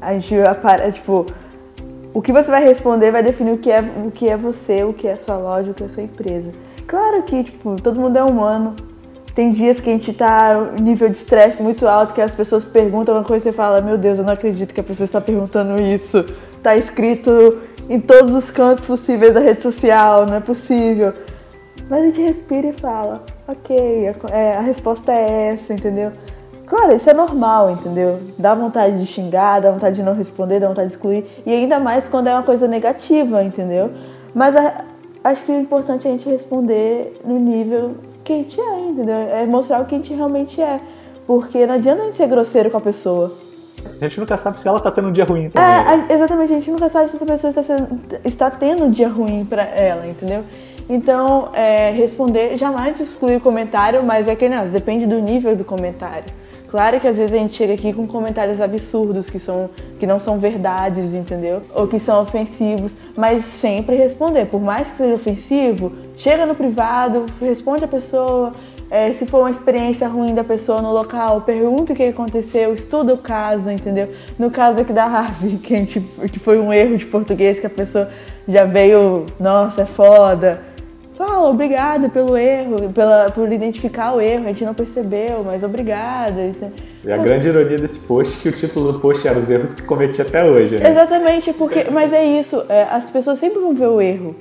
A 0.00 0.18
gente 0.18 0.34
para, 0.60 0.90
tipo, 0.90 1.26
o 2.12 2.20
que 2.20 2.32
você 2.32 2.50
vai 2.50 2.64
responder 2.64 3.12
vai 3.12 3.22
definir 3.22 3.52
o 3.52 3.58
que 3.58 3.70
é, 3.70 3.80
o 3.80 4.10
que 4.10 4.28
é 4.28 4.36
você, 4.36 4.82
o 4.82 4.92
que 4.92 5.06
é 5.06 5.12
a 5.12 5.16
sua 5.16 5.36
loja, 5.36 5.70
o 5.70 5.74
que 5.74 5.84
é 5.84 5.86
a 5.86 5.88
sua 5.88 6.02
empresa. 6.02 6.50
Claro 6.84 7.22
que, 7.22 7.44
tipo, 7.44 7.80
todo 7.80 8.00
mundo 8.00 8.16
é 8.16 8.24
humano. 8.24 8.74
Tem 9.36 9.52
dias 9.52 9.78
que 9.78 9.88
a 9.88 9.92
gente 9.92 10.12
tá 10.12 10.72
nível 10.80 11.08
de 11.08 11.16
estresse 11.16 11.62
muito 11.62 11.86
alto, 11.86 12.12
que 12.12 12.20
as 12.20 12.34
pessoas 12.34 12.64
perguntam 12.64 13.14
uma 13.14 13.24
coisa 13.24 13.48
e 13.48 13.52
você 13.52 13.56
fala, 13.56 13.80
meu 13.80 13.96
Deus, 13.96 14.18
eu 14.18 14.24
não 14.24 14.32
acredito 14.32 14.74
que 14.74 14.80
a 14.80 14.84
pessoa 14.84 15.04
está 15.04 15.20
perguntando 15.20 15.80
isso. 15.80 16.26
Tá 16.60 16.76
escrito 16.76 17.58
em 17.88 18.00
todos 18.00 18.34
os 18.34 18.50
cantos 18.50 18.86
possíveis 18.86 19.34
da 19.34 19.40
rede 19.40 19.62
social, 19.62 20.26
não 20.26 20.34
é 20.34 20.40
possível. 20.40 21.12
Mas 21.88 22.02
a 22.02 22.06
gente 22.06 22.20
respira 22.20 22.68
e 22.68 22.72
fala, 22.72 23.24
ok, 23.46 24.08
a, 24.08 24.36
é, 24.36 24.56
a 24.56 24.60
resposta 24.60 25.12
é 25.12 25.54
essa, 25.54 25.74
entendeu? 25.74 26.12
Claro, 26.66 26.94
isso 26.94 27.10
é 27.10 27.12
normal, 27.12 27.70
entendeu? 27.70 28.18
Dá 28.38 28.54
vontade 28.54 28.98
de 28.98 29.04
xingar, 29.04 29.60
dá 29.60 29.70
vontade 29.70 29.96
de 29.96 30.02
não 30.02 30.14
responder, 30.14 30.58
dá 30.60 30.68
vontade 30.68 30.88
de 30.88 30.94
excluir. 30.94 31.26
E 31.44 31.52
ainda 31.52 31.78
mais 31.78 32.08
quando 32.08 32.28
é 32.28 32.32
uma 32.32 32.42
coisa 32.42 32.66
negativa, 32.66 33.42
entendeu? 33.42 33.90
Mas 34.34 34.56
a, 34.56 34.84
acho 35.22 35.44
que 35.44 35.52
o 35.52 35.60
importante 35.60 36.06
é 36.06 36.10
a 36.10 36.12
gente 36.12 36.28
responder 36.28 37.20
no 37.24 37.38
nível 37.38 37.96
que 38.24 38.32
a 38.32 38.36
gente 38.36 38.60
é, 38.60 38.80
entendeu? 38.88 39.14
É 39.14 39.44
mostrar 39.44 39.82
o 39.82 39.84
que 39.84 39.94
a 39.94 39.98
gente 39.98 40.14
realmente 40.14 40.60
é. 40.60 40.80
Porque 41.26 41.66
não 41.66 41.74
adianta 41.74 42.02
a 42.02 42.04
gente 42.06 42.16
ser 42.16 42.28
grosseiro 42.28 42.70
com 42.70 42.78
a 42.78 42.80
pessoa. 42.80 43.32
A 44.00 44.04
gente 44.04 44.20
nunca 44.20 44.36
sabe 44.36 44.60
se 44.60 44.66
ela 44.66 44.80
tá 44.80 44.90
tendo 44.90 45.08
um 45.08 45.12
dia 45.12 45.24
ruim 45.24 45.50
também. 45.50 46.08
É, 46.08 46.14
exatamente, 46.14 46.52
a 46.52 46.56
gente 46.56 46.70
nunca 46.70 46.88
sabe 46.88 47.08
se 47.08 47.16
essa 47.16 47.26
pessoa 47.26 47.50
está, 47.50 47.62
sendo, 47.62 48.00
está 48.24 48.50
tendo 48.50 48.84
um 48.84 48.90
dia 48.90 49.08
ruim 49.08 49.44
para 49.44 49.62
ela, 49.62 50.06
entendeu? 50.06 50.44
Então, 50.88 51.48
é, 51.52 51.90
responder, 51.90 52.56
jamais 52.56 53.00
excluir 53.00 53.36
o 53.36 53.40
comentário, 53.40 54.02
mas 54.02 54.28
é 54.28 54.34
que 54.34 54.48
não, 54.48 54.66
depende 54.66 55.06
do 55.06 55.20
nível 55.20 55.56
do 55.56 55.64
comentário. 55.64 56.26
Claro 56.72 56.98
que 56.98 57.06
às 57.06 57.18
vezes 57.18 57.34
a 57.34 57.36
gente 57.36 57.52
chega 57.52 57.74
aqui 57.74 57.92
com 57.92 58.06
comentários 58.06 58.58
absurdos 58.58 59.28
que, 59.28 59.38
são, 59.38 59.68
que 60.00 60.06
não 60.06 60.18
são 60.18 60.38
verdades, 60.38 61.12
entendeu? 61.12 61.60
Ou 61.74 61.86
que 61.86 62.00
são 62.00 62.22
ofensivos, 62.22 62.94
mas 63.14 63.44
sempre 63.44 63.94
responder. 63.94 64.46
Por 64.46 64.58
mais 64.58 64.90
que 64.90 64.96
seja 64.96 65.14
ofensivo, 65.14 65.92
chega 66.16 66.46
no 66.46 66.54
privado, 66.54 67.26
responde 67.38 67.84
a 67.84 67.88
pessoa. 67.88 68.54
É, 68.94 69.10
se 69.14 69.24
for 69.24 69.38
uma 69.38 69.50
experiência 69.50 70.06
ruim 70.06 70.34
da 70.34 70.44
pessoa 70.44 70.82
no 70.82 70.92
local, 70.92 71.40
pergunta 71.40 71.94
o 71.94 71.96
que 71.96 72.02
aconteceu, 72.02 72.74
estuda 72.74 73.14
o 73.14 73.18
caso, 73.18 73.70
entendeu? 73.70 74.10
No 74.38 74.50
caso 74.50 74.82
aqui 74.82 74.92
da 74.92 75.04
Harvey, 75.04 75.56
que, 75.64 75.74
a 75.74 75.78
gente, 75.78 76.00
que 76.30 76.38
foi 76.38 76.58
um 76.58 76.70
erro 76.70 76.98
de 76.98 77.06
português, 77.06 77.58
que 77.58 77.66
a 77.66 77.70
pessoa 77.70 78.10
já 78.46 78.64
veio, 78.64 79.24
nossa, 79.40 79.80
é 79.80 79.86
foda 79.86 80.60
fala 81.26 81.48
obrigada 81.48 82.08
pelo 82.08 82.36
erro, 82.36 82.90
pela, 82.92 83.30
por 83.30 83.50
identificar 83.50 84.12
o 84.12 84.20
erro, 84.20 84.44
a 84.44 84.48
gente 84.48 84.64
não 84.64 84.74
percebeu, 84.74 85.42
mas 85.44 85.62
obrigada. 85.62 86.50
E 87.04 87.12
a 87.12 87.16
grande 87.16 87.48
ironia 87.48 87.78
desse 87.78 87.98
post 88.00 88.36
é 88.38 88.42
que 88.42 88.48
o 88.48 88.52
título 88.52 88.92
do 88.92 88.98
post 88.98 89.26
era 89.26 89.38
os 89.38 89.48
erros 89.48 89.72
que 89.72 89.82
cometi 89.82 90.20
até 90.20 90.44
hoje. 90.44 90.78
Né? 90.78 90.90
Exatamente, 90.90 91.52
porque, 91.52 91.86
mas 91.90 92.12
é 92.12 92.24
isso, 92.24 92.64
é, 92.68 92.84
as 92.84 93.10
pessoas 93.10 93.38
sempre 93.38 93.60
vão 93.60 93.74
ver 93.74 93.88
o 93.88 94.00
erro. 94.00 94.34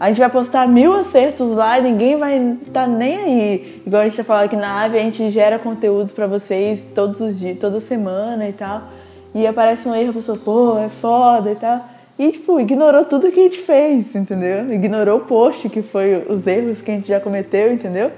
A 0.00 0.08
gente 0.08 0.18
vai 0.18 0.30
postar 0.30 0.66
mil 0.66 0.94
acertos 0.94 1.54
lá 1.54 1.78
e 1.78 1.82
ninguém 1.82 2.16
vai 2.16 2.38
estar 2.38 2.84
tá 2.84 2.86
nem 2.86 3.16
aí. 3.18 3.82
Igual 3.86 4.00
a 4.00 4.04
gente 4.06 4.16
tá 4.16 4.24
falando 4.24 4.44
aqui 4.44 4.56
na 4.56 4.82
Ave, 4.82 4.98
a 4.98 5.02
gente 5.02 5.28
gera 5.28 5.58
conteúdo 5.58 6.14
para 6.14 6.26
vocês 6.26 6.88
todos 6.94 7.20
os 7.20 7.38
dias, 7.38 7.58
toda 7.58 7.80
semana 7.80 8.48
e 8.48 8.52
tal. 8.54 8.84
E 9.34 9.46
aparece 9.46 9.86
um 9.86 9.94
erro, 9.94 10.08
a 10.08 10.14
pessoa, 10.14 10.38
pô, 10.42 10.78
é 10.78 10.88
foda 10.88 11.52
e 11.52 11.54
tal. 11.54 11.84
E, 12.18 12.32
tipo, 12.32 12.58
ignorou 12.58 13.04
tudo 13.04 13.30
que 13.30 13.40
a 13.40 13.42
gente 13.42 13.58
fez, 13.58 14.14
entendeu? 14.14 14.72
Ignorou 14.72 15.18
o 15.18 15.20
post, 15.20 15.68
que 15.68 15.82
foi 15.82 16.24
os 16.30 16.46
erros 16.46 16.80
que 16.80 16.90
a 16.90 16.94
gente 16.94 17.08
já 17.08 17.20
cometeu, 17.20 17.70
entendeu? 17.70 18.10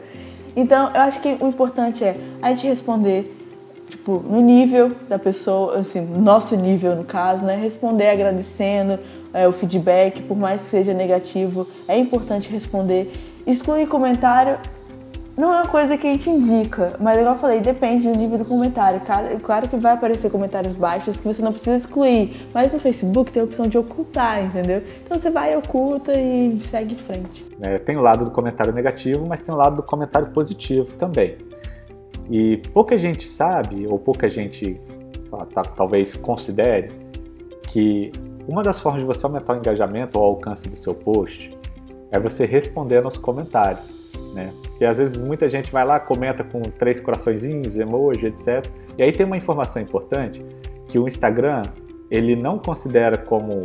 Então, 0.55 0.89
eu 0.95 1.01
acho 1.01 1.21
que 1.21 1.37
o 1.41 1.49
importante 1.49 2.05
é 2.05 2.17
a 2.41 2.51
gente 2.51 2.65
responder, 2.65 3.37
tipo, 3.91 4.23
no 4.25 4.41
nível 4.41 4.93
da 5.09 5.19
pessoa, 5.19 5.79
assim, 5.79 6.01
nosso 6.01 6.55
nível, 6.55 6.95
no 6.95 7.03
caso, 7.03 7.45
né? 7.45 7.57
Responder 7.57 8.09
agradecendo 8.09 9.01
é, 9.33 9.49
o 9.49 9.53
feedback, 9.53 10.23
por 10.23 10.37
mais 10.37 10.65
que 10.65 10.71
seja 10.71 10.93
negativo, 10.93 11.67
é 11.89 11.99
importante 11.99 12.51
responder. 12.51 13.13
Excluir 13.47 13.87
comentário 13.87 14.59
não 15.37 15.51
é 15.51 15.63
uma 15.63 15.67
coisa 15.67 15.97
que 15.97 16.07
a 16.07 16.13
gente 16.13 16.29
indica, 16.29 16.95
mas 17.01 17.19
igual 17.19 17.35
eu 17.35 17.41
falei, 17.41 17.61
depende 17.61 18.07
do 18.07 18.15
nível 18.15 18.37
do 18.37 18.45
comentário. 18.45 19.01
Claro 19.43 19.67
que 19.67 19.77
vai 19.77 19.95
aparecer 19.95 20.31
comentários 20.31 20.75
baixos 20.75 21.17
que 21.17 21.25
você 21.25 21.41
não 21.41 21.53
precisa 21.53 21.77
excluir, 21.77 22.49
mas 22.53 22.71
no 22.71 22.79
Facebook 22.79 23.33
tem 23.33 23.41
a 23.41 23.45
opção 23.47 23.67
de 23.67 23.79
ocultar, 23.79 24.45
entendeu? 24.45 24.83
Então 25.03 25.19
você 25.19 25.31
vai, 25.31 25.57
oculta 25.57 26.13
e 26.13 26.61
segue 26.65 26.93
em 26.93 26.99
frente. 26.99 27.47
É, 27.63 27.79
tem 27.79 27.97
o 27.97 28.03
lado 28.03 28.27
do 28.27 28.31
comentário 28.31 28.75
negativo, 28.75 29.25
mas 29.27 29.41
tem 29.41 29.55
o 29.55 29.59
lado 29.59 29.77
do 29.77 29.83
comentário 29.83 30.29
positivo 30.29 30.93
também. 30.99 31.39
E 32.31 32.59
pouca 32.75 32.99
gente 32.99 33.25
sabe, 33.25 33.87
ou 33.87 33.99
pouca 33.99 34.29
gente 34.29 34.79
tá, 35.55 35.63
talvez 35.63 36.15
considere, 36.15 36.93
que 37.69 38.13
uma 38.47 38.63
das 38.63 38.81
formas 38.81 39.03
de 39.03 39.07
você 39.07 39.25
aumentar 39.25 39.55
o 39.55 39.59
engajamento 39.59 40.19
ou 40.19 40.25
o 40.25 40.29
alcance 40.29 40.69
do 40.69 40.77
seu 40.77 40.95
post 40.95 41.57
é 42.11 42.19
você 42.19 42.45
responder 42.45 43.01
nos 43.03 43.17
comentários 43.17 44.03
né? 44.33 44.53
Porque 44.63 44.85
às 44.85 44.99
vezes 44.99 45.21
muita 45.23 45.49
gente 45.49 45.71
vai 45.71 45.85
lá, 45.85 46.01
comenta 46.01 46.43
com 46.43 46.61
três 46.63 46.99
coraçõezinhos, 46.99 47.77
emoji, 47.77 48.27
etc. 48.27 48.67
E 48.99 49.03
aí 49.03 49.13
tem 49.13 49.27
uma 49.27 49.37
informação 49.37 49.81
importante 49.81 50.45
que 50.89 50.99
o 50.99 51.07
Instagram 51.07 51.63
ele 52.11 52.37
não 52.37 52.59
considera 52.59 53.17
como, 53.17 53.63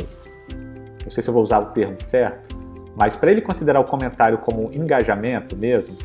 não 1.02 1.10
sei 1.10 1.22
se 1.22 1.28
eu 1.28 1.34
vou 1.34 1.42
usar 1.42 1.58
o 1.58 1.66
termo 1.66 1.98
certo, 2.00 2.56
mas 2.96 3.16
para 3.16 3.30
ele 3.30 3.40
considerar 3.40 3.80
o 3.80 3.84
comentário 3.84 4.38
como 4.38 4.70
engajamento 4.72 5.56
mesmo, 5.56 5.96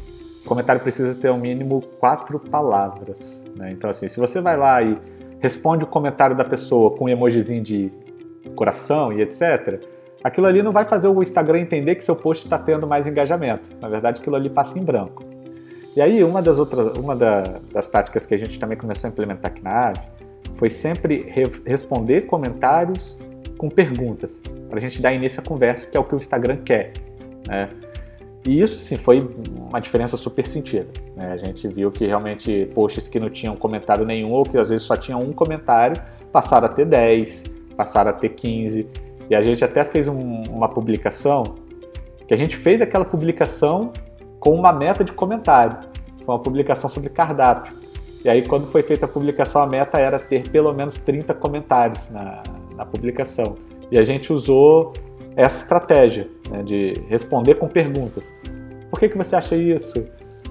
o 0.43 0.47
comentário 0.47 0.81
precisa 0.81 1.15
ter 1.15 1.29
ao 1.29 1.37
mínimo 1.37 1.81
quatro 1.99 2.39
palavras. 2.39 3.45
Né? 3.55 3.71
Então 3.71 3.89
assim, 3.89 4.07
se 4.07 4.19
você 4.19 4.41
vai 4.41 4.57
lá 4.57 4.81
e 4.81 4.97
responde 5.39 5.83
o 5.83 5.87
comentário 5.87 6.35
da 6.35 6.43
pessoa 6.43 6.91
com 6.91 7.05
um 7.05 7.09
emojizinho 7.09 7.63
de 7.63 7.91
coração 8.53 9.11
e 9.11 9.21
etc 9.21 9.81
aquilo 10.23 10.47
ali 10.47 10.63
não 10.63 10.71
vai 10.71 10.85
fazer 10.85 11.07
o 11.07 11.21
Instagram 11.21 11.59
entender 11.59 11.95
que 11.95 12.03
seu 12.03 12.15
post 12.15 12.45
está 12.45 12.57
tendo 12.57 12.87
mais 12.87 13.05
engajamento. 13.05 13.69
Na 13.81 13.89
verdade, 13.89 14.21
aquilo 14.21 14.35
ali 14.35 14.49
passa 14.49 14.79
em 14.79 14.83
branco. 14.83 15.23
E 15.95 16.01
aí, 16.01 16.23
uma 16.23 16.41
das 16.41 16.57
outras, 16.57 16.97
uma 16.97 17.15
da, 17.15 17.41
das 17.71 17.89
táticas 17.89 18.25
que 18.25 18.33
a 18.33 18.37
gente 18.37 18.57
também 18.57 18.77
começou 18.77 19.07
a 19.07 19.11
implementar 19.11 19.51
aqui 19.51 19.61
na 19.61 19.89
Ave 19.89 19.99
foi 20.55 20.69
sempre 20.69 21.19
re 21.29 21.43
responder 21.65 22.21
comentários 22.21 23.17
com 23.57 23.69
perguntas, 23.69 24.41
para 24.69 24.77
a 24.77 24.81
gente 24.81 25.01
dar 25.01 25.13
início 25.13 25.39
à 25.39 25.43
conversa, 25.43 25.85
que 25.85 25.95
é 25.95 25.99
o 25.99 26.03
que 26.03 26.15
o 26.15 26.17
Instagram 26.17 26.57
quer. 26.57 26.93
Né? 27.47 27.69
E 28.45 28.59
isso, 28.59 28.79
sim, 28.79 28.97
foi 28.97 29.23
uma 29.69 29.79
diferença 29.79 30.17
super 30.17 30.45
sentida. 30.45 30.87
Né? 31.15 31.31
A 31.31 31.37
gente 31.37 31.67
viu 31.67 31.91
que 31.91 32.05
realmente 32.05 32.67
posts 32.73 33.07
que 33.07 33.19
não 33.19 33.29
tinham 33.29 33.55
comentário 33.55 34.05
nenhum, 34.05 34.31
ou 34.31 34.43
que 34.43 34.57
às 34.57 34.69
vezes 34.69 34.85
só 34.85 34.97
tinham 34.97 35.21
um 35.21 35.31
comentário, 35.31 36.01
passaram 36.31 36.65
a 36.65 36.69
ter 36.69 36.85
10, 36.85 37.45
passaram 37.75 38.11
a 38.11 38.13
ter 38.13 38.29
15. 38.29 38.87
E 39.29 39.35
a 39.35 39.41
gente 39.41 39.63
até 39.63 39.83
fez 39.83 40.07
um, 40.07 40.43
uma 40.49 40.69
publicação, 40.69 41.55
que 42.27 42.33
a 42.33 42.37
gente 42.37 42.55
fez 42.55 42.81
aquela 42.81 43.05
publicação 43.05 43.91
com 44.39 44.53
uma 44.53 44.71
meta 44.71 45.03
de 45.03 45.13
comentário. 45.13 45.77
Foi 46.25 46.35
uma 46.35 46.41
publicação 46.41 46.89
sobre 46.89 47.09
cardápio. 47.09 47.73
E 48.23 48.29
aí, 48.29 48.41
quando 48.41 48.67
foi 48.67 48.81
feita 48.81 49.05
a 49.05 49.07
publicação, 49.07 49.61
a 49.61 49.67
meta 49.67 49.99
era 49.99 50.17
ter 50.17 50.49
pelo 50.49 50.73
menos 50.73 50.95
30 50.95 51.33
comentários 51.33 52.09
na, 52.09 52.41
na 52.75 52.85
publicação. 52.85 53.57
E 53.91 53.97
a 53.97 54.01
gente 54.01 54.31
usou 54.31 54.93
essa 55.35 55.63
estratégia 55.63 56.29
né, 56.49 56.63
de 56.63 56.93
responder 57.09 57.55
com 57.55 57.67
perguntas. 57.67 58.33
Por 58.89 58.99
que, 58.99 59.09
que 59.09 59.17
você 59.17 59.35
acha 59.35 59.55
isso? 59.55 60.09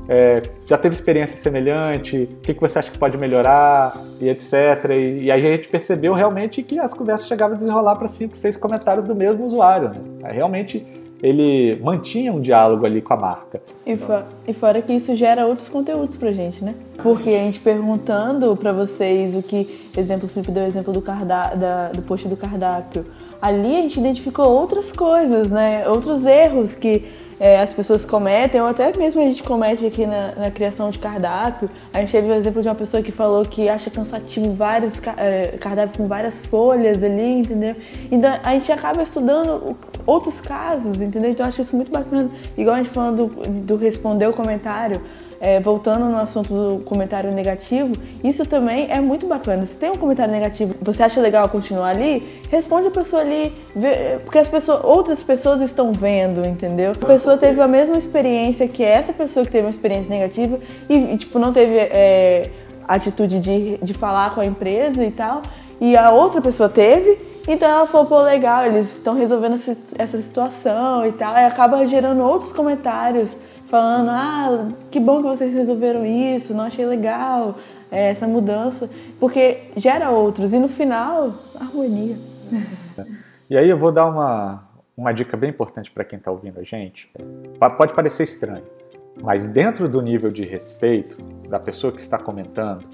É, 0.09 0.43
já 0.67 0.77
teve 0.77 0.95
experiência 0.95 1.37
semelhante? 1.37 2.17
O 2.25 2.41
que, 2.41 2.55
que 2.55 2.61
você 2.61 2.79
acha 2.79 2.91
que 2.91 2.99
pode 2.99 3.17
melhorar? 3.17 3.97
E 4.21 4.29
etc. 4.29 4.91
E, 4.91 5.25
e 5.25 5.31
aí 5.31 5.47
a 5.47 5.57
gente 5.57 5.69
percebeu 5.69 6.13
realmente 6.13 6.63
que 6.63 6.79
as 6.79 6.93
conversas 6.93 7.29
chegavam 7.29 7.55
a 7.55 7.59
desenrolar 7.59 7.97
para 7.97 8.09
cinco, 8.09 8.37
seis 8.37 8.57
comentários 8.57 9.07
do 9.07 9.15
mesmo 9.15 9.45
usuário. 9.47 9.89
Né? 9.89 10.33
Realmente 10.33 10.85
ele 11.23 11.81
mantinha 11.81 12.33
um 12.33 12.41
diálogo 12.41 12.85
ali 12.85 13.01
com 13.01 13.15
a 13.15 13.17
marca. 13.17 13.63
E, 13.87 13.97
for, 13.97 14.25
e 14.47 14.53
fora 14.53 14.83
que 14.83 14.93
isso 14.93 15.15
gera 15.15 15.47
outros 15.47 15.69
conteúdos 15.69 16.17
pra 16.17 16.33
gente, 16.33 16.65
né? 16.65 16.75
Porque 17.01 17.31
a 17.31 17.39
gente 17.39 17.61
perguntando 17.61 18.57
para 18.57 18.73
vocês 18.73 19.37
o 19.37 19.43
que, 19.43 19.89
exemplo, 19.97 20.27
o 20.27 20.29
Felipe 20.29 20.51
deu 20.51 20.65
o 20.65 20.67
exemplo 20.67 20.93
do, 20.93 21.01
da, 21.01 21.91
do 21.93 22.03
post 22.03 22.27
do 22.27 22.37
cardápio, 22.37 23.07
ali 23.41 23.77
a 23.77 23.83
gente 23.83 24.01
identificou 24.01 24.49
outras 24.49 24.91
coisas, 24.91 25.49
né? 25.49 25.89
Outros 25.89 26.27
erros 26.27 26.75
que 26.75 27.05
é, 27.39 27.61
as 27.61 27.73
pessoas 27.73 28.05
cometem, 28.05 28.61
ou 28.61 28.67
até 28.67 28.97
mesmo 28.97 29.21
a 29.21 29.25
gente 29.25 29.43
comete 29.43 29.85
aqui 29.85 30.07
na, 30.07 30.33
na, 30.37 30.51
criação 30.51 30.91
de 30.91 30.99
cardápio. 30.99 31.69
A 31.93 32.01
gente 32.01 32.13
teve 32.13 32.29
o 32.29 32.35
exemplo 32.35 32.63
de 32.63 32.69
uma 32.69 32.75
pessoa 32.75 33.03
que 33.03 33.13
falou 33.13 33.45
que 33.45 33.69
acha 33.69 33.91
cansativo 33.91 34.53
vários 34.53 35.01
é, 35.17 35.57
cardápios 35.59 35.97
com 35.97 36.07
várias 36.07 36.45
folhas 36.47 37.03
ali, 37.03 37.41
entendeu? 37.41 37.77
Então 38.11 38.39
a 38.43 38.53
gente 38.53 38.71
acaba 38.71 39.03
estudando 39.03 39.77
outros 40.07 40.41
casos, 40.41 41.01
entendeu? 41.01 41.31
Então 41.31 41.45
eu 41.45 41.49
acho 41.49 41.61
isso 41.61 41.77
muito 41.77 41.91
bacana. 41.91 42.31
Igual 42.57 42.77
a 42.77 42.79
gente 42.79 42.91
falando 42.91 43.27
do, 43.27 43.49
do 43.49 43.77
responder 43.77 44.27
o 44.27 44.33
comentário, 44.33 45.01
é, 45.43 45.59
voltando 45.59 46.05
no 46.05 46.19
assunto 46.19 46.55
do 46.55 46.85
comentário 46.85 47.33
negativo, 47.33 47.97
isso 48.23 48.47
também 48.47 48.87
é 48.89 49.01
muito 49.01 49.27
bacana. 49.27 49.67
Se 49.67 49.77
tem 49.77 49.91
um 49.91 49.97
comentário 49.97 50.33
negativo, 50.33 50.73
você 50.81 51.03
acha 51.03 51.21
legal 51.21 51.49
continuar 51.49 51.89
ali, 51.89 52.23
responde 52.49 52.87
a 52.87 52.91
pessoa 52.93 53.23
ali, 53.23 53.53
vê, 53.75 54.21
porque 54.25 54.39
as 54.39 54.47
pessoas, 54.47 54.85
outras 54.85 55.21
pessoas 55.21 55.61
estão 55.61 55.91
vendo, 55.93 56.47
entendeu? 56.47 56.93
A 56.93 57.07
pessoa 57.07 57.37
teve 57.37 57.61
a 57.61 57.67
mesma 57.67 57.99
experiência 57.99 58.69
que 58.69 58.85
essa 58.85 59.13
pessoa 59.13 59.45
que 59.45 59.51
teve 59.51 59.67
uma 59.67 59.71
experiência 59.71 60.09
negativa 60.09 60.61
e, 60.89 61.17
tipo, 61.17 61.41
não 61.41 61.53
teve 61.53 61.77
é, 61.77 62.49
atitude 62.87 63.41
de, 63.41 63.79
de 63.79 63.95
falar 63.95 64.37
com 64.37 64.41
a 64.41 64.47
empresa 64.47 65.05
e 65.05 65.11
tal, 65.11 65.43
e 65.81 65.97
a 65.97 66.13
outra 66.13 66.41
pessoa 66.41 66.69
teve, 66.69 67.19
então 67.49 67.69
ela 67.69 67.89
falou, 67.89 68.07
pô, 68.07 68.21
legal, 68.21 68.65
eles 68.65 68.93
estão 68.93 69.17
resolvendo 69.17 69.55
essa, 69.99 70.23
situação 70.23 71.05
e 71.05 71.11
tal, 71.11 71.35
e 71.35 71.45
acaba 71.45 71.85
gerando 71.85 72.23
outros 72.23 72.53
comentários 72.53 73.37
falando: 73.73 74.11
ah, 74.11 74.69
que 74.91 75.01
bom 75.01 75.23
que 75.23 75.29
vocês 75.29 75.55
resolveram 75.55 76.05
isso, 76.05 76.53
não 76.53 76.65
achei 76.65 76.85
legal 76.85 77.57
é, 77.91 78.11
essa 78.11 78.27
mudança, 78.27 78.91
porque 79.19 79.63
gera 79.77 80.11
outros 80.11 80.53
e 80.53 80.59
no 80.59 80.69
final, 80.69 81.35
harmonia. 81.59 82.17
E 83.51 83.59
aí 83.59 83.69
eu 83.69 83.77
vou 83.77 83.93
dar 83.93 84.07
uma, 84.07 84.63
uma 84.97 85.13
dica 85.13 85.37
bem 85.37 85.51
importante 85.51 85.91
para 85.91 86.05
quem 86.05 86.19
está 86.19 86.31
ouvindo 86.31 86.59
a 86.59 86.63
gente. 86.63 87.13
Pode 87.77 87.93
parecer 87.93 88.23
estranho, 88.23 88.65
mas 89.23 89.45
dentro 89.47 89.91
do 89.91 90.01
nível 90.01 90.31
de 90.31 90.43
respeito 90.43 91.23
da 91.51 91.61
pessoa 91.61 91.93
que 91.93 92.01
está 92.01 92.19
comentando, 92.19 92.87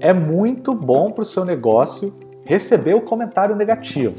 é 0.00 0.12
muito 0.12 0.74
bom 0.74 1.10
para 1.10 1.22
o 1.22 1.24
seu 1.24 1.42
negócio 1.42 2.12
receber 2.44 2.92
o 2.92 3.00
comentário 3.00 3.56
negativo, 3.56 4.14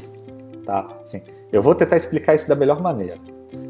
tá? 0.64 0.88
Assim, 1.04 1.22
eu 1.52 1.62
vou 1.62 1.72
tentar 1.72 1.96
explicar 1.96 2.34
isso 2.34 2.48
da 2.48 2.56
melhor 2.56 2.82
maneira. 2.82 3.18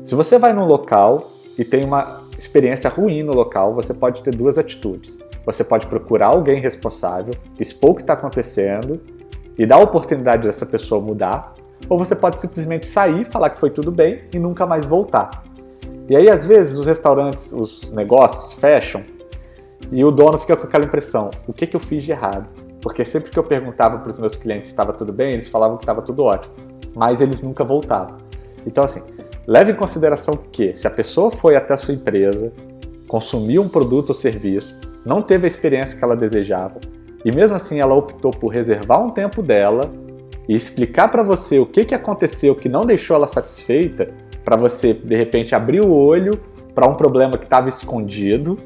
Se 0.06 0.14
você 0.14 0.38
vai 0.38 0.54
num 0.54 0.64
local 0.64 1.32
e 1.58 1.66
tem 1.66 1.84
uma 1.84 2.25
experiência 2.38 2.90
ruim 2.90 3.22
no 3.22 3.32
local, 3.32 3.74
você 3.74 3.94
pode 3.94 4.22
ter 4.22 4.34
duas 4.34 4.58
atitudes. 4.58 5.18
Você 5.44 5.62
pode 5.62 5.86
procurar 5.86 6.28
alguém 6.28 6.60
responsável, 6.60 7.34
expor 7.58 7.90
o 7.90 7.94
que 7.94 8.02
está 8.02 8.14
acontecendo 8.14 9.00
e 9.56 9.64
dar 9.64 9.76
a 9.76 9.80
oportunidade 9.80 10.42
dessa 10.42 10.66
pessoa 10.66 11.00
mudar, 11.00 11.54
ou 11.88 11.98
você 11.98 12.16
pode 12.16 12.40
simplesmente 12.40 12.86
sair, 12.86 13.24
falar 13.24 13.50
que 13.50 13.60
foi 13.60 13.70
tudo 13.70 13.90
bem 13.90 14.18
e 14.34 14.38
nunca 14.38 14.66
mais 14.66 14.84
voltar. 14.84 15.44
E 16.08 16.16
aí, 16.16 16.28
às 16.30 16.44
vezes, 16.44 16.78
os 16.78 16.86
restaurantes, 16.86 17.52
os 17.52 17.90
negócios 17.90 18.52
fecham 18.54 19.02
e 19.90 20.04
o 20.04 20.10
dono 20.10 20.38
fica 20.38 20.56
com 20.56 20.66
aquela 20.66 20.84
impressão: 20.84 21.30
o 21.46 21.52
que, 21.52 21.66
que 21.66 21.76
eu 21.76 21.80
fiz 21.80 22.04
de 22.04 22.10
errado? 22.10 22.48
Porque 22.80 23.04
sempre 23.04 23.30
que 23.30 23.38
eu 23.38 23.44
perguntava 23.44 23.98
para 23.98 24.10
os 24.10 24.18
meus 24.18 24.36
clientes 24.36 24.68
se 24.68 24.72
estava 24.72 24.92
tudo 24.92 25.12
bem, 25.12 25.32
eles 25.32 25.48
falavam 25.48 25.76
que 25.76 25.82
estava 25.82 26.02
tudo 26.02 26.22
ótimo, 26.22 26.52
mas 26.94 27.20
eles 27.20 27.42
nunca 27.42 27.64
voltavam. 27.64 28.18
Então, 28.66 28.84
assim, 28.84 29.02
leve 29.46 29.72
em 29.72 29.74
consideração 29.74 30.36
que 30.36 30.74
se 30.74 30.86
a 30.86 30.90
pessoa 30.90 31.30
foi 31.30 31.56
até 31.56 31.74
a 31.74 31.76
sua 31.76 31.94
empresa, 31.94 32.52
consumiu 33.06 33.62
um 33.62 33.68
produto 33.68 34.10
ou 34.10 34.14
serviço, 34.14 34.78
não 35.04 35.22
teve 35.22 35.46
a 35.46 35.48
experiência 35.48 35.98
que 35.98 36.04
ela 36.04 36.16
desejava, 36.16 36.80
e 37.24 37.30
mesmo 37.30 37.56
assim 37.56 37.80
ela 37.80 37.94
optou 37.94 38.30
por 38.30 38.48
reservar 38.48 39.02
um 39.02 39.10
tempo 39.10 39.42
dela 39.42 39.90
e 40.48 40.54
explicar 40.54 41.08
para 41.08 41.22
você 41.22 41.58
o 41.58 41.66
que, 41.66 41.84
que 41.84 41.94
aconteceu 41.94 42.54
que 42.54 42.68
não 42.68 42.84
deixou 42.84 43.16
ela 43.16 43.28
satisfeita, 43.28 44.08
para 44.44 44.56
você 44.56 44.92
de 44.92 45.16
repente 45.16 45.54
abrir 45.54 45.80
o 45.80 45.92
olho 45.92 46.40
para 46.74 46.86
um 46.86 46.94
problema 46.94 47.36
que 47.36 47.44
estava 47.44 47.68
escondido 47.68 48.58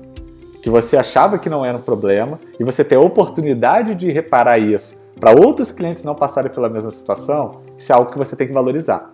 que 0.63 0.69
você 0.69 0.97
achava 0.97 1.39
que 1.39 1.49
não 1.49 1.65
era 1.65 1.79
um 1.79 1.83
problema 1.83 2.39
e 2.59 2.65
você 2.65 2.85
ter 2.85 2.97
a 2.97 3.01
oportunidade 3.01 3.95
de 3.95 4.11
reparar 4.11 4.59
isso 4.59 4.99
para 5.19 5.33
outros 5.33 5.73
clientes 5.73 6.05
não 6.05 6.15
passarem 6.15 6.51
pela 6.51 6.69
mesma 6.69 6.91
situação, 6.91 7.63
isso 7.67 7.93
é 7.93 7.95
algo 7.95 8.11
que 8.11 8.19
você 8.19 8.35
tem 8.35 8.47
que 8.47 8.53
valorizar. 8.53 9.13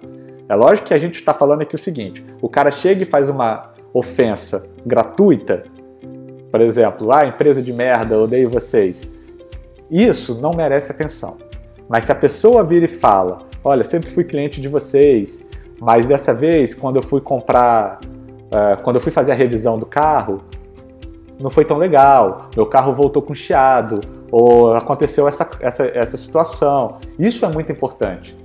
É 0.49 0.55
lógico 0.55 0.89
que 0.89 0.95
a 0.95 0.99
gente 0.99 1.17
está 1.17 1.35
falando 1.35 1.63
aqui 1.63 1.75
o 1.75 1.79
seguinte: 1.79 2.25
o 2.41 2.49
cara 2.49 2.71
chega 2.71 3.03
e 3.03 3.07
faz 3.07 3.29
uma 3.29 3.73
ofensa 3.93 4.69
gratuita, 4.85 5.65
por 6.51 6.61
exemplo, 6.61 7.13
ah, 7.13 7.27
empresa 7.27 7.63
de 7.63 7.73
merda, 7.73 8.19
odeio 8.19 8.49
vocês. 8.49 9.13
Isso 9.91 10.41
não 10.41 10.51
merece 10.51 10.91
atenção. 10.91 11.37
Mas 11.89 12.05
se 12.05 12.13
a 12.13 12.15
pessoa 12.15 12.65
vira 12.65 12.85
e 12.85 12.89
fala: 12.89 13.41
olha, 13.63 13.85
sempre 13.85 14.11
fui 14.11 14.25
cliente 14.25 14.61
de 14.61 14.69
vocês, 14.69 15.47
mas 15.81 16.07
dessa 16.07 16.33
vez, 16.33 16.75
quando 16.75 16.97
eu 16.97 17.03
fui 17.03 17.21
comprar, 17.21 18.01
uh, 18.03 18.81
quando 18.83 18.97
eu 18.97 19.01
fui 19.01 19.13
fazer 19.13 19.33
a 19.33 19.35
revisão 19.35 19.79
do 19.79 19.87
carro, 19.87 20.43
não 21.43 21.51
foi 21.51 21.65
tão 21.65 21.77
legal, 21.77 22.49
meu 22.57 22.67
carro 22.67 22.93
voltou 22.95 23.23
com 23.23 23.35
chiado, 23.35 24.01
ou 24.31 24.75
aconteceu 24.75 25.29
essa, 25.29 25.49
essa, 25.61 25.87
essa 25.87 26.17
situação. 26.17 26.99
Isso 27.19 27.45
é 27.45 27.49
muito 27.49 27.71
importante, 27.71 28.37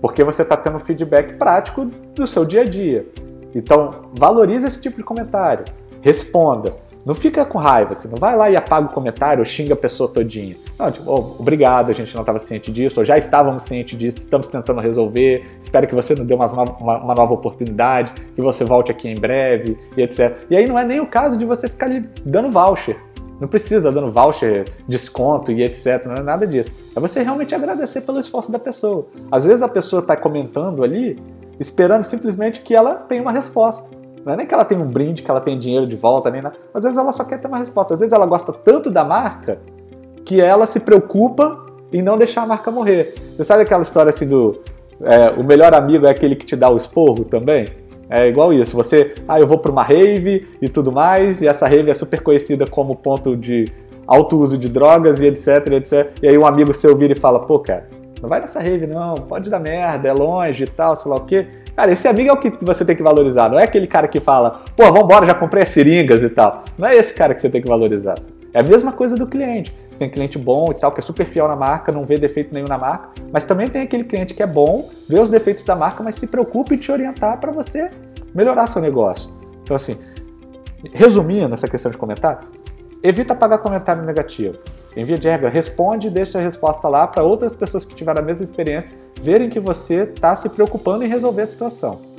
porque 0.00 0.24
você 0.24 0.42
está 0.42 0.56
tendo 0.56 0.80
feedback 0.80 1.34
prático 1.34 1.84
do 1.84 2.26
seu 2.26 2.44
dia 2.44 2.62
a 2.62 2.64
dia. 2.64 3.06
Então, 3.54 4.10
valorize 4.16 4.66
esse 4.66 4.80
tipo 4.80 4.96
de 4.96 5.02
comentário, 5.02 5.64
responda. 6.00 6.70
Não 7.04 7.14
fica 7.14 7.46
com 7.46 7.58
raiva, 7.58 7.96
você 7.96 8.06
não 8.06 8.18
vai 8.18 8.36
lá 8.36 8.50
e 8.50 8.56
apaga 8.56 8.86
o 8.86 8.90
comentário 8.90 9.38
ou 9.38 9.44
xinga 9.44 9.72
a 9.72 9.76
pessoa 9.76 10.08
todinha. 10.08 10.56
Não, 10.78 10.90
tipo, 10.90 11.10
oh, 11.10 11.36
obrigado, 11.40 11.88
a 11.88 11.94
gente 11.94 12.14
não 12.14 12.20
estava 12.20 12.38
ciente 12.38 12.70
disso, 12.70 13.00
ou 13.00 13.04
já 13.04 13.16
estávamos 13.16 13.62
cientes 13.62 13.98
disso, 13.98 14.18
estamos 14.18 14.48
tentando 14.48 14.80
resolver, 14.82 15.46
espero 15.58 15.86
que 15.88 15.94
você 15.94 16.14
nos 16.14 16.26
dê 16.26 16.34
uma, 16.34 16.44
uma, 16.46 16.64
uma, 16.98 17.14
nova 17.14 17.32
oportunidade, 17.32 18.12
que 18.34 18.42
você 18.42 18.64
volte 18.64 18.90
aqui 18.90 19.08
em 19.08 19.14
breve, 19.14 19.78
e 19.96 20.02
etc. 20.02 20.36
E 20.50 20.56
aí 20.56 20.66
não 20.66 20.78
é 20.78 20.84
nem 20.84 21.00
o 21.00 21.06
caso 21.06 21.38
de 21.38 21.46
você 21.46 21.68
ficar 21.68 21.86
ali 21.86 22.06
dando 22.22 22.50
voucher. 22.50 22.98
Não 23.40 23.48
precisa 23.48 23.90
dando 23.90 24.12
voucher, 24.12 24.70
desconto 24.86 25.50
e 25.50 25.62
etc. 25.62 26.04
Não 26.06 26.14
é 26.14 26.22
nada 26.22 26.46
disso. 26.46 26.70
É 26.94 27.00
você 27.00 27.22
realmente 27.22 27.54
agradecer 27.54 28.02
pelo 28.02 28.20
esforço 28.20 28.52
da 28.52 28.58
pessoa. 28.58 29.06
Às 29.32 29.46
vezes 29.46 29.62
a 29.62 29.68
pessoa 29.68 30.00
está 30.00 30.14
comentando 30.14 30.84
ali, 30.84 31.20
esperando 31.58 32.04
simplesmente 32.04 32.60
que 32.60 32.74
ela 32.74 32.96
tenha 32.96 33.22
uma 33.22 33.32
resposta. 33.32 33.88
Não 34.24 34.34
é 34.34 34.36
nem 34.36 34.46
que 34.46 34.52
ela 34.52 34.64
tem 34.64 34.76
um 34.76 34.90
brinde, 34.92 35.22
que 35.22 35.30
ela 35.30 35.40
tem 35.40 35.58
dinheiro 35.58 35.86
de 35.86 35.96
volta, 35.96 36.30
nem 36.30 36.42
nada. 36.42 36.56
Às 36.74 36.82
vezes 36.82 36.98
ela 36.98 37.12
só 37.12 37.24
quer 37.24 37.40
ter 37.40 37.46
uma 37.46 37.58
resposta. 37.58 37.94
Às 37.94 38.00
vezes 38.00 38.12
ela 38.12 38.26
gosta 38.26 38.52
tanto 38.52 38.90
da 38.90 39.02
marca 39.02 39.58
que 40.26 40.40
ela 40.40 40.66
se 40.66 40.78
preocupa 40.78 41.66
em 41.92 42.02
não 42.02 42.18
deixar 42.18 42.42
a 42.42 42.46
marca 42.46 42.70
morrer. 42.70 43.14
Você 43.36 43.44
sabe 43.44 43.62
aquela 43.62 43.82
história 43.82 44.10
assim 44.10 44.28
do. 44.28 44.60
É, 45.02 45.30
o 45.30 45.42
melhor 45.42 45.72
amigo 45.72 46.06
é 46.06 46.10
aquele 46.10 46.36
que 46.36 46.44
te 46.44 46.54
dá 46.54 46.68
o 46.68 46.76
esporro 46.76 47.24
também? 47.24 47.68
É 48.10 48.26
igual 48.26 48.52
isso. 48.52 48.76
Você, 48.76 49.14
ah, 49.28 49.38
eu 49.38 49.46
vou 49.46 49.58
para 49.58 49.70
uma 49.70 49.82
rave 49.82 50.48
e 50.60 50.68
tudo 50.68 50.90
mais, 50.90 51.40
e 51.40 51.46
essa 51.46 51.68
rave 51.68 51.90
é 51.90 51.94
super 51.94 52.20
conhecida 52.20 52.66
como 52.66 52.96
ponto 52.96 53.36
de 53.36 53.66
alto 54.06 54.36
uso 54.36 54.58
de 54.58 54.68
drogas 54.68 55.20
e 55.20 55.26
etc, 55.26 55.66
etc. 55.72 56.10
E 56.20 56.28
aí 56.28 56.36
um 56.36 56.44
amigo 56.44 56.74
seu 56.74 56.96
vira 56.96 57.12
e 57.12 57.16
fala, 57.16 57.40
pô, 57.40 57.60
cara, 57.60 57.88
não 58.20 58.28
vai 58.28 58.40
nessa 58.40 58.60
rave 58.60 58.86
não, 58.86 59.14
pode 59.14 59.48
dar 59.48 59.60
merda, 59.60 60.08
é 60.08 60.12
longe 60.12 60.64
e 60.64 60.66
tal, 60.66 60.96
sei 60.96 61.10
lá 61.10 61.16
o 61.16 61.24
quê. 61.24 61.46
Cara, 61.76 61.92
esse 61.92 62.06
amigo 62.08 62.28
é 62.28 62.32
o 62.32 62.36
que 62.36 62.52
você 62.62 62.84
tem 62.84 62.96
que 62.96 63.02
valorizar. 63.02 63.48
Não 63.48 63.58
é 63.58 63.64
aquele 63.64 63.86
cara 63.86 64.08
que 64.08 64.20
fala, 64.20 64.60
pô, 64.76 64.92
vambora, 64.92 65.24
já 65.24 65.34
comprei 65.34 65.62
as 65.62 65.70
seringas 65.70 66.22
e 66.22 66.28
tal. 66.28 66.64
Não 66.76 66.88
é 66.88 66.96
esse 66.96 67.14
cara 67.14 67.34
que 67.34 67.40
você 67.40 67.48
tem 67.48 67.62
que 67.62 67.68
valorizar. 67.68 68.16
É 68.52 68.60
a 68.60 68.62
mesma 68.62 68.92
coisa 68.92 69.16
do 69.16 69.26
cliente. 69.26 69.74
Tem 69.96 70.08
cliente 70.08 70.38
bom 70.38 70.70
e 70.70 70.74
tal, 70.74 70.92
que 70.92 71.00
é 71.00 71.02
super 71.02 71.26
fiel 71.26 71.46
na 71.46 71.56
marca, 71.56 71.92
não 71.92 72.04
vê 72.04 72.16
defeito 72.16 72.52
nenhum 72.52 72.66
na 72.66 72.78
marca. 72.78 73.10
Mas 73.32 73.44
também 73.44 73.68
tem 73.68 73.82
aquele 73.82 74.04
cliente 74.04 74.34
que 74.34 74.42
é 74.42 74.46
bom, 74.46 74.88
vê 75.08 75.20
os 75.20 75.30
defeitos 75.30 75.62
da 75.64 75.76
marca, 75.76 76.02
mas 76.02 76.14
se 76.14 76.26
preocupa 76.26 76.74
em 76.74 76.78
te 76.78 76.90
orientar 76.90 77.38
para 77.38 77.52
você 77.52 77.90
melhorar 78.34 78.66
seu 78.66 78.80
negócio. 78.80 79.30
Então, 79.62 79.76
assim, 79.76 79.96
resumindo 80.92 81.54
essa 81.54 81.68
questão 81.68 81.90
de 81.92 81.98
comentário, 81.98 82.40
evita 83.02 83.34
pagar 83.34 83.58
comentário 83.58 84.02
negativo. 84.02 84.58
Em 84.96 85.04
via 85.04 85.18
de 85.18 85.28
regra, 85.28 85.48
responde 85.48 86.08
e 86.08 86.10
deixa 86.10 86.38
a 86.38 86.42
resposta 86.42 86.88
lá 86.88 87.06
para 87.06 87.22
outras 87.22 87.54
pessoas 87.54 87.84
que 87.84 87.94
tiveram 87.94 88.20
a 88.20 88.24
mesma 88.24 88.42
experiência 88.42 88.96
verem 89.20 89.48
que 89.48 89.60
você 89.60 90.02
está 90.02 90.34
se 90.34 90.48
preocupando 90.48 91.04
em 91.04 91.08
resolver 91.08 91.42
a 91.42 91.46
situação. 91.46 92.09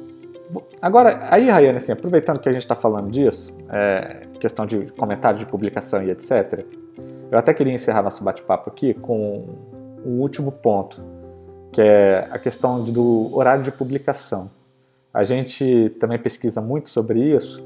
Agora, 0.82 1.28
aí, 1.30 1.49
Rayane, 1.49 1.78
assim, 1.78 1.91
aproveitando 1.91 2.39
que 2.39 2.49
a 2.49 2.52
gente 2.52 2.64
está 2.64 2.76
falando 2.76 3.12
disso, 3.12 3.54
é, 3.70 4.28
questão 4.39 4.66
de 4.66 4.88
comentário 4.97 5.39
de 5.39 5.45
publicação 5.45 6.04
e 6.04 6.10
etc., 6.10 6.66
eu 7.32 7.38
até 7.38 7.54
queria 7.54 7.74
encerrar 7.74 8.02
nosso 8.02 8.24
bate-papo 8.24 8.70
aqui 8.70 8.93
com 8.93 9.45
um 10.06 10.20
último 10.20 10.52
ponto, 10.52 11.02
que 11.72 11.82
é 11.82 12.28
a 12.30 12.38
questão 12.38 12.84
do 12.84 13.30
horário 13.34 13.64
de 13.64 13.72
publicação. 13.72 14.49
A 15.14 15.24
gente 15.24 15.95
também 15.99 16.20
pesquisa 16.20 16.60
muito 16.60 16.89
sobre 16.89 17.20
isso 17.20 17.64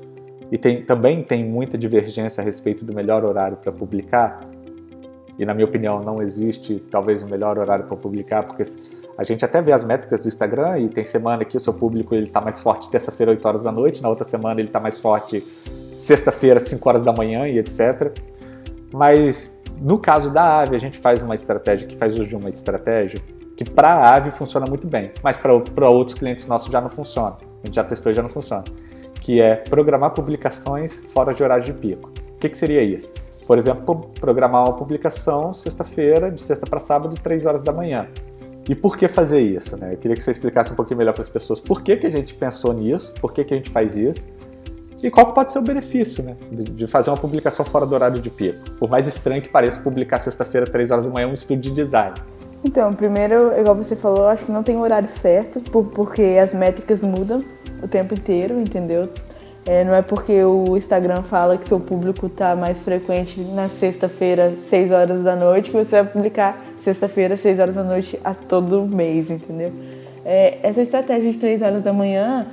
e 0.51 0.57
tem, 0.57 0.83
também 0.83 1.23
tem 1.23 1.43
muita 1.43 1.77
divergência 1.77 2.41
a 2.41 2.45
respeito 2.45 2.85
do 2.85 2.93
melhor 2.93 3.23
horário 3.23 3.57
para 3.57 3.71
publicar, 3.71 4.41
e 5.37 5.45
na 5.45 5.53
minha 5.53 5.65
opinião 5.65 6.01
não 6.01 6.21
existe 6.21 6.81
talvez 6.91 7.21
o 7.21 7.29
melhor 7.29 7.57
horário 7.57 7.85
para 7.85 7.97
publicar, 7.97 8.43
porque 8.43 8.63
a 9.17 9.23
gente 9.23 9.45
até 9.45 9.61
vê 9.61 9.71
as 9.71 9.83
métricas 9.83 10.21
do 10.21 10.27
Instagram 10.27 10.79
e 10.79 10.89
tem 10.89 11.05
semana 11.05 11.45
que 11.45 11.55
o 11.55 11.59
seu 11.59 11.73
público 11.73 12.13
ele 12.13 12.25
está 12.25 12.41
mais 12.41 12.59
forte 12.59 12.89
terça-feira 12.89 13.31
8 13.31 13.47
horas 13.47 13.63
da 13.63 13.71
noite, 13.71 14.01
na 14.01 14.09
outra 14.09 14.25
semana 14.25 14.59
ele 14.59 14.67
está 14.67 14.79
mais 14.79 14.97
forte 14.97 15.41
sexta-feira 15.87 16.59
5 16.59 16.89
horas 16.89 17.03
da 17.03 17.13
manhã 17.13 17.47
e 17.47 17.57
etc. 17.57 18.11
Mas 18.91 19.51
no 19.79 19.97
caso 19.99 20.31
da 20.31 20.59
ave 20.59 20.75
a 20.75 20.79
gente 20.79 20.99
faz 20.99 21.23
uma 21.23 21.33
estratégia 21.33 21.87
que 21.87 21.97
faz 21.97 22.13
uso 22.13 22.27
de 22.27 22.35
uma 22.35 22.49
estratégia 22.49 23.21
que 23.55 23.63
para 23.63 23.93
a 23.93 24.15
ave 24.15 24.31
funciona 24.31 24.65
muito 24.65 24.85
bem, 24.85 25.11
mas 25.23 25.37
para 25.37 25.89
outros 25.89 26.17
clientes 26.17 26.47
nossos 26.49 26.69
já 26.69 26.81
não 26.81 26.89
funciona. 26.89 27.37
A 27.63 27.67
gente 27.67 27.75
já 27.75 27.83
testou 27.83 28.11
e 28.11 28.15
já 28.15 28.21
não 28.21 28.29
funciona. 28.29 28.65
Que 29.21 29.41
é 29.41 29.55
programar 29.55 30.13
publicações 30.13 30.99
fora 31.13 31.33
de 31.33 31.41
horário 31.41 31.63
de 31.63 31.73
pico. 31.73 32.11
O 32.35 32.39
que, 32.39 32.49
que 32.49 32.57
seria 32.57 32.83
isso? 32.83 33.13
Por 33.47 33.57
exemplo, 33.57 34.11
programar 34.19 34.63
uma 34.63 34.77
publicação 34.77 35.53
sexta-feira, 35.53 36.31
de 36.31 36.41
sexta 36.41 36.65
para 36.65 36.79
sábado, 36.79 37.15
3 37.21 37.45
horas 37.45 37.63
da 37.63 37.71
manhã. 37.71 38.07
E 38.67 38.73
por 38.73 38.97
que 38.97 39.07
fazer 39.07 39.41
isso? 39.41 39.77
Né? 39.77 39.93
Eu 39.93 39.97
queria 39.97 40.17
que 40.17 40.23
você 40.23 40.31
explicasse 40.31 40.71
um 40.71 40.75
pouquinho 40.75 40.97
melhor 40.97 41.13
para 41.13 41.21
as 41.21 41.29
pessoas 41.29 41.59
por 41.59 41.81
que, 41.83 41.97
que 41.97 42.07
a 42.07 42.09
gente 42.09 42.33
pensou 42.33 42.73
nisso, 42.73 43.13
por 43.21 43.33
que, 43.33 43.43
que 43.43 43.53
a 43.53 43.57
gente 43.57 43.69
faz 43.69 43.95
isso 43.95 44.25
e 45.03 45.11
qual 45.11 45.33
pode 45.33 45.51
ser 45.51 45.59
o 45.59 45.61
benefício 45.61 46.23
né, 46.23 46.35
de, 46.51 46.87
fazer 46.87 47.11
uma 47.11 47.17
publicação 47.17 47.63
fora 47.63 47.85
do 47.85 47.93
horário 47.93 48.19
de 48.19 48.29
pico. 48.29 48.71
Por 48.79 48.89
mais 48.89 49.07
estranho 49.07 49.41
que 49.41 49.49
pareça 49.49 49.79
publicar 49.79 50.19
sexta-feira, 50.19 50.65
3 50.65 50.89
horas 50.89 51.05
da 51.05 51.11
manhã, 51.11 51.27
um 51.27 51.33
estudo 51.33 51.61
de 51.61 51.69
design. 51.69 52.15
Então, 52.63 52.93
primeiro, 52.95 53.51
igual 53.59 53.75
você 53.75 53.95
falou, 53.95 54.27
acho 54.27 54.45
que 54.45 54.51
não 54.51 54.63
tem 54.63 54.75
um 54.75 54.81
horário 54.81 55.07
certo, 55.07 55.61
porque 55.93 56.39
as 56.41 56.53
métricas 56.53 57.01
mudam 57.01 57.43
o 57.83 57.87
tempo 57.87 58.15
inteiro, 58.15 58.59
entendeu? 58.59 59.09
É, 59.67 59.83
não 59.83 59.93
é 59.93 60.01
porque 60.01 60.43
o 60.43 60.77
Instagram 60.77 61.23
fala 61.23 61.57
que 61.57 61.67
seu 61.67 61.79
público 61.79 62.27
está 62.27 62.55
mais 62.55 62.79
frequente 62.79 63.39
na 63.41 63.67
sexta-feira, 63.69 64.55
6 64.57 64.91
horas 64.91 65.21
da 65.21 65.35
noite, 65.35 65.71
que 65.71 65.77
você 65.77 66.01
vai 66.01 66.05
publicar 66.05 66.63
sexta-feira, 66.85 67.35
6 67.35 67.59
horas 67.59 67.75
da 67.75 67.83
noite 67.83 68.19
a 68.23 68.33
todo 68.33 68.85
mês, 68.85 69.31
entendeu? 69.31 69.71
É, 70.23 70.59
essa 70.61 70.81
estratégia 70.81 71.31
de 71.31 71.37
3 71.39 71.61
horas 71.63 71.83
da 71.83 71.91
manhã 71.91 72.47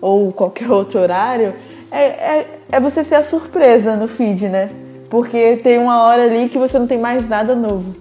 ou 0.00 0.30
qualquer 0.30 0.70
outro 0.70 1.00
horário 1.00 1.54
é, 1.90 2.02
é, 2.02 2.46
é 2.70 2.80
você 2.80 3.02
ser 3.02 3.14
a 3.14 3.22
surpresa 3.22 3.96
no 3.96 4.06
feed, 4.06 4.48
né? 4.48 4.70
Porque 5.08 5.56
tem 5.56 5.78
uma 5.78 6.02
hora 6.02 6.24
ali 6.24 6.50
que 6.50 6.58
você 6.58 6.78
não 6.78 6.86
tem 6.86 6.98
mais 6.98 7.26
nada 7.26 7.54
novo. 7.54 7.96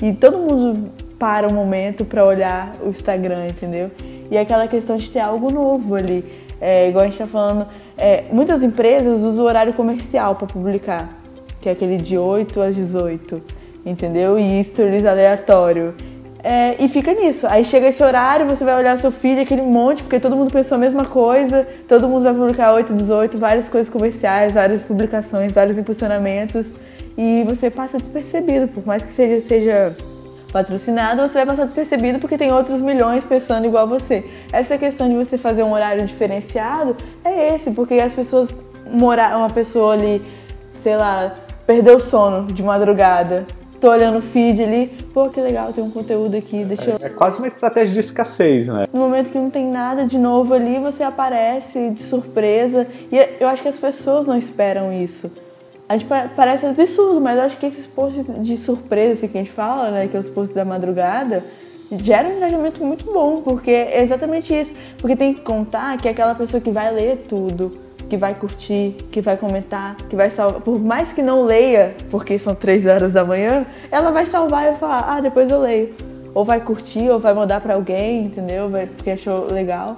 E 0.00 0.12
todo 0.12 0.38
mundo 0.38 0.88
para 1.18 1.48
um 1.48 1.52
momento 1.52 2.04
para 2.04 2.24
olhar 2.24 2.76
o 2.80 2.88
Instagram, 2.88 3.48
entendeu? 3.48 3.90
E 4.30 4.36
é 4.36 4.40
aquela 4.40 4.68
questão 4.68 4.96
de 4.96 5.10
ter 5.10 5.18
algo 5.18 5.50
novo 5.50 5.96
ali. 5.96 6.24
É, 6.60 6.88
igual 6.88 7.02
a 7.02 7.06
gente 7.06 7.20
está 7.20 7.26
falando, 7.26 7.66
é, 7.96 8.24
muitas 8.30 8.62
empresas 8.62 9.22
usam 9.22 9.44
o 9.44 9.48
horário 9.48 9.72
comercial 9.72 10.36
para 10.36 10.46
publicar, 10.46 11.08
que 11.60 11.68
é 11.68 11.72
aquele 11.72 11.96
de 11.96 12.16
8 12.16 12.60
às 12.62 12.76
18, 12.76 13.57
entendeu? 13.88 14.38
E 14.38 14.62
stories 14.64 15.04
aleatório. 15.04 15.94
É, 16.42 16.76
e 16.82 16.88
fica 16.88 17.12
nisso. 17.12 17.46
Aí 17.46 17.64
chega 17.64 17.88
esse 17.88 18.02
horário, 18.02 18.46
você 18.46 18.64
vai 18.64 18.76
olhar 18.76 18.96
seu 18.98 19.10
filho, 19.10 19.42
aquele 19.42 19.62
monte, 19.62 20.02
porque 20.02 20.20
todo 20.20 20.36
mundo 20.36 20.50
pensou 20.50 20.76
a 20.76 20.78
mesma 20.78 21.04
coisa, 21.04 21.66
todo 21.88 22.06
mundo 22.08 22.22
vai 22.24 22.34
publicar 22.34 22.72
8, 22.72 22.94
18, 22.94 23.38
várias 23.38 23.68
coisas 23.68 23.92
comerciais, 23.92 24.54
várias 24.54 24.82
publicações, 24.82 25.52
vários 25.52 25.76
impulsionamentos, 25.76 26.68
e 27.16 27.42
você 27.44 27.68
passa 27.68 27.98
despercebido, 27.98 28.68
por 28.68 28.86
mais 28.86 29.04
que 29.04 29.12
seja, 29.12 29.46
seja 29.46 29.96
patrocinado, 30.52 31.20
você 31.22 31.34
vai 31.34 31.46
passar 31.46 31.64
despercebido 31.64 32.18
porque 32.18 32.38
tem 32.38 32.52
outros 32.52 32.80
milhões 32.80 33.24
pensando 33.24 33.66
igual 33.66 33.86
você. 33.86 34.24
Essa 34.52 34.78
questão 34.78 35.08
de 35.08 35.14
você 35.14 35.36
fazer 35.36 35.62
um 35.62 35.72
horário 35.72 36.06
diferenciado 36.06 36.96
é 37.24 37.54
esse, 37.54 37.72
porque 37.72 37.94
as 37.94 38.14
pessoas 38.14 38.54
morar 38.90 39.36
uma 39.36 39.50
pessoa 39.50 39.92
ali, 39.92 40.22
sei 40.82 40.96
lá, 40.96 41.34
perdeu 41.66 41.96
o 41.96 42.00
sono 42.00 42.50
de 42.52 42.62
madrugada, 42.62 43.46
tô 43.80 43.90
olhando 43.90 44.18
o 44.18 44.22
feed 44.22 44.62
ali, 44.62 44.86
pô, 45.12 45.28
que 45.28 45.40
legal, 45.40 45.72
tem 45.72 45.82
um 45.82 45.90
conteúdo 45.90 46.36
aqui, 46.36 46.64
deixa 46.64 46.90
eu... 46.90 46.98
É, 47.00 47.06
é 47.06 47.10
quase 47.10 47.38
uma 47.38 47.46
estratégia 47.46 47.94
de 47.94 48.00
escassez, 48.00 48.66
né? 48.66 48.86
No 48.92 49.00
momento 49.00 49.30
que 49.30 49.38
não 49.38 49.50
tem 49.50 49.66
nada 49.66 50.04
de 50.06 50.18
novo 50.18 50.54
ali, 50.54 50.78
você 50.78 51.02
aparece 51.02 51.90
de 51.90 52.02
surpresa, 52.02 52.86
e 53.10 53.16
eu 53.40 53.48
acho 53.48 53.62
que 53.62 53.68
as 53.68 53.78
pessoas 53.78 54.26
não 54.26 54.36
esperam 54.36 54.92
isso. 54.92 55.30
A 55.88 55.96
gente 55.96 56.08
parece 56.36 56.66
absurdo, 56.66 57.20
mas 57.20 57.38
eu 57.38 57.44
acho 57.44 57.56
que 57.56 57.66
esses 57.66 57.86
posts 57.86 58.26
de 58.42 58.58
surpresa 58.58 59.12
assim, 59.12 59.28
que 59.28 59.38
a 59.38 59.42
gente 59.42 59.52
fala, 59.52 59.90
né, 59.90 60.06
que 60.06 60.16
é 60.16 60.20
os 60.20 60.28
posts 60.28 60.54
da 60.54 60.64
madrugada, 60.64 61.44
geram 61.90 62.30
um 62.30 62.36
engajamento 62.36 62.84
muito 62.84 63.06
bom, 63.06 63.40
porque 63.40 63.70
é 63.70 64.02
exatamente 64.02 64.52
isso. 64.52 64.74
Porque 64.98 65.16
tem 65.16 65.32
que 65.32 65.40
contar 65.40 65.96
que 65.96 66.06
é 66.06 66.10
aquela 66.10 66.34
pessoa 66.34 66.60
que 66.60 66.70
vai 66.70 66.92
ler 66.92 67.24
tudo, 67.26 67.72
que 68.08 68.16
vai 68.16 68.34
curtir, 68.34 68.96
que 69.10 69.20
vai 69.20 69.36
comentar, 69.36 69.96
que 70.08 70.16
vai 70.16 70.30
salvar. 70.30 70.60
Por 70.60 70.78
mais 70.78 71.12
que 71.12 71.22
não 71.22 71.44
leia, 71.44 71.94
porque 72.10 72.38
são 72.38 72.54
três 72.54 72.86
horas 72.86 73.12
da 73.12 73.24
manhã, 73.24 73.66
ela 73.90 74.10
vai 74.10 74.26
salvar 74.26 74.72
e 74.72 74.76
falar, 74.76 75.04
ah, 75.08 75.20
depois 75.20 75.50
eu 75.50 75.60
leio. 75.60 75.94
Ou 76.34 76.44
vai 76.44 76.60
curtir, 76.60 77.08
ou 77.10 77.18
vai 77.18 77.34
mandar 77.34 77.60
para 77.60 77.74
alguém, 77.74 78.26
entendeu? 78.26 78.68
Vai, 78.68 78.86
porque 78.86 79.10
achou 79.10 79.52
legal. 79.52 79.96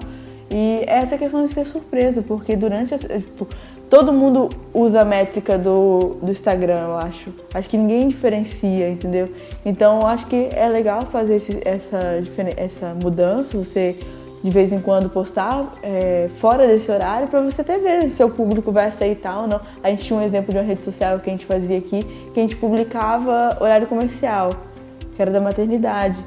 E 0.50 0.82
é 0.86 0.98
essa 0.98 1.16
questão 1.16 1.44
de 1.44 1.52
ser 1.52 1.64
surpresa, 1.64 2.22
porque 2.22 2.56
durante. 2.56 2.96
Tipo, 2.98 3.46
todo 3.88 4.12
mundo 4.12 4.48
usa 4.74 5.02
a 5.02 5.04
métrica 5.04 5.56
do, 5.56 6.16
do 6.20 6.30
Instagram, 6.30 6.80
eu 6.88 6.96
acho. 6.96 7.30
Acho 7.54 7.68
que 7.68 7.76
ninguém 7.76 8.08
diferencia, 8.08 8.90
entendeu? 8.90 9.28
Então, 9.64 10.00
eu 10.00 10.06
acho 10.06 10.26
que 10.26 10.48
é 10.52 10.68
legal 10.68 11.06
fazer 11.06 11.36
esse, 11.36 11.60
essa, 11.64 12.22
essa 12.56 12.94
mudança, 13.00 13.56
você 13.56 13.96
de 14.42 14.50
vez 14.50 14.72
em 14.72 14.80
quando 14.80 15.10
postar 15.10 15.74
é, 15.82 16.28
fora 16.36 16.66
desse 16.66 16.90
horário 16.90 17.28
para 17.28 17.42
você 17.42 17.60
até 17.60 17.76
ver 17.78 18.02
se 18.02 18.16
seu 18.16 18.30
público 18.30 18.72
vai 18.72 18.86
aceitar 18.86 19.40
ou 19.40 19.46
não. 19.46 19.60
A 19.82 19.90
gente 19.90 20.04
tinha 20.04 20.18
um 20.18 20.22
exemplo 20.22 20.52
de 20.52 20.58
uma 20.58 20.64
rede 20.64 20.82
social 20.82 21.18
que 21.18 21.28
a 21.28 21.32
gente 21.32 21.44
fazia 21.44 21.76
aqui, 21.76 22.02
que 22.32 22.40
a 22.40 22.42
gente 22.42 22.56
publicava 22.56 23.58
horário 23.60 23.86
comercial, 23.86 24.52
que 25.14 25.20
era 25.20 25.30
da 25.30 25.40
maternidade. 25.40 26.18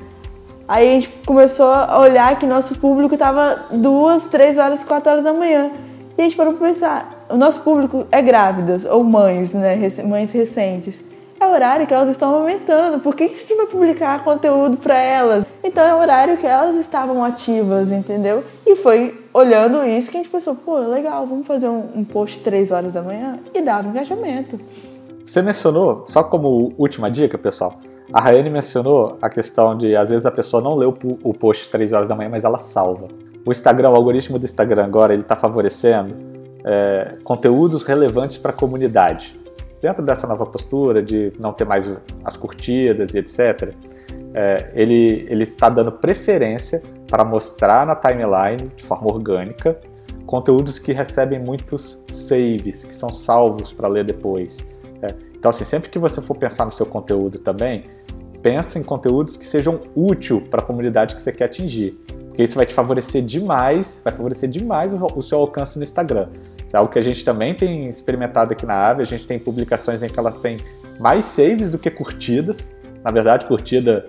Aí 0.68 0.90
a 0.90 0.94
gente 0.94 1.10
começou 1.26 1.68
a 1.68 2.00
olhar 2.00 2.38
que 2.38 2.46
nosso 2.46 2.76
público 2.76 3.16
estava 3.16 3.66
duas, 3.72 4.26
três 4.26 4.58
horas, 4.58 4.84
quatro 4.84 5.12
horas 5.12 5.24
da 5.24 5.34
manhã. 5.34 5.72
E 6.18 6.22
a 6.22 6.24
gente 6.24 6.36
parou 6.36 6.54
para 6.54 6.68
pensar, 6.68 7.26
o 7.30 7.36
nosso 7.36 7.62
público 7.62 8.06
é 8.12 8.22
grávidas 8.22 8.86
ou 8.86 9.04
mães, 9.04 9.52
né, 9.54 9.76
mães 10.06 10.32
recentes. 10.32 11.02
É 11.40 11.46
o 11.46 11.52
horário 11.52 11.86
que 11.86 11.94
elas 11.94 12.10
estão 12.10 12.34
aumentando. 12.36 13.00
Por 13.00 13.16
que 13.16 13.24
a 13.24 13.28
gente 13.28 13.56
vai 13.56 13.66
publicar 13.66 14.24
conteúdo 14.24 14.78
para 14.78 14.98
elas? 14.98 15.44
Então 15.64 15.86
é 15.86 15.96
o 15.96 16.00
horário 16.00 16.38
que 16.38 16.46
elas 16.46 16.76
estavam 16.76 17.24
ativas, 17.24 17.90
entendeu? 17.90 18.44
E 18.66 18.76
foi 18.76 19.24
olhando 19.34 19.86
isso 19.86 20.12
que 20.12 20.18
a 20.18 20.22
gente 20.22 20.30
pensou, 20.30 20.56
pô, 20.56 20.78
legal, 20.78 21.26
vamos 21.26 21.48
fazer 21.48 21.70
um, 21.70 22.04
post 22.04 22.42
três 22.42 22.70
horas 22.70 22.94
da 22.94 23.02
manhã 23.02 23.40
e 23.54 23.62
dava 23.62 23.88
engajamento. 23.88 24.60
Você 25.26 25.42
mencionou, 25.42 26.04
só 26.06 26.22
como 26.22 26.74
última 26.78 27.10
dica, 27.10 27.38
pessoal, 27.38 27.80
a 28.12 28.20
Rayane 28.20 28.50
mencionou 28.50 29.18
a 29.22 29.30
questão 29.30 29.78
de 29.78 29.96
às 29.96 30.10
vezes 30.10 30.26
a 30.26 30.32
pessoa 30.32 30.62
não 30.62 30.76
lê 30.76 30.86
o, 30.86 31.34
post 31.34 31.70
três 31.70 31.94
horas 31.94 32.10
da 32.10 32.16
manhã, 32.16 32.30
mas 32.30 32.44
ela 32.44 32.58
salva. 32.58 33.08
O 33.46 33.52
Instagram, 33.52 33.92
o 33.92 33.96
algoritmo 33.96 34.38
do 34.38 34.46
Instagram 34.46 34.84
agora, 34.84 35.14
ele 35.14 35.22
está 35.22 35.38
favorecendo 35.38 36.14
é, 36.66 37.16
conteúdos 37.24 37.84
relevantes 37.84 38.38
para 38.38 38.52
a 38.52 38.54
comunidade. 38.54 39.40
Dentro 39.82 40.04
dessa 40.04 40.28
nova 40.28 40.46
postura 40.46 41.02
de 41.02 41.32
não 41.40 41.54
ter 41.54 41.66
mais 41.66 41.90
as 42.24 42.38
curtidas 42.38 43.16
e 43.16 43.20
etc., 43.20 43.74
é, 44.34 44.72
ele, 44.74 45.28
ele 45.30 45.44
está 45.44 45.70
dando 45.70 45.92
preferência 45.92 46.82
para 47.08 47.24
mostrar 47.24 47.86
na 47.86 47.96
timeline, 47.96 48.72
de 48.76 48.84
forma 48.84 49.12
orgânica, 49.12 49.80
conteúdos 50.26 50.80
que 50.80 50.92
recebem 50.92 51.40
muitos 51.40 52.04
saves, 52.10 52.84
que 52.84 52.96
são 52.96 53.12
salvos 53.12 53.72
para 53.72 53.88
ler 53.88 54.04
depois. 54.04 54.68
É, 55.02 55.14
então, 55.36 55.50
assim, 55.50 55.66
sempre 55.66 55.90
que 55.90 56.00
você 56.00 56.22
for 56.22 56.36
pensar 56.36 56.66
no 56.66 56.72
seu 56.72 56.86
conteúdo 56.86 57.38
também, 57.38 57.86
pense 58.42 58.80
em 58.80 58.84
conteúdos 58.84 59.38
que 59.38 59.46
sejam 59.46 59.82
úteis 59.96 60.42
para 60.50 60.62
a 60.62 60.66
comunidade 60.66 61.16
que 61.16 61.22
você 61.22 61.32
quer 61.32 61.46
atingir. 61.46 61.98
Porque 62.28 62.42
isso 62.42 62.56
vai 62.56 62.66
te 62.66 62.74
favorecer 62.74 63.24
demais, 63.24 64.02
vai 64.04 64.12
favorecer 64.12 64.50
demais 64.50 64.92
o, 64.92 65.22
seu 65.22 65.40
alcance 65.40 65.78
no 65.78 65.84
Instagram. 65.84 66.30
É 66.74 66.78
algo 66.78 66.92
que 66.92 66.98
a 66.98 67.02
gente 67.04 67.24
também 67.24 67.54
tem 67.54 67.88
experimentado 67.88 68.54
aqui 68.54 68.66
na 68.66 68.74
Ave, 68.74 69.04
a 69.04 69.06
gente 69.06 69.28
tem 69.28 69.38
publicações 69.38 70.02
em 70.02 70.10
que 70.10 70.18
ela 70.18 70.32
tem 70.32 70.58
mais 71.00 71.26
saves 71.26 71.70
do 71.70 71.78
que 71.78 71.92
curtidas. 71.92 72.76
Na 73.04 73.12
verdade, 73.12 73.46
curtida 73.46 74.04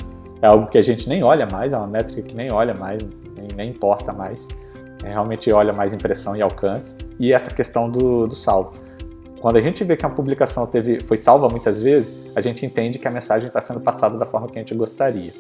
é 0.45 0.47
algo 0.47 0.67
que 0.67 0.77
a 0.77 0.83
gente 0.83 1.09
nem 1.09 1.23
olha 1.23 1.47
mais, 1.47 1.73
é 1.73 1.79
uma 1.79 1.87
métrica 1.87 2.21
que 2.21 2.35
nem 2.35 2.53
olha 2.53 2.75
mais, 2.75 3.01
nem, 3.35 3.49
nem 3.57 3.71
importa 3.71 4.13
mais. 4.13 4.47
É, 5.03 5.09
realmente 5.09 5.51
olha 5.51 5.73
mais 5.73 5.95
impressão 5.95 6.37
e 6.37 6.43
alcance. 6.43 6.97
E 7.19 7.33
essa 7.33 7.51
questão 7.51 7.91
do, 7.91 8.27
do 8.27 8.35
salvo. 8.35 8.73
Quando 9.41 9.57
a 9.57 9.61
gente 9.61 9.83
vê 9.85 9.97
que 9.97 10.05
a 10.05 10.09
publicação 10.09 10.67
teve, 10.67 11.01
foi 11.05 11.17
salva 11.17 11.49
muitas 11.49 11.81
vezes, 11.81 12.15
a 12.37 12.43
gente 12.43 12.65
entende 12.65 12.99
que 12.99 13.09
a 13.09 13.11
mensagem 13.11 13.49
está 13.49 13.61
sendo 13.61 13.81
passada 13.81 14.19
da 14.19 14.27
forma 14.27 14.47
que 14.49 14.59
a 14.59 14.61
gente 14.61 14.75
gostaria. 14.75 15.33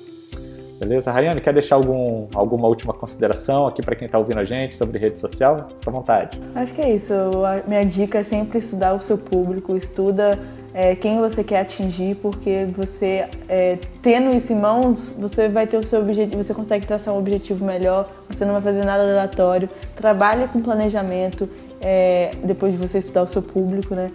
Beleza? 0.78 1.10
Rayane, 1.10 1.40
quer 1.40 1.52
deixar 1.52 1.76
algum, 1.76 2.26
alguma 2.34 2.66
última 2.66 2.94
consideração 2.94 3.66
aqui 3.66 3.82
para 3.82 3.94
quem 3.94 4.06
está 4.06 4.18
ouvindo 4.18 4.38
a 4.38 4.44
gente 4.44 4.74
sobre 4.74 4.98
rede 4.98 5.18
social? 5.18 5.68
Fique 5.68 5.88
à 5.88 5.92
vontade. 5.92 6.40
Acho 6.54 6.72
que 6.72 6.80
é 6.80 6.94
isso. 6.94 7.12
A 7.12 7.62
minha 7.66 7.84
dica 7.84 8.18
é 8.18 8.22
sempre 8.22 8.58
estudar 8.58 8.94
o 8.94 9.00
seu 9.00 9.18
público, 9.18 9.76
estuda 9.76 10.38
é, 10.74 10.96
quem 10.96 11.20
você 11.20 11.44
quer 11.44 11.60
atingir, 11.60 12.16
porque 12.16 12.66
você, 12.76 13.26
é, 13.48 13.78
tendo 14.02 14.36
isso 14.36 14.52
em 14.52 14.56
mãos, 14.56 15.08
você 15.16 15.48
vai 15.48 15.68
ter 15.68 15.78
o 15.78 15.84
seu 15.84 16.00
objetivo, 16.00 16.42
você 16.42 16.52
consegue 16.52 16.84
traçar 16.84 17.14
um 17.14 17.18
objetivo 17.18 17.64
melhor, 17.64 18.10
você 18.28 18.44
não 18.44 18.54
vai 18.54 18.62
fazer 18.62 18.84
nada 18.84 19.04
aleatório. 19.04 19.70
Trabalhe 19.94 20.48
com 20.48 20.60
planejamento, 20.60 21.48
é, 21.80 22.32
depois 22.42 22.72
de 22.72 22.78
você 22.78 22.98
estudar 22.98 23.22
o 23.22 23.28
seu 23.28 23.40
público, 23.40 23.94
né? 23.94 24.10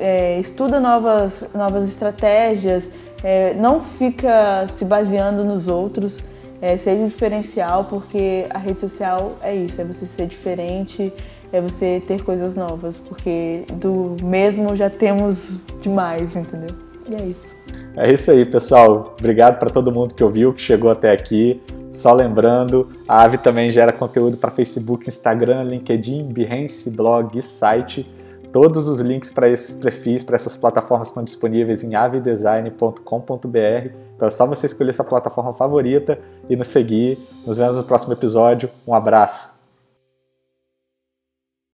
É, 0.00 0.40
estuda 0.40 0.80
novas, 0.80 1.48
novas 1.54 1.88
estratégias, 1.88 2.90
é, 3.22 3.54
não 3.54 3.78
fica 3.78 4.66
se 4.66 4.84
baseando 4.84 5.44
nos 5.44 5.68
outros, 5.68 6.20
é, 6.60 6.76
seja 6.76 7.04
diferencial, 7.04 7.84
porque 7.84 8.46
a 8.50 8.58
rede 8.58 8.80
social 8.80 9.36
é 9.40 9.54
isso, 9.54 9.80
é 9.80 9.84
você 9.84 10.06
ser 10.06 10.26
diferente, 10.26 11.12
é 11.52 11.60
você 11.60 12.02
ter 12.06 12.22
coisas 12.22 12.54
novas, 12.54 12.98
porque 12.98 13.64
do 13.74 14.16
mesmo 14.22 14.76
já 14.76 14.88
temos 14.88 15.54
demais, 15.80 16.36
entendeu? 16.36 16.74
E 17.08 17.14
é 17.14 17.26
isso. 17.26 17.50
É 17.96 18.12
isso 18.12 18.30
aí, 18.30 18.44
pessoal. 18.44 19.16
Obrigado 19.18 19.58
para 19.58 19.70
todo 19.70 19.90
mundo 19.90 20.14
que 20.14 20.22
ouviu, 20.22 20.52
que 20.52 20.62
chegou 20.62 20.90
até 20.90 21.10
aqui. 21.12 21.60
Só 21.90 22.12
lembrando, 22.12 22.88
a 23.08 23.22
Ave 23.22 23.38
também 23.38 23.70
gera 23.70 23.92
conteúdo 23.92 24.36
para 24.36 24.50
Facebook, 24.50 25.08
Instagram, 25.08 25.64
LinkedIn, 25.64 26.32
Behance, 26.32 26.88
blog 26.88 27.36
e 27.36 27.42
site. 27.42 28.08
Todos 28.52 28.88
os 28.88 29.00
links 29.00 29.30
para 29.30 29.48
esses 29.48 29.74
perfis, 29.74 30.22
para 30.22 30.36
essas 30.36 30.56
plataformas 30.56 31.08
estão 31.08 31.22
disponíveis 31.22 31.82
em 31.82 31.94
avedesign.com.br. 31.94 33.90
Então 34.16 34.28
é 34.28 34.30
só 34.30 34.46
você 34.46 34.66
escolher 34.66 34.92
sua 34.92 35.04
plataforma 35.04 35.52
favorita 35.52 36.18
e 36.48 36.56
nos 36.56 36.68
seguir. 36.68 37.18
Nos 37.46 37.58
vemos 37.58 37.76
no 37.76 37.84
próximo 37.84 38.12
episódio. 38.12 38.70
Um 38.86 38.94
abraço. 38.94 39.59